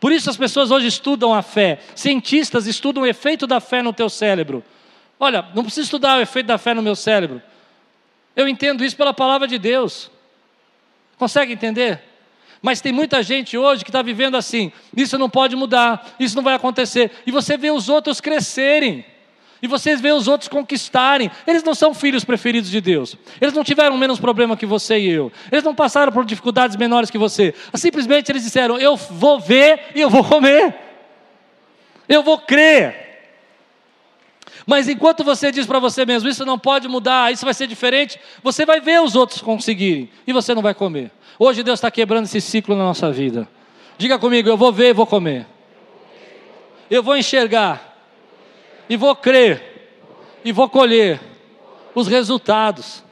Por 0.00 0.12
isso 0.12 0.30
as 0.30 0.36
pessoas 0.36 0.70
hoje 0.70 0.86
estudam 0.86 1.34
a 1.34 1.42
fé. 1.42 1.80
Cientistas 1.94 2.66
estudam 2.66 3.02
o 3.02 3.06
efeito 3.06 3.46
da 3.46 3.60
fé 3.60 3.82
no 3.82 3.92
teu 3.92 4.08
cérebro. 4.08 4.64
Olha, 5.18 5.46
não 5.54 5.64
precisa 5.64 5.84
estudar 5.84 6.18
o 6.18 6.20
efeito 6.20 6.46
da 6.46 6.58
fé 6.58 6.72
no 6.74 6.82
meu 6.82 6.94
cérebro. 6.94 7.42
Eu 8.36 8.46
entendo 8.46 8.84
isso 8.84 8.96
pela 8.96 9.12
palavra 9.12 9.48
de 9.48 9.58
Deus. 9.58 10.10
Consegue 11.18 11.52
entender? 11.52 12.00
Mas 12.62 12.80
tem 12.80 12.92
muita 12.92 13.22
gente 13.22 13.56
hoje 13.56 13.84
que 13.84 13.90
está 13.90 14.02
vivendo 14.02 14.36
assim: 14.36 14.72
isso 14.96 15.18
não 15.18 15.28
pode 15.28 15.56
mudar, 15.56 16.14
isso 16.18 16.36
não 16.36 16.42
vai 16.42 16.54
acontecer. 16.54 17.10
E 17.26 17.32
você 17.32 17.56
vê 17.56 17.70
os 17.70 17.88
outros 17.88 18.20
crescerem. 18.20 19.04
E 19.60 19.66
vocês 19.66 20.00
vê 20.00 20.12
os 20.12 20.28
outros 20.28 20.48
conquistarem. 20.48 21.30
Eles 21.46 21.62
não 21.62 21.74
são 21.74 21.92
filhos 21.92 22.24
preferidos 22.24 22.70
de 22.70 22.80
Deus. 22.80 23.16
Eles 23.40 23.54
não 23.54 23.64
tiveram 23.64 23.96
menos 23.96 24.20
problema 24.20 24.56
que 24.56 24.66
você 24.66 24.98
e 24.98 25.10
eu. 25.10 25.32
Eles 25.50 25.64
não 25.64 25.74
passaram 25.74 26.12
por 26.12 26.24
dificuldades 26.24 26.76
menores 26.76 27.10
que 27.10 27.18
você. 27.18 27.54
Simplesmente 27.74 28.30
eles 28.30 28.44
disseram: 28.44 28.78
Eu 28.78 28.96
vou 28.96 29.40
ver 29.40 29.80
e 29.94 30.00
eu 30.00 30.08
vou 30.08 30.22
comer. 30.22 30.74
Eu 32.08 32.22
vou 32.22 32.38
crer. 32.38 33.06
Mas 34.64 34.88
enquanto 34.88 35.24
você 35.24 35.50
diz 35.50 35.66
para 35.66 35.78
você 35.78 36.06
mesmo: 36.06 36.28
Isso 36.28 36.44
não 36.44 36.58
pode 36.58 36.86
mudar, 36.86 37.32
isso 37.32 37.44
vai 37.44 37.54
ser 37.54 37.66
diferente, 37.66 38.20
você 38.42 38.64
vai 38.64 38.80
ver 38.80 39.00
os 39.00 39.16
outros 39.16 39.40
conseguirem. 39.40 40.10
E 40.26 40.32
você 40.32 40.54
não 40.54 40.62
vai 40.62 40.74
comer. 40.74 41.10
Hoje 41.38 41.62
Deus 41.62 41.78
está 41.78 41.90
quebrando 41.90 42.24
esse 42.24 42.40
ciclo 42.40 42.76
na 42.76 42.84
nossa 42.84 43.10
vida. 43.10 43.48
Diga 43.96 44.18
comigo, 44.18 44.48
eu 44.48 44.56
vou 44.56 44.72
ver 44.72 44.90
e 44.90 44.92
vou 44.92 45.06
comer. 45.06 45.46
Eu 46.90 47.02
vou 47.02 47.16
enxergar. 47.16 47.87
E 48.88 48.96
vou 48.96 49.14
crer. 49.14 50.00
E 50.44 50.52
vou 50.52 50.68
colher 50.68 51.20
os 51.94 52.06
resultados. 52.06 53.02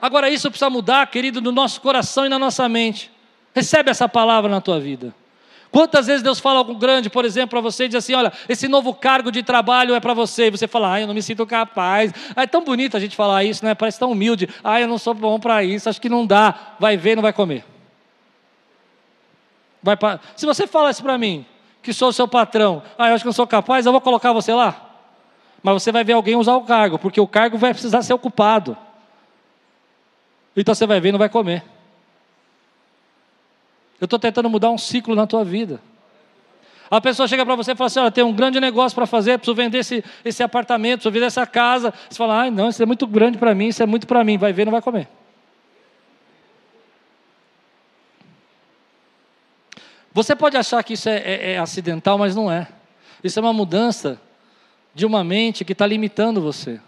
Agora 0.00 0.30
isso 0.30 0.50
precisa 0.50 0.70
mudar, 0.70 1.06
querido, 1.08 1.40
no 1.40 1.52
nosso 1.52 1.80
coração 1.80 2.26
e 2.26 2.28
na 2.28 2.38
nossa 2.38 2.68
mente. 2.68 3.10
Recebe 3.54 3.90
essa 3.90 4.08
palavra 4.08 4.50
na 4.50 4.60
tua 4.60 4.78
vida. 4.78 5.14
Quantas 5.70 6.06
vezes 6.06 6.22
Deus 6.22 6.38
fala 6.38 6.58
algo 6.58 6.74
grande, 6.74 7.10
por 7.10 7.24
exemplo, 7.24 7.50
para 7.50 7.60
você 7.60 7.84
e 7.84 7.88
diz 7.88 7.96
assim: 7.96 8.14
olha, 8.14 8.32
esse 8.48 8.68
novo 8.68 8.94
cargo 8.94 9.30
de 9.30 9.42
trabalho 9.42 9.94
é 9.94 10.00
para 10.00 10.14
você. 10.14 10.46
E 10.46 10.50
você 10.50 10.66
fala, 10.66 10.94
ah, 10.94 11.00
eu 11.00 11.06
não 11.06 11.14
me 11.14 11.22
sinto 11.22 11.44
capaz. 11.44 12.12
Ah, 12.34 12.44
é 12.44 12.46
tão 12.46 12.62
bonito 12.62 12.96
a 12.96 13.00
gente 13.00 13.16
falar 13.16 13.44
isso, 13.44 13.64
né? 13.64 13.74
Parece 13.74 13.98
tão 13.98 14.12
humilde. 14.12 14.48
Ah, 14.62 14.80
eu 14.80 14.88
não 14.88 14.96
sou 14.96 15.12
bom 15.12 15.38
para 15.38 15.62
isso, 15.64 15.88
acho 15.88 16.00
que 16.00 16.08
não 16.08 16.26
dá. 16.26 16.74
Vai 16.78 16.96
ver, 16.96 17.16
não 17.16 17.22
vai 17.22 17.32
comer. 17.32 17.64
Vai 19.82 19.96
pra... 19.96 20.18
Se 20.34 20.46
você 20.46 20.66
fala 20.66 20.90
isso 20.90 21.02
para 21.02 21.18
mim, 21.18 21.44
que 21.82 21.92
sou 21.92 22.12
seu 22.12 22.26
patrão, 22.26 22.82
ah, 22.98 23.08
eu 23.08 23.14
acho 23.14 23.22
que 23.22 23.28
não 23.28 23.32
sou 23.32 23.46
capaz, 23.46 23.86
eu 23.86 23.92
vou 23.92 24.00
colocar 24.00 24.32
você 24.32 24.52
lá. 24.52 24.85
Mas 25.66 25.82
você 25.82 25.90
vai 25.90 26.04
ver 26.04 26.12
alguém 26.12 26.36
usar 26.36 26.54
o 26.54 26.62
cargo, 26.62 26.96
porque 26.96 27.20
o 27.20 27.26
cargo 27.26 27.58
vai 27.58 27.72
precisar 27.72 28.00
ser 28.02 28.14
ocupado. 28.14 28.78
Então 30.56 30.72
você 30.72 30.86
vai 30.86 31.00
ver 31.00 31.08
e 31.08 31.12
não 31.12 31.18
vai 31.18 31.28
comer. 31.28 31.64
Eu 34.00 34.04
estou 34.04 34.16
tentando 34.16 34.48
mudar 34.48 34.70
um 34.70 34.78
ciclo 34.78 35.16
na 35.16 35.26
tua 35.26 35.44
vida. 35.44 35.80
A 36.88 37.00
pessoa 37.00 37.26
chega 37.26 37.44
para 37.44 37.56
você 37.56 37.72
e 37.72 37.74
fala 37.74 37.86
assim: 37.88 37.98
olha, 37.98 38.12
tem 38.12 38.22
um 38.22 38.32
grande 38.32 38.60
negócio 38.60 38.94
para 38.94 39.06
fazer, 39.06 39.38
preciso 39.38 39.56
vender 39.56 39.78
esse, 39.78 40.04
esse 40.24 40.40
apartamento, 40.40 40.98
preciso 40.98 41.12
vender 41.12 41.26
essa 41.26 41.44
casa. 41.44 41.92
Você 42.08 42.16
fala: 42.16 42.42
ai, 42.42 42.50
não, 42.52 42.68
isso 42.68 42.80
é 42.80 42.86
muito 42.86 43.04
grande 43.04 43.36
para 43.36 43.52
mim, 43.52 43.66
isso 43.66 43.82
é 43.82 43.86
muito 43.86 44.06
para 44.06 44.22
mim. 44.22 44.38
Vai 44.38 44.52
ver, 44.52 44.66
não 44.66 44.70
vai 44.70 44.80
comer. 44.80 45.08
Você 50.12 50.36
pode 50.36 50.56
achar 50.56 50.80
que 50.84 50.92
isso 50.92 51.08
é, 51.08 51.16
é, 51.16 51.52
é 51.54 51.58
acidental, 51.58 52.16
mas 52.18 52.36
não 52.36 52.48
é. 52.52 52.68
Isso 53.24 53.36
é 53.40 53.42
uma 53.42 53.52
mudança 53.52 54.20
de 54.96 55.04
uma 55.04 55.22
mente 55.22 55.62
que 55.62 55.72
está 55.72 55.86
limitando 55.86 56.40
você. 56.40 56.80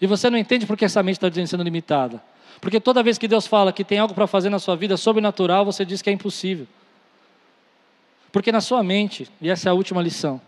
E 0.00 0.06
você 0.06 0.30
não 0.30 0.38
entende 0.38 0.64
por 0.64 0.76
que 0.76 0.84
essa 0.84 1.02
mente 1.02 1.16
está 1.16 1.44
sendo 1.44 1.64
limitada. 1.64 2.22
Porque 2.60 2.78
toda 2.78 3.02
vez 3.02 3.18
que 3.18 3.26
Deus 3.26 3.48
fala 3.48 3.72
que 3.72 3.82
tem 3.82 3.98
algo 3.98 4.14
para 4.14 4.28
fazer 4.28 4.48
na 4.48 4.60
sua 4.60 4.76
vida 4.76 4.96
sobrenatural, 4.96 5.64
você 5.64 5.84
diz 5.84 6.00
que 6.00 6.08
é 6.08 6.12
impossível. 6.12 6.68
Porque 8.30 8.52
na 8.52 8.60
sua 8.60 8.80
mente, 8.84 9.28
e 9.40 9.50
essa 9.50 9.68
é 9.68 9.70
a 9.70 9.74
última 9.74 10.00
lição, 10.00 10.40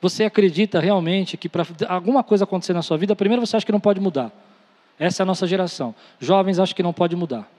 você 0.00 0.22
acredita 0.22 0.78
realmente 0.78 1.36
que 1.36 1.48
para 1.48 1.66
alguma 1.88 2.22
coisa 2.22 2.44
acontecer 2.44 2.72
na 2.72 2.82
sua 2.82 2.96
vida, 2.96 3.16
primeiro 3.16 3.44
você 3.44 3.56
acha 3.56 3.66
que 3.66 3.72
não 3.72 3.80
pode 3.80 3.98
mudar. 3.98 4.30
Essa 4.96 5.22
é 5.22 5.24
a 5.24 5.26
nossa 5.26 5.44
geração. 5.44 5.92
Jovens 6.20 6.60
acham 6.60 6.76
que 6.76 6.84
não 6.84 6.92
pode 6.92 7.16
mudar. 7.16 7.50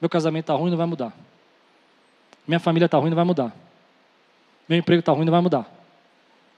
Meu 0.00 0.08
casamento 0.08 0.44
está 0.44 0.54
ruim, 0.54 0.70
não 0.70 0.78
vai 0.78 0.86
mudar. 0.86 1.12
Minha 2.48 2.60
família 2.60 2.86
está 2.86 2.96
ruim, 2.96 3.10
não 3.10 3.16
vai 3.16 3.26
mudar. 3.26 3.54
Meu 4.66 4.78
emprego 4.78 5.00
está 5.00 5.12
ruim, 5.12 5.26
não 5.26 5.32
vai 5.32 5.42
mudar. 5.42 5.75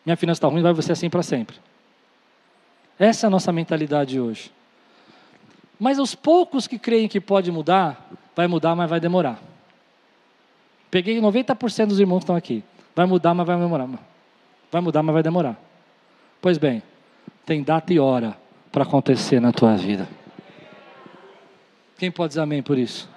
Minha 0.05 0.16
finança 0.16 0.38
está 0.38 0.49
ruim, 0.49 0.62
vai 0.62 0.74
ser 0.82 0.92
assim 0.92 1.11
para 1.11 1.22
sempre. 1.22 1.57
Essa 2.99 3.26
é 3.26 3.28
a 3.28 3.30
nossa 3.30 3.53
mentalidade 3.53 4.18
hoje. 4.18 4.51
Mas 5.78 5.99
os 5.99 6.14
poucos 6.14 6.66
que 6.66 6.78
creem 6.78 7.07
que 7.07 7.20
pode 7.20 7.51
mudar, 7.53 8.11
vai 8.34 8.46
mudar, 8.49 8.74
mas 8.74 8.90
vai 8.90 8.99
demorar. 8.99 9.38
Peguei 10.90 11.20
90% 11.20 11.86
dos 11.86 12.01
irmãos 12.01 12.18
que 12.18 12.24
estão 12.24 12.36
aqui. 12.36 12.64
Vai 12.96 13.07
mudar, 13.07 13.34
mas 13.34 13.46
vai 13.46 13.57
demorar. 13.59 13.88
Vai 14.72 14.80
mudar, 14.80 15.03
mas 15.03 15.12
vai 15.12 15.22
demorar. 15.22 15.57
Pois 16.40 16.59
bem, 16.59 16.82
tem 17.46 17.62
data 17.62 17.92
e 17.92 18.01
hora 18.01 18.36
para 18.72 18.82
acontecer 18.82 19.40
na 19.40 19.53
tua 19.53 19.76
vida. 19.76 20.09
Quem 21.99 22.11
pode 22.11 22.30
dizer 22.30 22.40
amém 22.40 22.62
por 22.62 22.78
isso? 22.78 23.09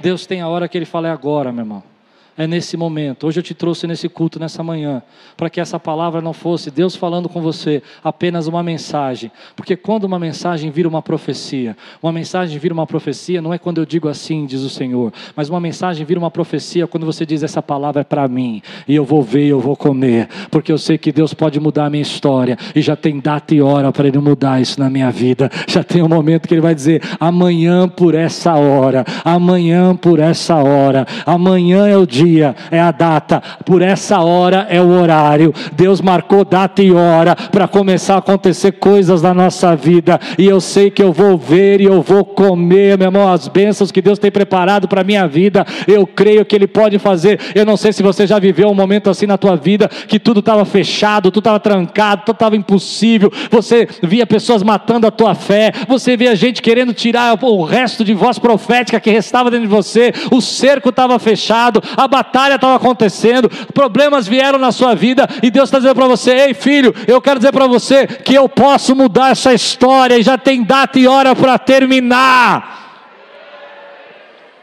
Deus 0.00 0.26
tem 0.26 0.40
a 0.40 0.48
hora 0.48 0.68
que 0.68 0.76
Ele 0.76 0.84
fala 0.84 1.08
é 1.08 1.10
agora, 1.10 1.52
meu 1.52 1.62
irmão 1.62 1.95
é 2.36 2.46
nesse 2.46 2.76
momento. 2.76 3.26
Hoje 3.26 3.38
eu 3.40 3.42
te 3.42 3.54
trouxe 3.54 3.86
nesse 3.86 4.08
culto, 4.08 4.38
nessa 4.38 4.62
manhã, 4.62 5.02
para 5.36 5.48
que 5.48 5.60
essa 5.60 5.80
palavra 5.80 6.20
não 6.20 6.32
fosse 6.32 6.70
Deus 6.70 6.94
falando 6.94 7.28
com 7.28 7.40
você, 7.40 7.82
apenas 8.04 8.46
uma 8.46 8.62
mensagem. 8.62 9.30
Porque 9.54 9.76
quando 9.76 10.04
uma 10.04 10.18
mensagem 10.18 10.70
vira 10.70 10.88
uma 10.88 11.00
profecia, 11.00 11.76
uma 12.02 12.12
mensagem 12.12 12.58
vira 12.58 12.74
uma 12.74 12.86
profecia, 12.86 13.40
não 13.40 13.54
é 13.54 13.58
quando 13.58 13.78
eu 13.78 13.86
digo 13.86 14.08
assim, 14.08 14.44
diz 14.44 14.60
o 14.60 14.68
Senhor, 14.68 15.12
mas 15.34 15.48
uma 15.48 15.60
mensagem 15.60 16.04
vira 16.04 16.20
uma 16.20 16.30
profecia 16.30 16.86
quando 16.86 17.06
você 17.06 17.24
diz: 17.24 17.42
essa 17.42 17.62
palavra 17.62 18.02
é 18.02 18.04
para 18.04 18.28
mim, 18.28 18.60
e 18.86 18.94
eu 18.94 19.04
vou 19.04 19.22
ver, 19.22 19.46
eu 19.46 19.60
vou 19.60 19.76
comer, 19.76 20.28
porque 20.50 20.70
eu 20.70 20.78
sei 20.78 20.98
que 20.98 21.12
Deus 21.12 21.32
pode 21.32 21.58
mudar 21.58 21.86
a 21.86 21.90
minha 21.90 22.02
história, 22.02 22.58
e 22.74 22.82
já 22.82 22.96
tem 22.96 23.18
data 23.18 23.54
e 23.54 23.62
hora 23.62 23.90
para 23.92 24.08
Ele 24.08 24.18
mudar 24.18 24.60
isso 24.60 24.78
na 24.78 24.90
minha 24.90 25.10
vida. 25.10 25.50
Já 25.66 25.82
tem 25.82 26.02
um 26.02 26.08
momento 26.08 26.46
que 26.46 26.54
Ele 26.54 26.60
vai 26.60 26.74
dizer: 26.74 27.02
amanhã 27.18 27.88
por 27.88 28.14
essa 28.14 28.54
hora, 28.54 29.04
amanhã 29.24 29.96
por 29.96 30.18
essa 30.18 30.56
hora, 30.56 31.06
amanhã 31.24 31.86
é 31.86 31.96
o 31.96 32.06
dia 32.06 32.25
dia, 32.26 32.54
é 32.70 32.80
a 32.80 32.90
data, 32.90 33.42
por 33.64 33.82
essa 33.82 34.20
hora 34.20 34.66
é 34.68 34.80
o 34.80 34.88
horário. 34.88 35.54
Deus 35.72 36.00
marcou 36.00 36.44
data 36.44 36.82
e 36.82 36.92
hora 36.92 37.34
para 37.34 37.68
começar 37.68 38.14
a 38.14 38.18
acontecer 38.18 38.72
coisas 38.72 39.22
na 39.22 39.32
nossa 39.32 39.74
vida, 39.76 40.18
e 40.38 40.46
eu 40.46 40.60
sei 40.60 40.90
que 40.90 41.02
eu 41.02 41.12
vou 41.12 41.38
ver 41.38 41.80
e 41.80 41.84
eu 41.84 42.02
vou 42.02 42.24
comer, 42.24 42.98
meu 42.98 43.08
irmão, 43.08 43.32
as 43.32 43.48
bênçãos 43.48 43.92
que 43.92 44.02
Deus 44.02 44.18
tem 44.18 44.30
preparado 44.30 44.88
para 44.88 45.00
a 45.00 45.04
minha 45.04 45.26
vida. 45.26 45.64
Eu 45.86 46.06
creio 46.06 46.44
que 46.44 46.54
Ele 46.54 46.66
pode 46.66 46.98
fazer. 46.98 47.38
Eu 47.54 47.64
não 47.64 47.76
sei 47.76 47.92
se 47.92 48.02
você 48.02 48.26
já 48.26 48.38
viveu 48.38 48.68
um 48.68 48.74
momento 48.74 49.08
assim 49.08 49.26
na 49.26 49.38
tua 49.38 49.56
vida 49.56 49.88
que 49.88 50.18
tudo 50.18 50.40
estava 50.40 50.64
fechado, 50.64 51.30
tudo 51.30 51.40
estava 51.40 51.60
trancado, 51.60 52.22
tudo 52.26 52.36
estava 52.36 52.56
impossível. 52.56 53.32
Você 53.50 53.88
via 54.02 54.26
pessoas 54.26 54.62
matando 54.62 55.06
a 55.06 55.10
tua 55.10 55.34
fé, 55.34 55.72
você 55.88 56.16
via 56.16 56.34
gente 56.34 56.60
querendo 56.60 56.92
tirar 56.92 57.38
o 57.42 57.64
resto 57.64 58.04
de 58.04 58.14
voz 58.14 58.38
profética 58.38 59.00
que 59.00 59.10
restava 59.10 59.50
dentro 59.50 59.66
de 59.66 59.74
você. 59.74 60.12
O 60.30 60.40
cerco 60.40 60.88
estava 60.88 61.18
fechado, 61.18 61.82
a 61.96 62.08
batalha 62.16 62.54
estava 62.54 62.76
acontecendo, 62.76 63.48
problemas 63.72 64.26
vieram 64.26 64.58
na 64.58 64.72
sua 64.72 64.94
vida, 64.94 65.28
e 65.42 65.50
Deus 65.50 65.68
está 65.68 65.78
dizendo 65.78 65.94
para 65.94 66.08
você: 66.08 66.30
ei 66.30 66.54
filho, 66.54 66.94
eu 67.06 67.20
quero 67.20 67.38
dizer 67.38 67.52
para 67.52 67.66
você 67.66 68.06
que 68.06 68.34
eu 68.34 68.48
posso 68.48 68.94
mudar 68.94 69.30
essa 69.30 69.52
história, 69.52 70.18
e 70.18 70.22
já 70.22 70.38
tem 70.38 70.62
data 70.62 70.98
e 70.98 71.06
hora 71.06 71.34
para 71.36 71.58
terminar. 71.58 72.84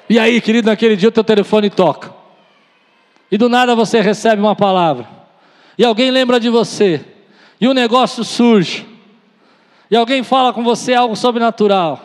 E 0.10 0.20
aí, 0.20 0.42
querido, 0.42 0.70
naquele 0.70 0.96
dia 0.96 1.10
o 1.10 1.12
teu 1.12 1.24
telefone 1.24 1.70
toca, 1.70 2.14
e 3.32 3.38
do 3.38 3.48
nada 3.48 3.76
você 3.76 4.02
recebe 4.02 4.42
uma 4.42 4.56
palavra, 4.56 5.08
e 5.78 5.86
alguém 5.86 6.10
lembra 6.12 6.40
de 6.40 6.50
você, 6.50 7.04
e 7.62 7.68
um 7.68 7.74
negócio 7.74 8.24
surge, 8.24 8.86
e 9.90 9.96
alguém 9.96 10.24
fala 10.24 10.52
com 10.54 10.64
você 10.64 10.94
algo 10.94 11.16
sobrenatural. 11.16 12.02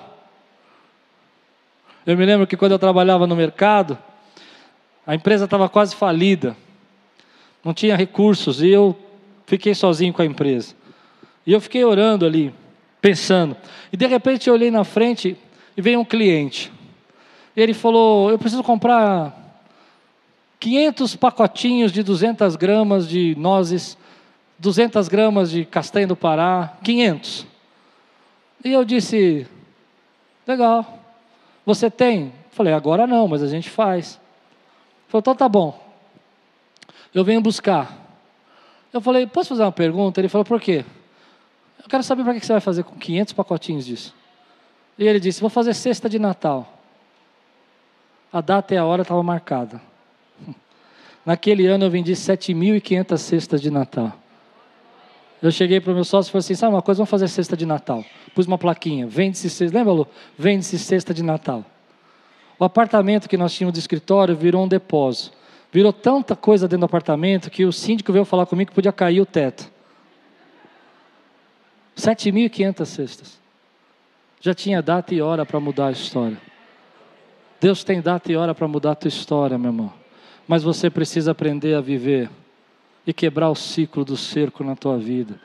Eu 2.07 2.17
me 2.17 2.25
lembro 2.25 2.47
que 2.47 2.57
quando 2.57 2.73
eu 2.73 2.79
trabalhava 2.79 3.27
no 3.27 3.37
mercado, 3.37 3.99
a 5.09 5.15
empresa 5.15 5.47
estava 5.47 5.71
quase 5.71 5.97
falida, 5.97 6.55
não 7.65 7.73
tinha 7.73 7.97
recursos 7.97 8.61
e 8.61 8.69
eu 8.69 8.95
fiquei 9.47 9.75
sozinho 9.75 10.13
com 10.13 10.21
a 10.21 10.25
empresa. 10.27 10.75
E 11.47 11.53
eu 11.55 11.63
fiquei 11.63 11.83
orando 11.83 12.27
ali, 12.27 12.55
pensando. 13.01 13.57
E 13.91 13.97
de 13.97 14.07
repente 14.07 14.49
eu 14.49 14.55
olhei 14.55 14.71
na 14.71 14.85
frente 14.85 15.35
e 15.75 15.81
veio 15.81 15.99
um 15.99 16.05
cliente. 16.05 16.71
Ele 17.57 17.73
falou: 17.73 18.31
Eu 18.31 18.39
preciso 18.39 18.63
comprar 18.63 19.65
500 20.61 21.17
pacotinhos 21.17 21.91
de 21.91 22.03
200 22.03 22.55
gramas 22.55 23.09
de 23.09 23.35
nozes, 23.39 23.97
200 24.59 25.09
gramas 25.09 25.51
de 25.51 25.65
castanha 25.65 26.07
do 26.07 26.17
Pará, 26.17 26.77
500. 26.85 27.47
E 28.63 28.73
eu 28.75 28.85
disse: 28.85 29.47
Legal. 30.47 31.03
Você 31.65 31.91
tem? 31.91 32.31
Falei: 32.51 32.75
Agora 32.75 33.07
não, 33.07 33.27
mas 33.27 33.43
a 33.43 33.49
gente 33.49 33.71
faz. 33.71 34.21
Falou, 35.09 35.21
então 35.21 35.35
tá 35.35 35.49
bom. 35.49 35.79
Eu 37.15 37.25
venho 37.25 37.41
buscar. 37.41 37.97
Eu 38.93 39.01
falei, 39.01 39.27
posso 39.27 39.51
fazer 39.51 39.63
uma 39.63 39.73
pergunta? 39.73 40.21
Ele 40.21 40.29
falou, 40.29 40.45
por 40.45 40.61
quê? 40.61 40.85
Eu 41.83 41.89
quero 41.89 42.03
saber 42.03 42.25
para 42.25 42.35
que 42.35 42.45
você 42.45 42.53
vai 42.53 42.61
fazer 42.61 42.85
com 42.85 42.97
500 42.97 43.33
pacotinhos 43.33 43.87
disso. 43.87 44.15
E 44.99 45.07
ele 45.07 45.19
disse, 45.21 45.41
vou 45.41 45.51
fazer 45.51 45.75
cesta 45.75 46.09
de 46.09 46.19
Natal. 46.19 46.75
A 48.33 48.41
data 48.41 48.75
e 48.75 48.77
a 48.77 48.85
hora 48.85 49.03
estava 49.03 49.23
marcada. 49.23 49.81
Naquele 51.25 51.67
ano 51.67 51.85
eu 51.85 51.91
vendi 51.91 52.13
7.500 52.13 53.17
cestas 53.17 53.61
de 53.61 53.71
Natal. 53.71 54.13
Eu 55.41 55.53
cheguei 55.53 55.81
para 55.81 55.93
o 55.93 55.95
meu 55.95 56.05
sócio 56.05 56.31
e 56.31 56.33
falei 56.33 56.41
assim: 56.41 56.55
sabe 56.55 56.75
uma 56.75 56.83
coisa, 56.83 56.99
vamos 56.99 57.11
fazer 57.11 57.29
cesta 57.29 57.57
de 57.57 57.65
Natal. 57.65 58.05
Pus 58.35 58.47
uma 58.47 58.59
plaquinha, 58.59 59.07
vende-se 59.07 59.49
cesta, 59.49 59.77
lembra, 59.77 59.93
Lu? 59.93 60.09
Vende-se 60.37 60.79
cesta 60.79 61.15
de 61.15 61.23
Natal. 61.23 61.65
O 62.59 62.65
apartamento 62.65 63.29
que 63.29 63.37
nós 63.37 63.55
tínhamos 63.55 63.75
de 63.75 63.79
escritório 63.79 64.35
virou 64.35 64.65
um 64.65 64.69
depósito. 64.69 65.37
Virou 65.71 65.93
tanta 65.93 66.35
coisa 66.35 66.67
dentro 66.67 66.81
do 66.81 66.87
apartamento 66.87 67.51
que 67.51 67.65
o 67.65 67.73
síndico 67.73 68.13
veio 68.13 68.25
falar 68.25 68.47
comigo 68.47 68.71
que 68.71 68.75
podia 68.75 68.93
cair 68.93 69.21
o 69.21 69.27
teto. 69.27 69.71
7.500 71.97 72.85
cestas. 72.87 73.39
Já 74.41 74.55
tinha 74.55 74.83
data 74.83 75.15
e 75.15 75.21
hora 75.21 75.45
para 75.45 75.61
mudar 75.61 75.89
a 75.89 75.93
história. 75.93 76.39
Deus 77.61 77.85
tem 77.85 78.01
data 78.01 78.31
e 78.33 78.37
hora 78.37 78.55
para 78.55 78.67
mudar 78.67 78.93
a 78.93 78.95
tua 78.95 79.09
história, 79.09 79.59
meu 79.59 79.71
irmão. 79.71 79.93
Mas 80.47 80.63
você 80.63 80.89
precisa 80.89 81.33
aprender 81.33 81.75
a 81.75 81.81
viver 81.81 82.31
e 83.07 83.13
quebrar 83.13 83.51
o 83.51 83.55
ciclo 83.55 84.05
do 84.05 84.17
cerco 84.17 84.65
na 84.65 84.75
tua 84.75 84.97
vida. 84.97 85.41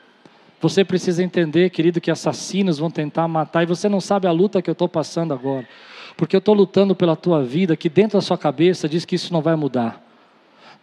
Você 0.60 0.84
precisa 0.84 1.22
entender, 1.22 1.70
querido, 1.70 2.00
que 2.00 2.10
assassinos 2.10 2.78
vão 2.78 2.90
tentar 2.90 3.28
matar 3.28 3.62
e 3.62 3.66
você 3.66 3.88
não 3.88 4.00
sabe 4.00 4.26
a 4.26 4.32
luta 4.32 4.62
que 4.62 4.70
eu 4.70 4.72
estou 4.72 4.88
passando 4.88 5.34
agora 5.34 5.68
porque 6.16 6.36
eu 6.36 6.38
estou 6.38 6.54
lutando 6.54 6.94
pela 6.94 7.16
tua 7.16 7.42
vida, 7.42 7.76
que 7.76 7.88
dentro 7.88 8.18
da 8.18 8.22
sua 8.22 8.38
cabeça 8.38 8.88
diz 8.88 9.04
que 9.04 9.14
isso 9.14 9.32
não 9.32 9.42
vai 9.42 9.56
mudar. 9.56 10.02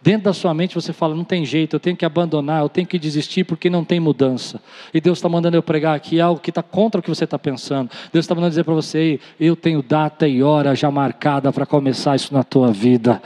Dentro 0.02 0.24
da 0.24 0.32
sua 0.32 0.52
mente 0.52 0.74
você 0.74 0.92
fala, 0.92 1.14
não 1.14 1.22
tem 1.22 1.44
jeito, 1.44 1.76
eu 1.76 1.80
tenho 1.80 1.96
que 1.96 2.04
abandonar, 2.04 2.62
eu 2.62 2.68
tenho 2.68 2.86
que 2.86 2.98
desistir 2.98 3.44
porque 3.44 3.70
não 3.70 3.84
tem 3.84 4.00
mudança. 4.00 4.60
E 4.92 5.00
Deus 5.00 5.18
está 5.18 5.28
mandando 5.28 5.56
eu 5.56 5.62
pregar 5.62 5.94
aqui 5.94 6.20
algo 6.20 6.40
que 6.40 6.50
está 6.50 6.62
contra 6.62 6.98
o 6.98 7.02
que 7.02 7.08
você 7.08 7.22
está 7.22 7.38
pensando. 7.38 7.88
Deus 8.12 8.24
está 8.24 8.34
mandando 8.34 8.50
dizer 8.50 8.64
para 8.64 8.74
você, 8.74 9.20
eu 9.38 9.54
tenho 9.54 9.80
data 9.80 10.26
e 10.26 10.42
hora 10.42 10.74
já 10.74 10.90
marcada 10.90 11.52
para 11.52 11.64
começar 11.64 12.16
isso 12.16 12.34
na 12.34 12.42
tua 12.42 12.72
vida. 12.72 13.22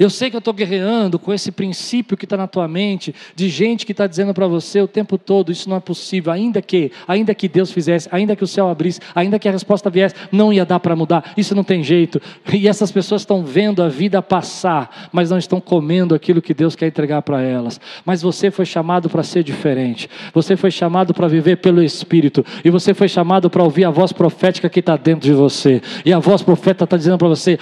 Eu 0.00 0.08
sei 0.08 0.30
que 0.30 0.36
eu 0.36 0.38
estou 0.38 0.54
guerreando 0.54 1.18
com 1.18 1.30
esse 1.30 1.52
princípio 1.52 2.16
que 2.16 2.24
está 2.24 2.34
na 2.34 2.46
tua 2.46 2.66
mente, 2.66 3.14
de 3.36 3.50
gente 3.50 3.84
que 3.84 3.92
está 3.92 4.06
dizendo 4.06 4.32
para 4.32 4.46
você 4.46 4.80
o 4.80 4.88
tempo 4.88 5.18
todo: 5.18 5.52
isso 5.52 5.68
não 5.68 5.76
é 5.76 5.80
possível, 5.80 6.32
ainda 6.32 6.62
que, 6.62 6.90
ainda 7.06 7.34
que 7.34 7.46
Deus 7.46 7.70
fizesse, 7.70 8.08
ainda 8.10 8.34
que 8.34 8.42
o 8.42 8.46
céu 8.46 8.70
abrisse, 8.70 8.98
ainda 9.14 9.38
que 9.38 9.46
a 9.46 9.52
resposta 9.52 9.90
viesse, 9.90 10.14
não 10.32 10.54
ia 10.54 10.64
dar 10.64 10.80
para 10.80 10.96
mudar, 10.96 11.34
isso 11.36 11.54
não 11.54 11.62
tem 11.62 11.84
jeito. 11.84 12.18
E 12.50 12.66
essas 12.66 12.90
pessoas 12.90 13.20
estão 13.20 13.44
vendo 13.44 13.82
a 13.82 13.90
vida 13.90 14.22
passar, 14.22 15.10
mas 15.12 15.28
não 15.28 15.36
estão 15.36 15.60
comendo 15.60 16.14
aquilo 16.14 16.40
que 16.40 16.54
Deus 16.54 16.74
quer 16.74 16.86
entregar 16.86 17.20
para 17.20 17.42
elas. 17.42 17.78
Mas 18.02 18.22
você 18.22 18.50
foi 18.50 18.64
chamado 18.64 19.10
para 19.10 19.22
ser 19.22 19.44
diferente, 19.44 20.08
você 20.32 20.56
foi 20.56 20.70
chamado 20.70 21.12
para 21.12 21.28
viver 21.28 21.56
pelo 21.56 21.82
Espírito, 21.82 22.42
e 22.64 22.70
você 22.70 22.94
foi 22.94 23.06
chamado 23.06 23.50
para 23.50 23.62
ouvir 23.62 23.84
a 23.84 23.90
voz 23.90 24.14
profética 24.14 24.70
que 24.70 24.80
está 24.80 24.96
dentro 24.96 25.28
de 25.28 25.34
você. 25.34 25.82
E 26.06 26.10
a 26.10 26.18
voz 26.18 26.40
profeta 26.40 26.84
está 26.84 26.96
dizendo 26.96 27.18
para 27.18 27.28
você: 27.28 27.58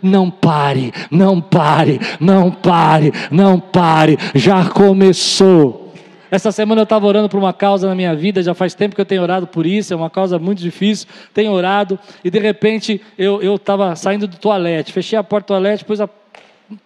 não 0.00 0.30
pare, 0.30 0.92
não 1.10 1.40
pare 1.40 1.79
pare, 1.80 2.00
não 2.20 2.50
pare, 2.50 3.12
não 3.30 3.60
pare, 3.60 4.18
já 4.34 4.68
começou. 4.68 5.92
Essa 6.30 6.52
semana 6.52 6.80
eu 6.80 6.84
estava 6.84 7.06
orando 7.06 7.28
por 7.28 7.38
uma 7.38 7.52
causa 7.52 7.88
na 7.88 7.94
minha 7.94 8.14
vida, 8.14 8.40
já 8.42 8.54
faz 8.54 8.72
tempo 8.72 8.94
que 8.94 9.00
eu 9.00 9.06
tenho 9.06 9.22
orado 9.22 9.48
por 9.48 9.66
isso, 9.66 9.92
é 9.92 9.96
uma 9.96 10.08
causa 10.08 10.38
muito 10.38 10.60
difícil, 10.60 11.08
tenho 11.34 11.50
orado, 11.50 11.98
e 12.22 12.30
de 12.30 12.38
repente 12.38 13.00
eu 13.18 13.56
estava 13.56 13.96
saindo 13.96 14.28
do 14.28 14.36
toalete, 14.36 14.92
fechei 14.92 15.18
a 15.18 15.24
porta 15.24 15.46
do 15.46 15.48
toalete, 15.48 15.84
pus 15.84 15.98
o 15.98 16.08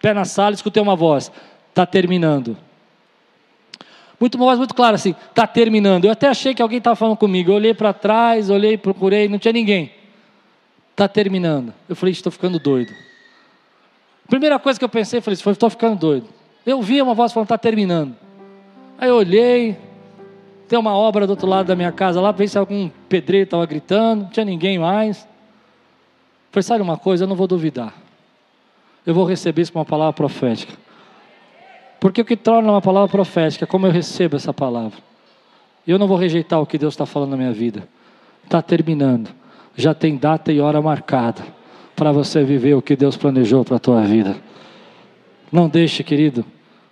pé 0.01 0.13
na 0.13 0.25
sala 0.25 0.51
e 0.51 0.55
escutei 0.55 0.81
uma 0.81 0.95
voz: 0.95 1.31
está 1.69 1.85
terminando. 1.85 2.57
Muito 4.19 4.37
voz 4.37 4.57
muito 4.57 4.73
claro 4.73 4.95
assim, 4.95 5.13
está 5.29 5.45
terminando. 5.45 6.05
Eu 6.05 6.11
até 6.11 6.27
achei 6.27 6.55
que 6.55 6.61
alguém 6.61 6.77
estava 6.77 6.95
falando 6.95 7.17
comigo. 7.17 7.51
Eu 7.51 7.55
olhei 7.55 7.73
para 7.73 7.91
trás, 7.91 8.49
olhei, 8.49 8.77
procurei, 8.77 9.27
não 9.27 9.37
tinha 9.37 9.51
ninguém. 9.51 9.91
Está 10.91 11.05
terminando. 11.07 11.73
Eu 11.87 11.97
falei, 11.97 12.13
estou 12.13 12.31
ficando 12.31 12.57
doido. 12.57 12.93
Primeira 14.27 14.57
coisa 14.57 14.79
que 14.79 14.85
eu 14.85 14.89
pensei, 14.89 15.21
falei, 15.21 15.37
estou 15.39 15.69
ficando 15.69 15.99
doido. 15.99 16.27
Eu 16.65 16.81
vi 16.81 17.01
uma 17.01 17.13
voz 17.13 17.31
falando, 17.31 17.45
está 17.45 17.57
terminando. 17.57 18.15
Aí 18.97 19.09
eu 19.09 19.15
olhei, 19.15 19.77
tem 20.67 20.79
uma 20.79 20.95
obra 20.95 21.27
do 21.27 21.31
outro 21.31 21.47
lado 21.47 21.67
da 21.67 21.75
minha 21.75 21.91
casa 21.91 22.19
lá, 22.19 22.31
ver 22.31 22.47
se 22.47 22.57
algum 22.57 22.89
pedreiro 23.07 23.45
estava 23.45 23.65
gritando, 23.65 24.23
não 24.23 24.29
tinha 24.29 24.45
ninguém 24.45 24.79
mais. 24.79 25.27
Falei, 26.51 26.63
sabe 26.63 26.81
uma 26.81 26.97
coisa, 26.97 27.25
eu 27.25 27.27
não 27.27 27.35
vou 27.35 27.45
duvidar. 27.45 27.93
Eu 29.05 29.13
vou 29.13 29.25
receber 29.25 29.61
isso 29.61 29.71
como 29.71 29.81
uma 29.81 29.89
palavra 29.89 30.13
profética. 30.13 30.73
Porque 31.99 32.21
o 32.21 32.25
que 32.25 32.35
torna 32.35 32.71
uma 32.71 32.81
palavra 32.81 33.09
profética 33.09 33.65
é 33.65 33.67
como 33.67 33.85
eu 33.85 33.91
recebo 33.91 34.35
essa 34.35 34.53
palavra. 34.53 34.97
Eu 35.85 35.99
não 35.99 36.07
vou 36.07 36.17
rejeitar 36.17 36.59
o 36.59 36.65
que 36.65 36.79
Deus 36.79 36.95
está 36.95 37.05
falando 37.05 37.31
na 37.31 37.37
minha 37.37 37.51
vida. 37.51 37.87
Está 38.43 38.59
terminando. 38.61 39.29
Já 39.75 39.93
tem 39.93 40.17
data 40.17 40.51
e 40.51 40.59
hora 40.59 40.81
marcada 40.81 41.43
para 41.95 42.11
você 42.11 42.43
viver 42.43 42.75
o 42.75 42.81
que 42.81 42.95
Deus 42.95 43.15
planejou 43.15 43.63
para 43.63 43.77
a 43.77 43.79
tua 43.79 44.01
vida. 44.01 44.35
Não 45.51 45.69
deixe, 45.69 46.03
querido, 46.03 46.45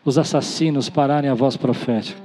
os 0.06 0.18
assassinos 0.18 0.90
pararem 0.90 1.30
a 1.30 1.34
voz 1.34 1.58
profética. 1.58 2.22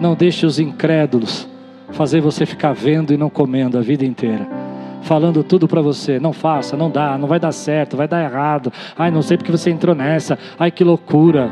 Não 0.00 0.14
deixe 0.14 0.46
os 0.46 0.58
incrédulos 0.58 1.48
fazer 1.92 2.20
você 2.20 2.44
ficar 2.44 2.72
vendo 2.72 3.12
e 3.12 3.16
não 3.16 3.30
comendo 3.30 3.78
a 3.78 3.80
vida 3.80 4.04
inteira. 4.04 4.48
Falando 5.02 5.42
tudo 5.42 5.66
para 5.66 5.80
você, 5.80 6.18
não 6.18 6.32
faça, 6.32 6.76
não 6.76 6.90
dá, 6.90 7.16
não 7.16 7.28
vai 7.28 7.38
dar 7.38 7.52
certo, 7.52 7.96
vai 7.96 8.08
dar 8.08 8.22
errado. 8.22 8.72
Ai, 8.96 9.10
não 9.10 9.22
sei 9.22 9.36
porque 9.36 9.52
você 9.52 9.70
entrou 9.70 9.94
nessa. 9.94 10.38
Ai, 10.58 10.70
que 10.70 10.84
loucura. 10.84 11.50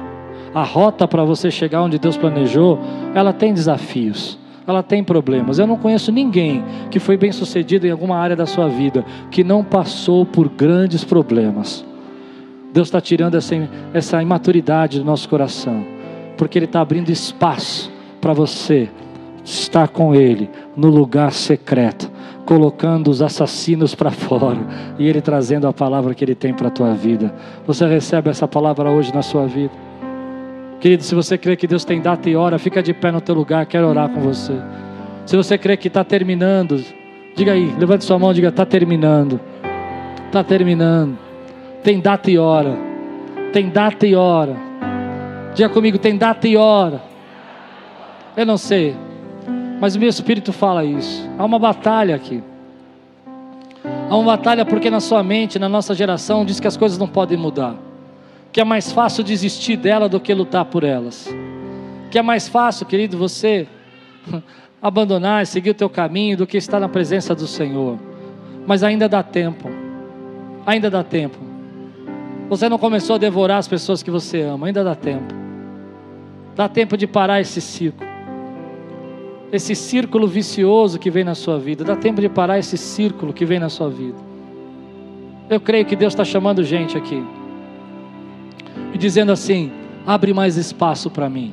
A 0.54 0.62
rota 0.62 1.06
para 1.06 1.24
você 1.24 1.50
chegar 1.50 1.82
onde 1.82 1.98
Deus 1.98 2.16
planejou, 2.16 2.78
ela 3.14 3.32
tem 3.32 3.52
desafios, 3.52 4.38
ela 4.66 4.82
tem 4.82 5.04
problemas. 5.04 5.58
Eu 5.58 5.66
não 5.66 5.76
conheço 5.76 6.10
ninguém 6.10 6.64
que 6.90 6.98
foi 6.98 7.16
bem 7.16 7.32
sucedido 7.32 7.86
em 7.86 7.90
alguma 7.90 8.16
área 8.16 8.36
da 8.36 8.46
sua 8.46 8.68
vida 8.68 9.04
que 9.30 9.44
não 9.44 9.62
passou 9.62 10.26
por 10.26 10.48
grandes 10.48 11.04
problemas. 11.04 11.84
Deus 12.72 12.88
está 12.88 13.00
tirando 13.00 13.36
essa, 13.36 13.54
essa 13.94 14.22
imaturidade 14.22 14.98
do 14.98 15.04
nosso 15.04 15.28
coração, 15.28 15.84
porque 16.36 16.58
Ele 16.58 16.66
está 16.66 16.80
abrindo 16.80 17.10
espaço 17.10 17.90
para 18.20 18.32
você 18.32 18.90
estar 19.44 19.88
com 19.88 20.14
Ele 20.14 20.50
no 20.76 20.88
lugar 20.90 21.32
secreto, 21.32 22.10
colocando 22.44 23.08
os 23.08 23.22
assassinos 23.22 23.94
para 23.94 24.10
fora 24.12 24.58
e 24.98 25.06
Ele 25.06 25.20
trazendo 25.20 25.66
a 25.66 25.72
palavra 25.72 26.14
que 26.14 26.24
Ele 26.24 26.34
tem 26.34 26.52
para 26.52 26.68
a 26.68 26.70
tua 26.70 26.92
vida. 26.92 27.32
Você 27.66 27.86
recebe 27.86 28.28
essa 28.28 28.46
palavra 28.48 28.90
hoje 28.90 29.14
na 29.14 29.22
sua 29.22 29.46
vida? 29.46 29.86
Querido, 30.81 31.03
se 31.03 31.14
você 31.14 31.39
crê 31.39 31.57
que 31.57 31.66
Deus 31.66 31.85
tem 31.85 32.01
data 32.01 32.29
e 32.29 32.37
hora, 32.37 32.59
fica 32.59 32.83
de 32.83 32.93
pé 32.93 33.11
no 33.11 33.20
teu 33.20 33.35
lugar, 33.35 33.64
quero 33.64 33.89
orar 33.89 34.11
com 34.11 34.20
você. 34.20 34.53
Se 35.24 35.37
você 35.37 35.57
crê 35.57 35.77
que 35.77 35.89
está 35.89 36.05
terminando, 36.05 36.85
diga 37.35 37.53
aí, 37.53 37.74
levante 37.79 38.05
sua 38.05 38.18
mão 38.18 38.31
e 38.31 38.35
diga: 38.35 38.49
está 38.49 38.66
terminando. 38.66 39.41
Está 40.27 40.45
terminando. 40.45 41.18
Tem 41.83 41.99
data 41.99 42.31
e 42.31 42.37
hora. 42.37 42.77
Tem 43.53 43.70
data 43.70 44.07
e 44.07 44.14
hora. 44.14 44.55
Diga 45.55 45.68
comigo: 45.70 45.99
tem 45.99 46.16
data 46.16 46.47
e 46.47 46.57
hora. 46.57 47.01
Eu 48.37 48.45
não 48.45 48.59
sei, 48.59 48.95
mas 49.81 49.97
o 49.97 49.99
meu 49.99 50.11
espírito 50.11 50.53
fala 50.53 50.85
isso. 50.85 51.27
Há 51.39 51.45
uma 51.45 51.59
batalha 51.59 52.14
aqui. 52.14 52.43
Há 54.11 54.14
uma 54.14 54.37
batalha 54.37 54.64
porque 54.66 54.91
na 54.91 55.01
sua 55.01 55.22
mente, 55.22 55.59
na 55.59 55.70
nossa 55.70 55.95
geração, 55.95 56.45
diz 56.45 56.61
que 56.61 56.66
as 56.66 56.77
coisas 56.77 56.99
não 56.99 57.09
podem 57.09 57.39
mudar 57.39 57.86
que 58.57 58.61
é 58.62 58.64
mais 58.64 58.90
fácil 58.90 59.22
desistir 59.22 59.76
dela 59.76 60.09
do 60.09 60.18
que 60.18 60.32
lutar 60.32 60.64
por 60.64 60.82
elas. 60.82 61.28
Que 62.11 62.18
é 62.18 62.22
mais 62.22 62.48
fácil, 62.48 62.86
querido, 62.86 63.18
você 63.18 63.68
abandonar 64.80 65.42
e 65.42 65.46
seguir 65.46 65.68
o 65.68 65.74
teu 65.74 65.90
caminho 65.90 66.38
do 66.38 66.46
que 66.46 66.57
estar 66.57 66.80
na 66.80 66.88
presença 66.88 67.34
do 67.34 67.46
Senhor. 67.46 67.98
Mas 68.66 68.82
ainda 68.82 69.11
dá 69.11 69.22
tempo. 69.22 69.68
Ainda 70.64 70.88
dá 70.88 71.04
tempo. 71.04 71.36
Você 72.48 72.66
não 72.66 72.78
começou 72.78 73.16
a 73.16 73.18
devorar 73.18 73.59
as 73.59 73.68
pessoas 73.68 74.02
que 74.02 74.11
você 74.11 74.40
ama, 74.40 74.68
ainda 74.68 74.82
dá 74.82 74.94
tempo. 74.94 75.34
Dá 76.54 76.66
tempo 76.66 76.96
de 76.96 77.07
parar 77.07 77.42
esse 77.42 77.61
ciclo. 77.61 78.07
Esse 79.52 79.74
círculo 79.74 80.26
vicioso 80.26 80.98
que 80.98 81.11
vem 81.11 81.24
na 81.24 81.34
sua 81.34 81.59
vida. 81.59 81.84
Dá 81.84 81.94
tempo 81.94 82.22
de 82.22 82.28
parar 82.30 82.59
esse 82.59 82.78
círculo 82.78 83.34
que 83.34 83.44
vem 83.44 83.59
na 83.59 83.68
sua 83.68 83.90
vida. 83.90 84.16
Eu 85.50 85.61
creio 85.61 85.84
que 85.84 85.94
Deus 85.94 86.14
está 86.14 86.24
chamando 86.24 86.64
gente 86.64 86.96
aqui 86.96 87.22
e 88.93 88.99
dizendo 88.99 89.32
assim: 89.32 89.70
abre 90.07 90.32
mais 90.32 90.57
espaço 90.57 91.11
para 91.11 91.28
mim. 91.28 91.53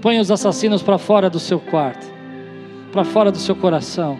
Põe 0.00 0.18
os 0.18 0.30
assassinos 0.30 0.82
para 0.82 0.98
fora 0.98 1.30
do 1.30 1.38
seu 1.38 1.60
quarto, 1.60 2.06
para 2.90 3.04
fora 3.04 3.30
do 3.30 3.38
seu 3.38 3.54
coração. 3.54 4.18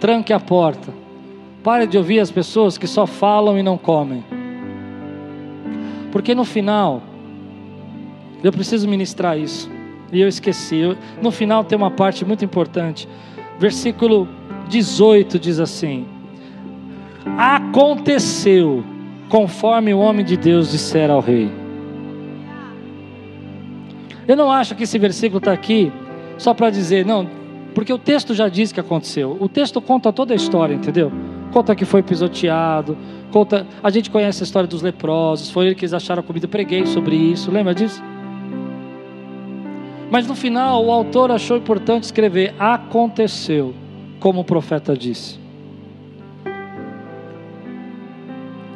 Tranque 0.00 0.32
a 0.32 0.40
porta. 0.40 0.92
Pare 1.62 1.86
de 1.86 1.98
ouvir 1.98 2.20
as 2.20 2.30
pessoas 2.30 2.78
que 2.78 2.86
só 2.86 3.06
falam 3.06 3.58
e 3.58 3.62
não 3.62 3.76
comem. 3.76 4.24
Porque 6.10 6.34
no 6.34 6.44
final, 6.44 7.02
eu 8.42 8.52
preciso 8.52 8.88
ministrar 8.88 9.38
isso. 9.38 9.70
E 10.10 10.20
eu 10.20 10.28
esqueci. 10.28 10.96
No 11.20 11.30
final 11.30 11.64
tem 11.64 11.76
uma 11.76 11.90
parte 11.90 12.24
muito 12.24 12.44
importante. 12.44 13.08
Versículo 13.58 14.28
18 14.68 15.38
diz 15.38 15.58
assim: 15.58 16.06
Aconteceu 17.36 18.82
conforme 19.28 19.92
o 19.92 19.98
homem 19.98 20.24
de 20.24 20.36
Deus 20.36 20.70
dissera 20.70 21.12
ao 21.12 21.20
rei. 21.20 21.50
Eu 24.26 24.36
não 24.36 24.50
acho 24.50 24.74
que 24.74 24.84
esse 24.84 24.98
versículo 24.98 25.38
está 25.38 25.52
aqui 25.52 25.92
só 26.36 26.54
para 26.54 26.70
dizer, 26.70 27.04
não, 27.04 27.28
porque 27.74 27.92
o 27.92 27.98
texto 27.98 28.34
já 28.34 28.48
diz 28.48 28.72
que 28.72 28.80
aconteceu. 28.80 29.36
O 29.40 29.48
texto 29.48 29.80
conta 29.80 30.12
toda 30.12 30.32
a 30.32 30.36
história, 30.36 30.74
entendeu? 30.74 31.10
Conta 31.52 31.74
que 31.74 31.84
foi 31.84 32.02
pisoteado, 32.02 32.96
conta. 33.30 33.66
A 33.82 33.90
gente 33.90 34.10
conhece 34.10 34.42
a 34.42 34.44
história 34.44 34.68
dos 34.68 34.82
leprosos, 34.82 35.50
foi 35.50 35.66
ele 35.66 35.74
que 35.74 35.84
eles 35.84 35.94
acharam 35.94 36.20
a 36.20 36.22
comida, 36.22 36.46
preguei 36.46 36.86
sobre 36.86 37.16
isso, 37.16 37.50
lembra 37.50 37.74
disso? 37.74 38.02
Mas 40.10 40.26
no 40.26 40.34
final, 40.34 40.84
o 40.84 40.90
autor 40.90 41.30
achou 41.30 41.56
importante 41.56 42.04
escrever: 42.04 42.54
aconteceu, 42.58 43.74
como 44.20 44.40
o 44.40 44.44
profeta 44.44 44.96
disse. 44.96 45.38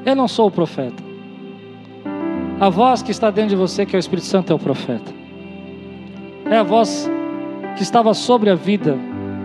Eu 0.05 0.16
não 0.16 0.26
sou 0.26 0.48
o 0.48 0.50
profeta. 0.50 1.03
A 2.59 2.68
voz 2.68 3.03
que 3.03 3.11
está 3.11 3.30
dentro 3.30 3.50
de 3.50 3.57
você, 3.57 3.86
que 3.86 3.94
é 3.94 3.98
o 3.98 4.00
Espírito 4.00 4.26
Santo, 4.26 4.53
é 4.53 4.57
o 4.57 4.59
profeta. 4.59 5.12
É 6.50 6.57
a 6.57 6.62
voz 6.62 7.09
que 7.76 7.82
estava 7.82 8.12
sobre 8.14 8.50
a 8.50 8.55
vida 8.55 8.98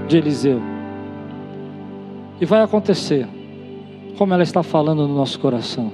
de 0.08 0.18
Eliseu. 0.18 0.62
E 2.41 2.45
vai 2.45 2.62
acontecer, 2.62 3.28
como 4.18 4.34
ela 4.34 4.43
está 4.43 4.64
falando 4.64 5.08
no 5.08 5.16
nosso 5.16 5.39
coração. 5.39 5.91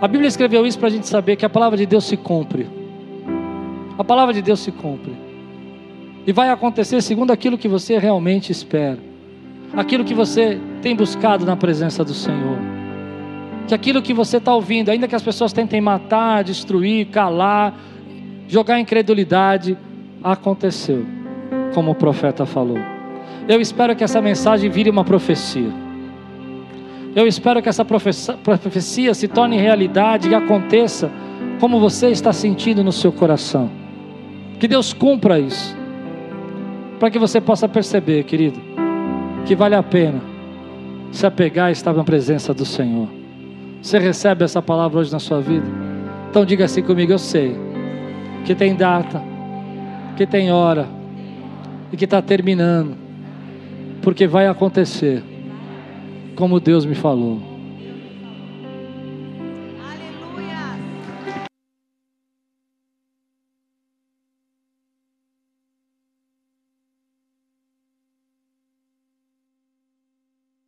A 0.00 0.08
Bíblia 0.08 0.28
escreveu 0.28 0.66
isso 0.66 0.78
para 0.78 0.88
a 0.88 0.90
gente 0.90 1.06
saber 1.06 1.36
que 1.36 1.44
a 1.44 1.50
palavra 1.50 1.76
de 1.76 1.84
Deus 1.84 2.04
se 2.04 2.16
cumpre. 2.16 2.66
A 3.98 4.04
palavra 4.04 4.32
de 4.32 4.40
Deus 4.40 4.60
se 4.60 4.72
cumpre. 4.72 5.12
E 6.26 6.32
vai 6.32 6.50
acontecer 6.50 7.02
segundo 7.02 7.32
aquilo 7.32 7.58
que 7.58 7.68
você 7.68 7.98
realmente 7.98 8.50
espera. 8.50 8.98
Aquilo 9.76 10.04
que 10.04 10.14
você 10.14 10.58
tem 10.80 10.96
buscado 10.96 11.44
na 11.44 11.56
presença 11.56 12.04
do 12.04 12.14
Senhor 12.14 12.77
que 13.68 13.74
aquilo 13.74 14.00
que 14.00 14.14
você 14.14 14.38
está 14.38 14.54
ouvindo, 14.54 14.88
ainda 14.88 15.06
que 15.06 15.14
as 15.14 15.22
pessoas 15.22 15.52
tentem 15.52 15.78
matar, 15.78 16.42
destruir, 16.42 17.08
calar, 17.08 17.74
jogar 18.48 18.80
incredulidade, 18.80 19.76
aconteceu, 20.24 21.04
como 21.74 21.90
o 21.90 21.94
profeta 21.94 22.46
falou. 22.46 22.78
Eu 23.46 23.60
espero 23.60 23.94
que 23.94 24.02
essa 24.02 24.22
mensagem 24.22 24.70
vire 24.70 24.88
uma 24.88 25.04
profecia. 25.04 25.70
Eu 27.14 27.26
espero 27.26 27.60
que 27.60 27.68
essa 27.68 27.84
profecia 27.84 29.12
se 29.12 29.28
torne 29.28 29.58
realidade 29.58 30.30
e 30.30 30.34
aconteça 30.34 31.10
como 31.60 31.78
você 31.78 32.08
está 32.08 32.32
sentindo 32.32 32.82
no 32.82 32.92
seu 32.92 33.12
coração. 33.12 33.70
Que 34.58 34.66
Deus 34.66 34.94
cumpra 34.94 35.38
isso. 35.38 35.76
Para 36.98 37.10
que 37.10 37.18
você 37.18 37.38
possa 37.38 37.68
perceber, 37.68 38.24
querido, 38.24 38.58
que 39.44 39.54
vale 39.54 39.74
a 39.74 39.82
pena 39.82 40.22
se 41.12 41.26
apegar 41.26 41.68
e 41.68 41.72
estar 41.72 41.92
na 41.92 42.04
presença 42.04 42.54
do 42.54 42.64
Senhor. 42.64 43.17
Você 43.80 43.98
recebe 43.98 44.44
essa 44.44 44.60
palavra 44.60 44.98
hoje 44.98 45.12
na 45.12 45.18
sua 45.18 45.40
vida? 45.40 45.66
Então 46.30 46.44
diga 46.44 46.64
assim 46.64 46.82
comigo: 46.82 47.12
eu 47.12 47.18
sei 47.18 47.56
que 48.44 48.54
tem 48.54 48.74
data, 48.74 49.22
que 50.16 50.26
tem 50.26 50.52
hora 50.52 50.88
e 51.92 51.96
que 51.96 52.04
está 52.04 52.20
terminando, 52.20 52.96
porque 54.02 54.26
vai 54.26 54.46
acontecer 54.46 55.22
como 56.34 56.60
Deus 56.60 56.84
me 56.84 56.94
falou. 56.94 57.47